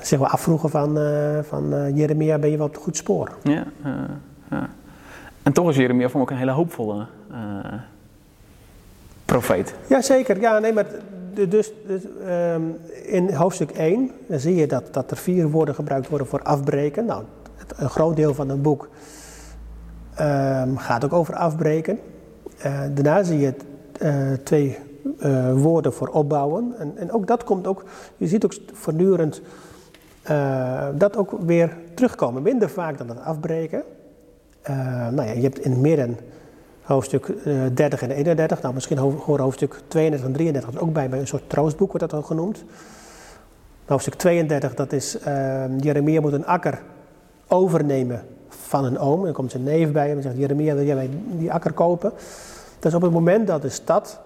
zich 0.00 0.18
wel 0.18 0.28
afvroegen 0.28 0.70
van, 0.70 0.98
uh, 0.98 1.38
van 1.42 1.94
Jeremia, 1.94 2.38
ben 2.38 2.50
je 2.50 2.56
wel 2.56 2.66
op 2.66 2.72
het 2.72 2.82
goed 2.82 2.96
spoor? 2.96 3.30
Ja, 3.42 3.64
ja. 4.50 4.68
En 5.42 5.52
toch 5.52 5.68
is 5.68 5.76
Jeremia 5.76 6.08
voor 6.08 6.16
me 6.16 6.22
ook 6.22 6.30
een 6.30 6.36
hele 6.36 6.50
hoopvolle 6.50 7.06
profeet. 9.24 9.74
Jazeker, 9.88 10.40
ja, 10.40 10.58
nee, 10.58 10.72
maar 10.72 10.86
dus, 11.48 11.72
um, 12.28 12.76
in 13.02 13.34
hoofdstuk 13.34 13.70
1 13.70 14.10
dan 14.26 14.40
zie 14.40 14.54
je 14.54 14.66
dat, 14.66 14.94
dat 14.94 15.10
er 15.10 15.16
vier 15.16 15.50
woorden 15.50 15.74
gebruikt 15.74 16.08
worden 16.08 16.26
voor 16.26 16.42
afbreken. 16.42 17.04
Nou, 17.04 17.24
het, 17.56 17.72
een 17.76 17.90
groot 17.90 18.16
deel 18.16 18.34
van 18.34 18.48
het 18.48 18.62
boek 18.62 18.88
um, 20.20 20.76
gaat 20.76 21.04
ook 21.04 21.12
over 21.12 21.34
afbreken. 21.34 21.98
Uh, 22.66 22.80
daarna 22.94 23.22
zie 23.22 23.38
je 23.38 23.54
uh, 24.02 24.32
twee 24.42 24.78
uh, 25.18 25.52
woorden 25.52 25.92
voor 25.92 26.08
opbouwen. 26.08 26.74
En, 26.78 26.92
en, 26.96 27.12
ook 27.12 27.26
dat 27.26 27.44
komt 27.44 27.66
ook, 27.66 27.84
je 28.16 28.26
ziet 28.26 28.44
ook 28.44 28.54
voortdurend 28.72 29.42
dat 30.94 31.16
ook 31.16 31.30
weer 31.40 31.76
terugkomen. 31.94 32.42
Minder 32.42 32.70
vaak 32.70 32.98
dan 32.98 33.08
het 33.08 33.20
afbreken. 33.20 33.82
nou 35.10 35.22
ja, 35.22 35.32
je 35.32 35.42
hebt 35.42 35.58
in 35.58 35.70
het 35.70 35.80
midden 35.80 36.16
hoofdstuk 36.82 37.32
30 37.74 38.02
en 38.02 38.10
31. 38.10 38.62
Nou, 38.62 38.74
misschien 38.74 38.98
horen 38.98 39.44
hoofdstuk 39.44 39.80
32 39.88 40.28
en 40.28 40.32
33 40.32 40.80
ook 40.80 40.92
bij, 40.92 41.08
bij 41.08 41.18
een 41.18 41.26
soort 41.26 41.48
troostboek 41.48 41.92
wordt 41.92 42.10
dat 42.10 42.20
al 42.20 42.26
genoemd. 42.26 42.64
Hoofdstuk 43.86 44.14
32, 44.14 44.74
dat 44.74 44.92
is 44.92 45.16
uh, 45.26 45.78
Jeremia 45.78 46.20
moet 46.20 46.32
een 46.32 46.46
akker 46.46 46.82
overnemen 47.48 48.24
van 48.48 48.84
een 48.84 48.98
oom. 48.98 49.24
Dan 49.24 49.32
komt 49.32 49.50
zijn 49.50 49.62
neef 49.62 49.92
bij 49.92 50.08
hem 50.08 50.16
en 50.16 50.22
zegt, 50.22 50.36
Jeremia 50.36 50.74
wil 50.74 50.84
jij 50.84 51.10
die 51.30 51.52
akker 51.52 51.72
kopen? 51.72 52.12
Dat 52.78 52.90
is 52.90 52.94
op 52.94 53.02
het 53.02 53.12
moment 53.12 53.46
dat 53.46 53.62
de 53.62 53.68
stad 53.68 54.20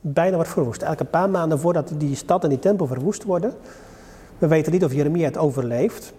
bijna 0.00 0.34
wordt 0.34 0.50
verwoest. 0.50 0.82
Elke 0.82 1.04
paar 1.04 1.30
maanden 1.30 1.58
voordat 1.58 1.92
die 1.96 2.16
stad 2.16 2.42
en 2.42 2.48
die 2.48 2.58
tempel 2.58 2.86
verwoest 2.86 3.24
worden. 3.24 3.52
We 4.38 4.46
weten 4.46 4.72
niet 4.72 4.84
of 4.84 4.92
Jeremia 4.92 5.24
het 5.24 5.38
overleeft. 5.38 6.12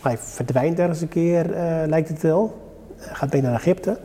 Hij 0.00 0.18
verdwijnt 0.18 0.78
ergens 0.78 1.00
een 1.00 1.08
keer, 1.08 1.50
uh, 1.50 1.56
lijkt 1.86 2.08
het 2.08 2.22
wel. 2.22 2.60
Hij 2.96 3.14
gaat 3.14 3.32
mee 3.32 3.42
naar 3.42 3.54
Egypte. 3.54 3.98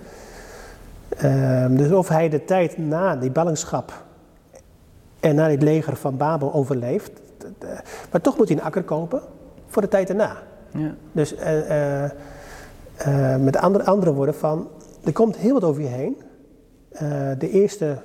Uh, 1.23 1.65
dus 1.69 1.91
of 1.91 2.07
hij 2.07 2.29
de 2.29 2.45
tijd 2.45 2.77
na 2.77 3.15
die 3.15 3.31
ballingschap 3.31 4.05
en 5.19 5.35
na 5.35 5.47
dit 5.47 5.61
leger 5.61 5.95
van 5.95 6.17
Babel 6.17 6.53
overleeft. 6.53 7.11
Maar 8.11 8.21
toch 8.21 8.37
moet 8.37 8.47
hij 8.47 8.57
een 8.57 8.63
akker 8.63 8.83
kopen 8.83 9.21
voor 9.67 9.81
de 9.81 9.87
tijd 9.87 10.09
erna. 10.09 10.37
Ja. 10.71 10.95
Dus 11.11 11.33
uh, 11.33 12.03
uh, 12.03 12.09
met 13.39 13.57
andere, 13.57 13.83
andere 13.85 14.13
woorden 14.13 14.35
van, 14.35 14.67
er 15.03 15.13
komt 15.13 15.37
heel 15.37 15.53
wat 15.53 15.63
over 15.63 15.81
je 15.81 15.87
heen. 15.87 16.17
de 17.37 17.49
eerste 17.49 17.97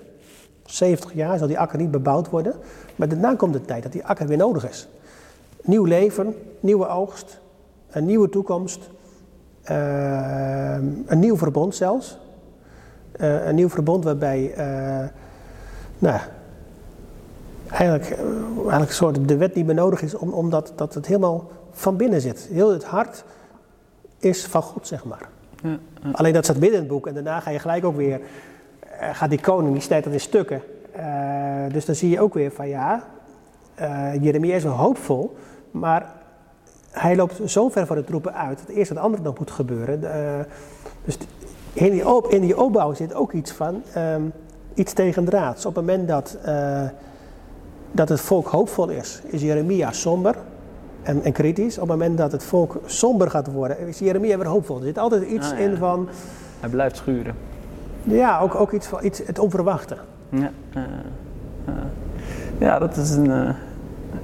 70 0.64 1.12
jaar 1.12 1.38
zal 1.38 1.46
die 1.46 1.58
akker 1.58 1.78
niet 1.78 1.90
bebouwd 1.90 2.30
worden. 2.30 2.54
Maar 2.96 3.08
daarna 3.08 3.34
komt 3.34 3.52
de 3.52 3.60
tijd 3.60 3.82
dat 3.82 3.92
die 3.92 4.04
akker 4.04 4.26
weer 4.26 4.36
nodig 4.36 4.68
is. 4.68 4.88
Nieuw 5.62 5.84
leven, 5.84 6.34
nieuwe 6.60 6.88
oogst, 6.88 7.40
een 7.90 8.06
nieuwe 8.06 8.28
toekomst. 8.28 8.90
een 9.64 11.18
nieuw 11.18 11.36
verbond 11.36 11.74
zelfs. 11.74 12.18
Uh, 13.20 13.46
een 13.46 13.54
nieuw 13.54 13.68
verbond 13.68 14.04
waarbij, 14.04 14.54
uh, 14.58 15.08
nou, 15.98 16.20
eigenlijk, 17.70 18.10
uh, 18.10 18.18
eigenlijk 18.56 18.88
een 18.88 18.94
soort 18.94 19.28
de 19.28 19.36
wet 19.36 19.54
niet 19.54 19.66
meer 19.66 19.74
nodig 19.74 20.02
is, 20.02 20.14
om, 20.14 20.32
omdat 20.32 20.72
dat 20.76 20.94
het 20.94 21.06
helemaal 21.06 21.50
van 21.70 21.96
binnen 21.96 22.20
zit. 22.20 22.48
Heel 22.52 22.72
het 22.72 22.84
hart 22.84 23.24
is 24.18 24.46
van 24.46 24.62
God, 24.62 24.86
zeg 24.86 25.04
maar. 25.04 25.28
Ja, 25.62 25.78
ja. 26.02 26.10
Alleen 26.12 26.32
dat 26.32 26.44
staat 26.44 26.58
midden 26.58 26.78
in 26.78 26.84
het 26.84 26.92
boek 26.92 27.06
en 27.06 27.14
daarna 27.14 27.40
ga 27.40 27.50
je 27.50 27.58
gelijk 27.58 27.84
ook 27.84 27.96
weer, 27.96 28.20
gaat 29.12 29.30
die 29.30 29.40
koning, 29.40 29.72
die 29.72 29.82
snijdt 29.82 30.04
dat 30.04 30.12
in 30.12 30.20
stukken. 30.20 30.62
dus 31.72 31.84
dan 31.84 31.94
zie 31.94 32.10
je 32.10 32.20
ook 32.20 32.34
weer 32.34 32.52
van 32.52 32.68
ja, 32.68 33.04
Jeremia 34.20 34.54
is 34.54 34.62
wel 34.62 34.72
hoopvol, 34.72 35.36
maar 35.70 36.12
hij 36.90 37.16
loopt 37.16 37.40
zo 37.50 37.68
ver 37.68 37.86
van 37.86 37.96
de 37.96 38.04
troepen 38.04 38.34
uit 38.34 38.58
dat 38.58 38.76
eerst 38.76 38.88
het 38.88 38.98
andere 38.98 39.22
nog 39.22 39.38
moet 39.38 39.50
gebeuren. 39.50 40.00
dus 41.04 41.18
in 41.72 41.90
die, 41.90 42.08
op, 42.08 42.26
in 42.26 42.40
die 42.40 42.60
opbouw 42.60 42.94
zit 42.94 43.14
ook 43.14 43.32
iets 43.32 43.52
van 43.52 43.82
um, 43.96 44.32
iets 44.74 44.92
tegendraads. 44.92 45.66
Op 45.66 45.74
het 45.74 45.86
moment 45.86 46.08
dat, 46.08 46.38
uh, 46.46 46.82
dat 47.92 48.08
het 48.08 48.20
volk 48.20 48.46
hoopvol 48.46 48.88
is, 48.88 49.20
is 49.24 49.42
Jeremia 49.42 49.92
somber 49.92 50.36
en, 51.02 51.22
en, 51.22 51.32
kritisch. 51.32 51.78
Op 51.78 51.88
het 51.88 51.98
moment 51.98 52.18
dat 52.18 52.32
het 52.32 52.44
volk 52.44 52.80
somber 52.86 53.30
gaat 53.30 53.52
worden, 53.52 53.78
is 53.88 53.98
Jeremia 53.98 54.36
weer 54.36 54.46
hoopvol. 54.46 54.76
Er 54.76 54.82
zit 54.82 54.98
altijd 54.98 55.22
iets 55.22 55.50
ah, 55.50 55.58
ja. 55.58 55.64
in 55.64 55.76
van. 55.76 56.08
Hij 56.60 56.68
blijft 56.68 56.96
schuren. 56.96 57.34
Ja, 58.02 58.40
ook, 58.40 58.54
ook 58.54 58.72
iets 58.72 58.86
van 58.86 59.04
iets, 59.04 59.22
het 59.26 59.38
onverwachte. 59.38 59.96
Ja, 60.28 60.50
uh, 60.76 60.82
uh. 61.68 61.74
ja 62.58 62.78
dat 62.78 62.96
is 62.96 63.10
een. 63.10 63.26
Uh, 63.26 63.50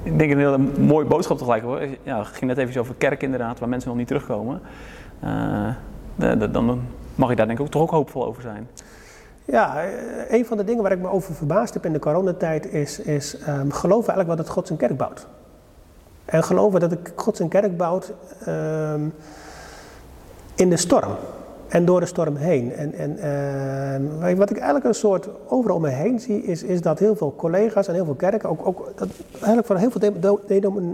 ik 0.02 0.18
denk 0.18 0.30
een 0.30 0.38
hele 0.38 0.58
mooie 0.78 1.06
boodschap 1.06 1.38
tegelijk 1.38 1.62
hoor. 1.62 1.80
Ja, 2.02 2.18
het 2.18 2.26
ging 2.26 2.50
net 2.54 2.58
even 2.58 2.80
over 2.80 2.94
kerk 2.94 3.22
inderdaad, 3.22 3.58
waar 3.58 3.68
mensen 3.68 3.88
nog 3.88 3.98
niet 3.98 4.06
terugkomen. 4.06 4.60
Dan 6.16 6.80
mag 7.18 7.28
je 7.28 7.36
daar 7.36 7.46
denk 7.46 7.58
ik 7.58 7.64
ook 7.64 7.70
toch 7.70 7.82
ook 7.82 7.90
hoopvol 7.90 8.26
over 8.26 8.42
zijn. 8.42 8.68
Ja, 9.44 9.82
eh, 9.82 10.38
een 10.38 10.46
van 10.46 10.56
de 10.56 10.64
dingen 10.64 10.82
waar 10.82 10.92
ik 10.92 11.00
me 11.00 11.08
over 11.08 11.34
verbaasd 11.34 11.74
heb 11.74 11.84
in 11.84 11.92
de 11.92 11.98
coronatijd 11.98 12.72
is, 12.72 13.00
is 13.00 13.34
um, 13.34 13.72
geloven 13.72 14.14
eigenlijk 14.14 14.26
wel 14.26 14.36
dat 14.36 14.48
God 14.48 14.66
zijn 14.66 14.78
kerk 14.78 14.96
bouwt. 14.96 15.26
En 16.24 16.44
geloven 16.44 16.80
dat 16.80 16.96
God 17.14 17.36
zijn 17.36 17.48
kerk 17.48 17.76
bouwt 17.76 18.12
um, 18.48 19.14
in 20.54 20.70
de 20.70 20.76
storm 20.76 21.16
en 21.68 21.84
door 21.84 22.00
de 22.00 22.06
storm 22.06 22.36
heen. 22.36 22.72
En, 22.72 22.94
en 22.94 23.18
uh, 24.22 24.38
wat 24.38 24.50
ik 24.50 24.56
eigenlijk 24.56 24.84
een 24.84 24.94
soort 24.94 25.28
overal 25.46 25.76
om 25.76 25.82
me 25.82 25.88
heen 25.88 26.20
zie, 26.20 26.42
is, 26.42 26.62
is 26.62 26.80
dat 26.80 26.98
heel 26.98 27.16
veel 27.16 27.34
collega's 27.36 27.88
en 27.88 27.94
heel 27.94 28.04
veel 28.04 28.14
kerken, 28.14 28.48
ook, 28.48 28.66
ook 28.66 28.92
dat, 28.96 29.08
eigenlijk 29.32 29.66
van 29.66 29.76
heel 29.76 29.90
veel 29.90 30.40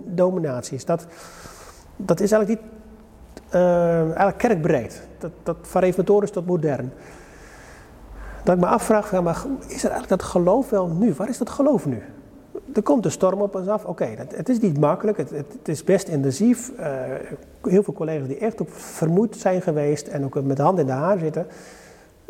denominaties, 0.05 0.85
dat, 0.85 1.07
dat 1.97 2.21
is 2.21 2.33
eigenlijk 2.33 2.61
niet 2.61 2.71
uh, 3.55 4.01
eigenlijk 4.01 4.39
kerkbreed. 4.39 5.07
Dat, 5.19 5.31
dat 5.43 5.57
van 5.63 5.81
reformatorisch 5.81 6.31
tot 6.31 6.47
modern. 6.47 6.93
Dat 8.45 8.55
ik 8.55 8.61
me 8.61 8.67
afvraag, 8.67 9.23
maar 9.23 9.45
is 9.61 9.85
er 9.85 9.91
eigenlijk 9.91 10.09
dat 10.09 10.23
geloof 10.23 10.71
wel 10.71 10.89
nu? 10.89 11.15
Waar 11.17 11.29
is 11.29 11.39
dat 11.39 11.51
geloof 11.51 11.87
nu? 11.87 12.03
Er 12.75 12.83
komt 12.83 13.05
een 13.05 13.11
storm 13.11 13.41
op 13.41 13.55
ons 13.55 13.69
af. 13.69 13.85
Oké, 13.85 14.05
het 14.35 14.49
is 14.49 14.61
niet 14.61 14.81
makkelijk, 14.81 15.17
het, 15.17 15.31
het, 15.31 15.69
is 15.69 15.85
best 15.85 16.09
intensief. 16.09 16.73
Uh, 16.79 16.87
heel 17.63 17.83
veel 17.83 17.95
collega's 17.95 18.29
die 18.29 18.39
echt 18.39 18.61
op 18.61 18.69
vermoeid 18.73 19.37
zijn 19.37 19.63
geweest 19.63 20.07
en 20.07 20.25
ook 20.25 20.43
met 20.43 20.57
de 20.57 20.63
hand 20.63 20.79
in 20.79 20.87
de 20.87 20.93
haar 20.93 21.19
zitten. 21.19 21.47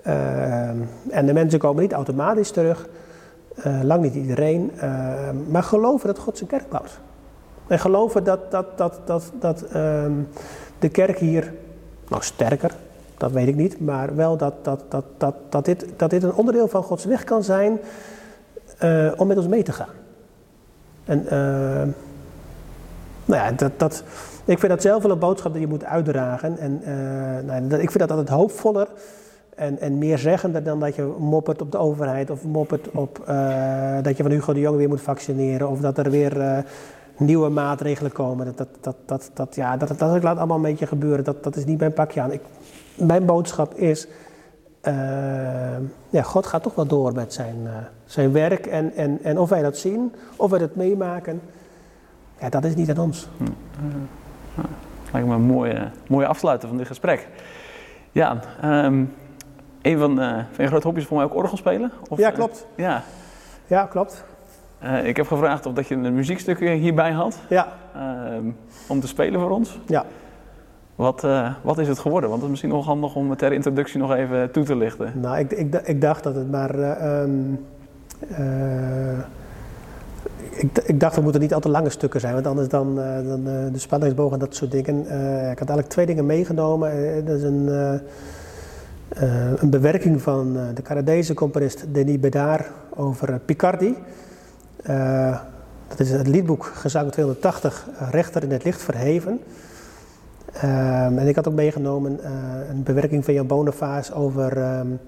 Uh, 0.06 0.68
en 1.08 1.26
de 1.26 1.32
mensen 1.32 1.58
komen 1.58 1.82
niet 1.82 1.92
automatisch 1.92 2.50
terug. 2.50 2.88
Lang 3.82 4.02
niet 4.02 4.14
iedereen. 4.14 4.72
maar 5.48 5.62
geloven 5.62 6.06
dat 6.06 6.18
God 6.18 6.36
zijn 6.36 6.48
kerk 6.50 6.68
bouwt. 6.68 7.00
En 7.66 7.78
geloven 7.78 8.24
dat, 8.24 8.50
dat, 8.50 8.78
dat, 8.78 9.00
dat, 9.04 9.32
dat 9.40 9.62
ehm, 9.62 10.12
de 10.84 10.90
kerk 10.90 11.18
hier, 11.18 11.52
nou 12.08 12.22
sterker, 12.22 12.74
dat 13.16 13.32
weet 13.32 13.48
ik 13.48 13.56
niet, 13.56 13.80
maar 13.80 14.16
wel 14.16 14.36
dat, 14.36 14.54
dat, 14.62 14.84
dat, 14.88 15.04
dat, 15.18 15.34
dat, 15.48 15.64
dit, 15.64 15.86
dat 15.96 16.10
dit 16.10 16.22
een 16.22 16.34
onderdeel 16.34 16.68
van 16.68 16.82
Gods 16.82 17.04
weg 17.04 17.24
kan 17.24 17.42
zijn 17.42 17.78
uh, 18.82 19.12
om 19.16 19.26
met 19.26 19.36
ons 19.36 19.46
mee 19.46 19.62
te 19.62 19.72
gaan. 19.72 19.94
En 21.04 21.24
uh, 21.24 21.32
nou 23.24 23.42
ja, 23.42 23.52
dat, 23.52 23.72
dat, 23.76 24.04
ik 24.44 24.58
vind 24.58 24.72
dat 24.72 24.82
zelf 24.82 25.02
wel 25.02 25.12
een 25.12 25.18
boodschap 25.18 25.52
die 25.52 25.60
je 25.60 25.66
moet 25.66 25.84
uitdragen. 25.84 26.58
En 26.58 26.80
uh, 26.82 27.58
nou, 27.60 27.80
ik 27.80 27.90
vind 27.90 27.98
dat 27.98 28.10
altijd 28.10 28.28
hoopvoller 28.28 28.88
en, 29.54 29.80
en 29.80 29.98
meer 29.98 30.18
zeggender 30.18 30.62
dan 30.62 30.80
dat 30.80 30.94
je 30.94 31.14
moppert 31.18 31.62
op 31.62 31.72
de 31.72 31.78
overheid 31.78 32.30
of 32.30 32.44
moppert 32.44 32.90
op 32.90 33.22
dat 34.02 34.16
je 34.16 34.22
van 34.22 34.30
Hugo 34.30 34.52
de 34.52 34.60
Jong 34.60 34.76
weer 34.76 34.88
moet 34.88 35.00
vaccineren 35.00 35.68
of 35.68 35.80
dat 35.80 35.98
er 35.98 36.10
weer 36.10 36.64
nieuwe 37.16 37.48
maatregelen 37.48 38.12
komen. 38.12 38.46
Dat, 38.46 38.56
dat, 38.56 38.68
dat, 38.80 38.96
dat, 39.06 39.30
dat, 39.34 39.54
ja, 39.54 39.76
dat, 39.76 39.88
dat, 39.88 39.98
dat 39.98 40.22
laat 40.22 40.36
allemaal 40.36 40.56
een 40.56 40.62
beetje 40.62 40.86
gebeuren. 40.86 41.24
Dat, 41.24 41.44
dat 41.44 41.56
is 41.56 41.64
niet 41.64 41.78
mijn 41.78 41.92
pakje 41.92 42.20
aan. 42.20 42.32
Ik, 42.32 42.40
mijn 42.94 43.24
boodschap 43.24 43.74
is, 43.74 44.06
uh, 44.82 44.94
ja, 46.10 46.22
God 46.22 46.46
gaat 46.46 46.62
toch 46.62 46.74
wel 46.74 46.86
door 46.86 47.12
met 47.12 47.32
zijn, 47.32 47.56
uh, 47.64 47.70
zijn 48.04 48.32
werk. 48.32 48.66
En, 48.66 48.92
en, 48.94 49.18
en 49.22 49.38
of 49.38 49.48
wij 49.48 49.62
dat 49.62 49.76
zien, 49.76 50.14
of 50.36 50.50
wij 50.50 50.58
dat 50.58 50.74
meemaken, 50.74 51.40
ja, 52.40 52.48
dat 52.48 52.64
is 52.64 52.74
niet 52.74 52.90
aan 52.90 52.98
ons. 52.98 53.28
Hm. 53.36 53.44
Uh, 53.44 54.64
lijkt 55.12 55.28
me 55.28 55.34
een 55.34 55.40
mooie, 55.40 55.90
mooie 56.08 56.26
afsluiter 56.26 56.68
van 56.68 56.76
dit 56.76 56.86
gesprek. 56.86 57.28
Ja, 58.12 58.40
um, 58.64 59.14
een 59.82 59.98
van, 59.98 60.16
van 60.52 60.64
je 60.64 60.66
grote 60.66 60.86
hobby's 60.86 61.04
voor 61.06 61.16
mij 61.16 61.26
ook 61.26 61.34
orgel 61.34 61.56
spelen? 61.56 61.92
Of, 62.08 62.18
ja, 62.18 62.30
klopt. 62.30 62.66
ja. 62.76 63.02
ja, 63.66 63.86
klopt. 63.86 64.24
Uh, 64.84 65.06
ik 65.06 65.16
heb 65.16 65.26
gevraagd 65.26 65.66
of 65.66 65.72
dat 65.72 65.86
je 65.86 65.94
een 65.94 66.14
muziekstuk 66.14 66.58
hierbij 66.58 67.10
had. 67.10 67.38
Ja. 67.48 67.68
Uh, 67.96 68.02
om 68.86 69.00
te 69.00 69.06
spelen 69.06 69.40
voor 69.40 69.50
ons. 69.50 69.78
Ja. 69.86 70.04
Wat, 70.94 71.24
uh, 71.24 71.54
wat 71.62 71.78
is 71.78 71.88
het 71.88 71.98
geworden? 71.98 72.30
Want 72.30 72.42
het 72.42 72.50
is 72.50 72.50
misschien 72.60 72.76
nog 72.76 72.86
handig 72.86 73.14
om 73.14 73.30
het 73.30 73.38
ter 73.38 73.52
introductie 73.52 74.00
nog 74.00 74.14
even 74.14 74.50
toe 74.50 74.64
te 74.64 74.76
lichten. 74.76 75.12
Nou, 75.20 75.38
ik, 75.38 75.52
ik, 75.52 75.74
ik 75.74 76.00
dacht 76.00 76.22
dat 76.22 76.34
het 76.34 76.50
maar. 76.50 77.02
Um, 77.22 77.64
ik, 80.50 80.78
ik, 80.78 81.00
dacht, 81.00 81.16
er 81.16 81.22
moeten 81.22 81.40
niet 81.40 81.54
al 81.54 81.60
te 81.60 81.68
lange 81.68 81.90
stukken 81.90 82.20
zijn, 82.20 82.34
want 82.34 82.46
anders 82.46 82.68
dan, 82.68 82.94
dan 83.26 83.44
de 83.44 83.78
spanningsboog 83.78 84.32
en 84.32 84.38
dat 84.38 84.54
soort 84.54 84.70
dingen. 84.70 85.00
ik 85.50 85.58
had 85.58 85.68
eigenlijk 85.68 85.88
twee 85.88 86.06
dingen 86.06 86.26
meegenomen. 86.26 87.24
dat 87.24 87.36
is 87.36 87.42
een, 87.42 87.68
een 89.58 89.70
bewerking 89.70 90.22
van 90.22 90.56
de 90.74 90.82
Canadese 90.82 91.34
componist 91.34 91.84
Denis 91.88 92.20
Bedard 92.20 92.70
over 92.94 93.40
Picardi. 93.44 93.96
Uh, 94.88 95.38
dat 95.88 96.00
is 96.00 96.10
het 96.10 96.26
liedboek 96.26 96.64
Gezang 96.74 97.12
280, 97.12 97.86
Rechter 98.10 98.42
in 98.42 98.50
het 98.50 98.64
Licht 98.64 98.82
Verheven. 98.82 99.40
Um, 100.56 101.18
en 101.18 101.26
ik 101.26 101.34
had 101.34 101.48
ook 101.48 101.54
meegenomen 101.54 102.20
uh, 102.20 102.28
een 102.68 102.82
bewerking 102.82 103.24
van 103.24 103.34
Jan 103.34 103.46
Boniface 103.46 104.14
over 104.14 104.78
um, 104.78 105.00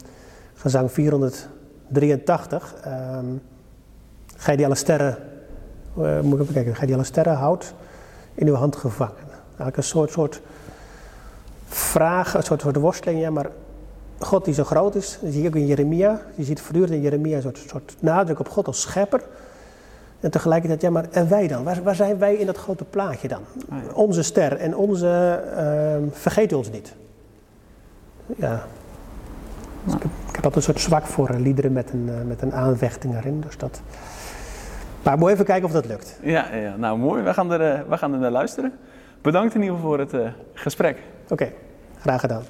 gezang 0.54 0.92
483. 0.92 2.74
Um, 2.86 2.92
ehm, 2.92 4.50
je 4.50 4.56
die 4.56 4.66
alle 4.66 4.74
sterren, 4.74 5.16
moet 6.22 6.40
ik 6.40 6.56
even 6.56 6.74
je 6.80 6.86
die 6.86 6.94
alle 6.94 7.04
sterren 7.04 7.34
houdt 7.34 7.74
in 8.34 8.46
uw 8.46 8.54
hand 8.54 8.76
gevangen. 8.76 9.14
Eigenlijk 9.46 9.76
een 9.76 9.82
soort, 9.82 10.10
soort 10.10 10.40
vraag, 11.66 12.34
een 12.34 12.42
soort, 12.42 12.60
soort 12.60 12.76
worsteling, 12.76 13.20
ja, 13.20 13.30
maar 13.30 13.50
God 14.18 14.44
die 14.44 14.54
zo 14.54 14.64
groot 14.64 14.94
is, 14.94 15.18
dat 15.22 15.32
zie 15.32 15.42
je 15.42 15.48
ook 15.48 15.54
in 15.54 15.66
Jeremia. 15.66 16.20
Je 16.34 16.44
ziet 16.44 16.60
voortdurend 16.60 16.92
in 16.92 17.00
Jeremia 17.00 17.36
een 17.36 17.42
soort, 17.42 17.64
soort 17.68 17.96
nadruk 18.00 18.38
op 18.38 18.48
God 18.48 18.66
als 18.66 18.80
schepper. 18.80 19.22
En 20.26 20.32
tegelijkertijd, 20.32 20.80
ja, 20.80 20.90
maar 20.90 21.06
en 21.10 21.28
wij 21.28 21.48
dan? 21.48 21.64
Waar, 21.64 21.82
waar 21.82 21.94
zijn 21.94 22.18
wij 22.18 22.34
in 22.34 22.46
dat 22.46 22.56
grote 22.56 22.84
plaatje 22.84 23.28
dan? 23.28 23.40
Ah, 23.68 23.96
onze 23.96 24.22
ster 24.22 24.56
en 24.56 24.76
onze, 24.76 25.42
uh, 26.02 26.12
vergeet 26.12 26.52
ons 26.52 26.70
niet. 26.70 26.94
Ja. 28.36 28.62
Dus 29.84 29.94
ik, 29.94 30.02
heb, 30.02 30.10
ik, 30.28 30.34
heb, 30.34 30.44
altijd 30.44 30.54
een 30.56 30.62
soort 30.62 30.80
zwak 30.80 31.06
voor 31.06 31.30
uh, 31.30 31.38
liederen 31.38 31.72
met 31.72 31.90
een, 31.92 32.08
uh, 32.08 32.14
met 32.26 32.42
een 32.42 32.52
aanvechting 32.52 33.16
erin. 33.16 33.40
Dus 33.40 33.56
dat... 33.56 33.80
Maar 35.02 35.18
moet 35.18 35.30
even 35.30 35.44
kijken 35.44 35.64
of 35.64 35.72
dat 35.72 35.86
lukt. 35.86 36.18
Ja, 36.22 36.54
ja 36.54 36.76
nou 36.76 36.98
mooi. 36.98 37.22
We 37.22 37.34
gaan, 37.34 37.52
er, 37.52 37.78
uh, 37.78 37.88
we 37.88 37.96
gaan 37.96 38.12
er 38.12 38.18
naar 38.18 38.30
luisteren. 38.30 38.72
Bedankt 39.22 39.54
in 39.54 39.60
ieder 39.60 39.76
geval 39.76 39.90
voor 39.90 39.98
het 39.98 40.32
gesprek. 40.54 40.98
Oké, 41.22 41.32
okay, 41.32 41.54
graag 42.00 42.20
gedaan. 42.20 42.42